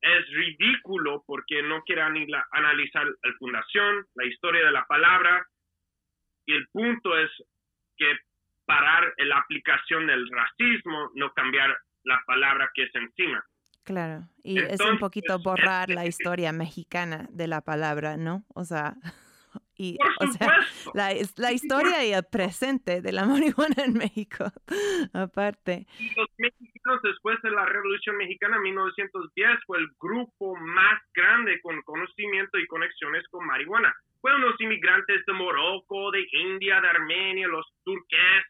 es 0.00 0.26
ridículo 0.30 1.22
porque 1.26 1.62
no 1.62 1.82
quiere 1.82 2.00
analizar 2.00 3.06
la 3.06 3.32
fundación, 3.38 4.06
la 4.14 4.24
historia 4.24 4.64
de 4.64 4.72
la 4.72 4.86
palabra, 4.86 5.46
y 6.46 6.54
el 6.54 6.66
punto 6.68 7.16
es 7.18 7.30
que 7.98 8.18
parar 8.70 9.12
la 9.18 9.38
aplicación 9.38 10.06
del 10.06 10.28
racismo, 10.30 11.10
no 11.16 11.32
cambiar 11.32 11.76
la 12.04 12.22
palabra 12.24 12.70
que 12.72 12.84
es 12.84 12.94
encima. 12.94 13.44
Claro, 13.82 14.28
y 14.44 14.60
es 14.60 14.80
un 14.80 14.98
poquito 14.98 15.40
borrar 15.40 15.88
la 15.88 16.06
historia 16.06 16.52
mexicana 16.52 17.26
de 17.30 17.48
la 17.48 17.62
palabra, 17.62 18.16
¿no? 18.16 18.44
O 18.54 18.64
sea, 18.64 18.94
y, 19.76 19.98
o 20.20 20.26
sea, 20.28 20.60
la, 20.94 21.10
la, 21.36 21.52
historia 21.52 22.04
y 22.04 22.12
el 22.12 22.22
presente 22.30 23.02
de 23.02 23.10
la 23.10 23.24
marihuana 23.32 23.84
en 23.84 23.94
México, 23.94 24.44
aparte. 25.12 25.88
los 26.16 26.28
mexicanos 26.38 27.02
después 27.02 27.42
de 27.42 27.50
la 27.50 27.64
Revolución 27.66 28.18
Mexicana 28.18 28.56
en 28.56 28.62
1910 28.62 29.58
fue 29.66 29.78
el 29.78 29.88
grupo 29.98 30.54
más 30.54 31.00
grande 31.12 31.60
con 31.60 31.82
conocimiento 31.82 32.56
y 32.56 32.68
conexiones 32.68 33.26
con 33.30 33.44
marihuana. 33.44 33.92
Fueron 34.20 34.42
los 34.42 34.60
inmigrantes 34.60 35.26
de 35.26 35.32
Morocco, 35.32 36.12
de 36.12 36.24
India, 36.30 36.80
de 36.80 36.88
Armenia, 36.88 37.48
los 37.48 37.66
turques. 37.82 38.44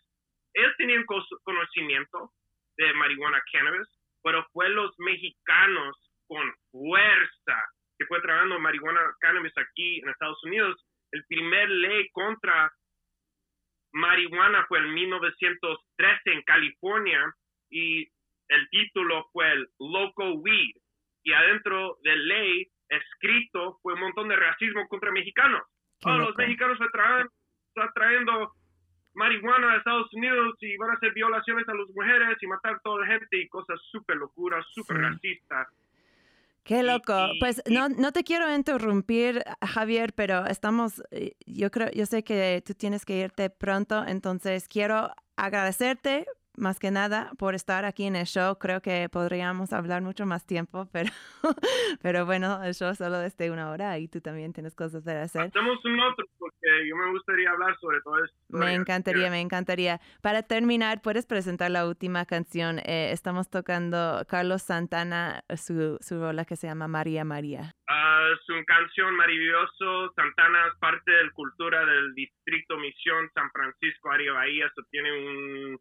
Ellos 0.55 0.73
tenían 0.77 1.05
conocimiento 1.45 2.33
de 2.77 2.93
marihuana 2.95 3.43
cannabis, 3.53 3.89
pero 4.23 4.47
fue 4.53 4.69
los 4.71 4.93
mexicanos 4.99 5.97
con 6.27 6.43
fuerza 6.71 7.57
que 7.99 8.07
fue 8.07 8.21
trabajando 8.23 8.59
marihuana 8.59 9.01
cannabis 9.21 9.53
aquí 9.59 10.01
en 10.01 10.09
Estados 10.09 10.43
Unidos. 10.45 10.83
El 11.13 11.25
primer 11.27 11.69
ley 11.69 12.09
contra 12.13 12.73
marihuana 13.93 14.65
fue 14.69 14.79
en 14.79 14.95
1913 14.95 16.33
en 16.33 16.43
California 16.43 17.35
y 17.71 18.09
el 18.49 18.69
título 18.71 19.29
fue 19.33 19.53
el 19.53 19.69
Local 19.79 20.35
Weed. 20.39 20.77
Y 21.25 21.33
adentro 21.33 21.99
de 22.03 22.17
ley 22.17 22.67
escrito 22.89 23.79
fue 23.83 23.95
un 23.95 24.01
montón 24.01 24.29
de 24.29 24.37
racismo 24.37 24.87
contra 24.89 25.13
mexicanos. 25.13 25.63
Todos 26.01 26.19
los 26.21 26.37
mexicanos 26.37 26.79
están 26.81 27.93
trayendo 27.95 28.53
marihuana 29.15 29.73
a 29.73 29.77
Estados 29.79 30.13
Unidos 30.15 30.57
y 30.61 30.77
van 30.77 30.91
a 30.91 30.95
hacer 30.95 31.13
violaciones 31.13 31.69
a 31.69 31.75
las 31.75 31.89
mujeres 31.95 32.37
y 32.41 32.47
matar 32.47 32.75
a 32.75 32.79
toda 32.81 33.05
la 33.05 33.07
gente 33.07 33.39
y 33.39 33.49
cosas 33.49 33.81
súper 33.91 34.17
locuras, 34.17 34.65
súper 34.73 34.99
racistas. 34.99 35.69
Qué 36.65 36.83
loco. 36.83 37.15
pues 37.41 37.63
no, 37.69 37.89
no 37.89 38.13
te 38.13 38.23
quiero 38.23 38.55
interrumpir, 38.55 39.43
Javier, 39.61 40.13
pero 40.15 40.47
estamos, 40.47 41.03
eh, 41.11 41.33
yo 41.47 41.71
creo, 41.71 41.91
yo 41.91 42.07
sé 42.07 42.23
que 42.23 42.63
tú 42.65 42.75
tienes 42.75 43.05
que 43.05 43.19
irte 43.19 43.51
pronto, 43.51 44.05
entonces 44.07 44.69
quiero 44.69 45.11
agradecerte 45.37 46.27
más 46.57 46.79
que 46.79 46.91
nada 46.91 47.31
por 47.39 47.55
estar 47.55 47.85
aquí 47.85 48.05
en 48.05 48.17
el 48.17 48.27
show. 48.27 48.57
Creo 48.59 48.81
que 48.81 49.09
podríamos 49.09 49.73
hablar 49.73 50.03
mucho 50.03 50.27
más 50.27 50.47
tiempo, 50.47 50.89
pero, 50.93 51.11
pero 52.03 52.27
bueno, 52.27 52.63
el 52.63 52.75
show 52.75 52.95
solo 52.95 53.19
desde 53.19 53.51
una 53.51 53.71
hora 53.71 53.99
y 53.99 54.09
tú 54.09 54.21
también 54.21 54.53
tienes 54.53 54.75
cosas 54.75 55.03
para 55.03 55.23
hacer. 55.23 55.43
Hacemos 55.43 55.85
un 55.85 56.01
otro 56.01 56.27
porque 56.39 56.89
yo 56.89 56.97
me 56.97 57.11
gustaría 57.11 57.51
hablar 57.51 57.77
sobre 57.81 58.01
todo 58.03 58.25
esto. 58.25 58.37
Me 58.49 58.75
encantaría, 58.75 59.31
me 59.31 59.41
encantaría. 59.41 60.01
Para 60.23 60.43
terminar, 60.43 61.03
¿puedes 61.03 61.27
presentar 61.27 61.71
la 61.71 61.87
última 61.87 62.25
canción? 62.27 62.79
Eh, 62.81 63.11
estamos 63.13 63.49
tocando 63.49 64.25
Carlos 64.29 64.63
Santana, 64.63 65.45
su, 65.57 65.99
su 66.01 66.21
rola 66.21 66.45
que 66.45 66.57
se 66.57 66.67
llama 66.67 66.89
María 66.89 67.25
María. 67.25 67.75
Ah, 67.89 68.29
es 68.33 68.49
una 68.49 68.65
canción 68.65 69.15
maravilloso. 69.17 70.13
Santana 70.15 70.67
es 70.69 70.79
parte 70.79 71.11
de 71.11 71.25
la 71.25 71.31
cultura 71.33 71.85
del 71.85 72.15
distrito 72.15 72.77
Misión 72.77 73.29
San 73.35 73.51
Francisco, 73.51 74.11
Área 74.11 74.33
Bahía. 74.33 74.67
Eso 74.67 74.83
tiene 74.91 75.11
un 75.13 75.79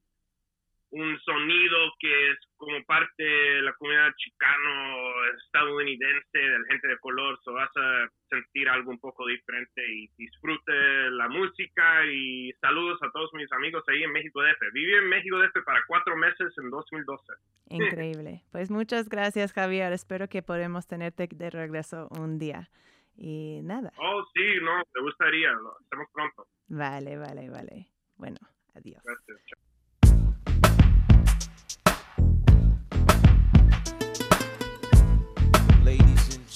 un 0.91 1.19
sonido 1.19 1.77
que 1.99 2.31
es 2.31 2.37
como 2.57 2.83
parte 2.85 3.23
de 3.23 3.61
la 3.61 3.73
comunidad 3.73 4.11
chicano 4.17 5.25
estadounidense 5.37 6.37
de 6.37 6.59
la 6.59 6.65
gente 6.67 6.87
de 6.87 6.97
color, 6.99 7.39
so 7.43 7.53
vas 7.53 7.69
a 7.75 8.07
sentir 8.29 8.67
algo 8.69 8.91
un 8.91 8.99
poco 8.99 9.25
diferente 9.27 9.81
y 9.87 10.09
disfrute 10.17 11.11
la 11.11 11.29
música 11.29 12.05
y 12.05 12.51
saludos 12.59 12.99
a 13.03 13.11
todos 13.11 13.29
mis 13.33 13.51
amigos 13.51 13.83
ahí 13.87 14.03
en 14.03 14.11
México 14.11 14.41
DF. 14.41 14.73
Viví 14.73 14.93
en 14.95 15.09
México 15.09 15.37
DF 15.37 15.63
para 15.63 15.83
cuatro 15.87 16.15
meses 16.17 16.53
en 16.57 16.69
2012. 16.69 17.33
Increíble. 17.69 18.43
Pues 18.51 18.71
muchas 18.71 19.09
gracias 19.09 19.53
Javier, 19.53 19.93
espero 19.93 20.27
que 20.27 20.41
podamos 20.41 20.87
tenerte 20.87 21.29
de 21.31 21.49
regreso 21.49 22.07
un 22.19 22.39
día. 22.39 22.69
Y 23.15 23.59
nada. 23.63 23.91
Oh, 23.97 24.23
sí, 24.33 24.59
no, 24.61 24.77
me 24.95 25.01
gustaría, 25.01 25.51
lo 25.51 25.77
hacemos 25.77 26.07
pronto. 26.13 26.47
Vale, 26.67 27.17
vale, 27.17 27.49
vale. 27.49 27.87
Bueno, 28.17 28.37
adiós. 28.73 29.01
Gracias. 29.03 29.68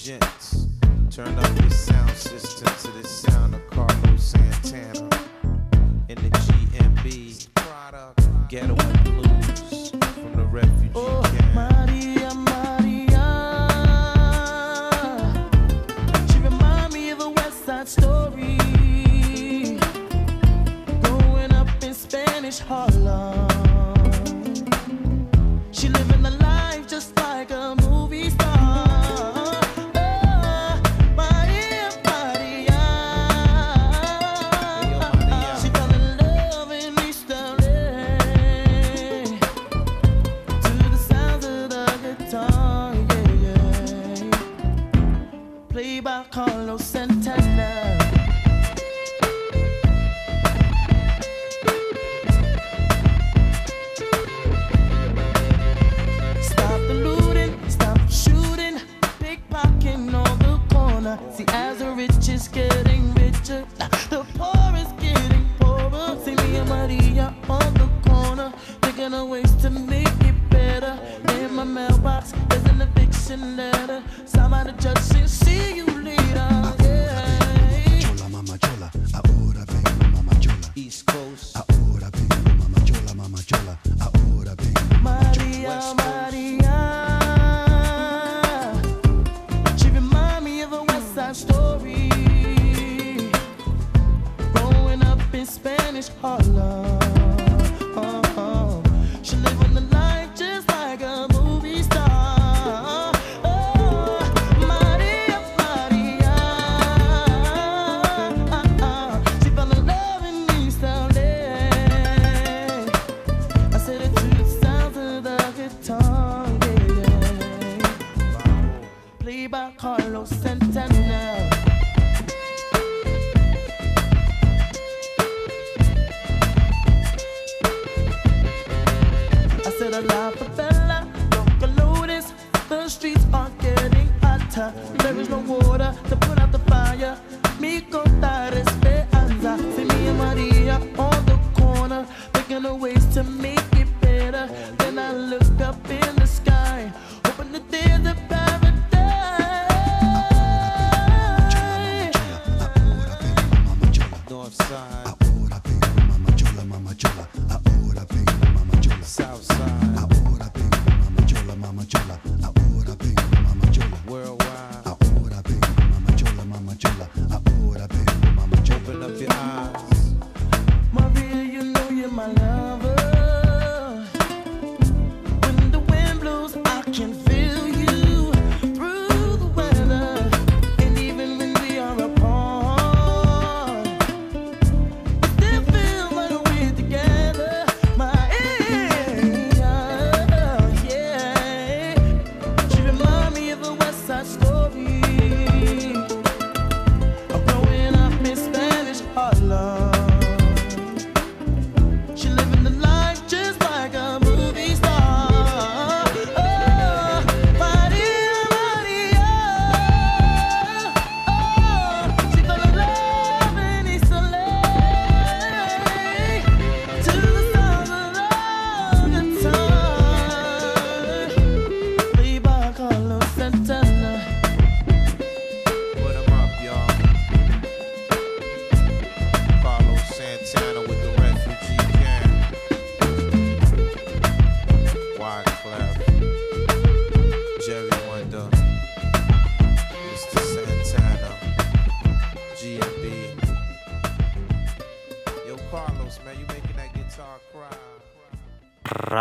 Gents. 0.04 0.66
Turn 1.10 1.34
up 1.38 1.60
your 1.62 1.70
sound 1.70 2.10
system 2.10 2.66
to 2.66 2.90
the 3.00 3.08
sound 3.08 3.54
of 3.54 3.66
Carlos 3.70 4.22
Santana. 4.22 5.08
In 6.10 6.16
the 6.16 6.28
GMB, 6.28 7.48
Ghetto 8.50 8.76
and 8.76 9.04
Blues 9.04 9.92
from 9.92 10.32
the 10.36 10.44
refugee 10.44 10.90
oh, 10.94 11.22
camp. 11.24 11.54
Maria, 11.54 12.34
Maria. 12.34 13.26
She 16.30 16.38
remind 16.40 16.92
me 16.92 17.08
of 17.08 17.20
a 17.22 17.30
West 17.30 17.64
Side 17.64 17.88
story. 17.88 18.58
Growing 21.00 21.52
up 21.54 21.82
in 21.82 21.94
Spanish 21.94 22.58
Harlem. 22.58 23.43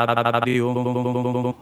Radio 0.06 0.74
Nopal. 0.74 1.53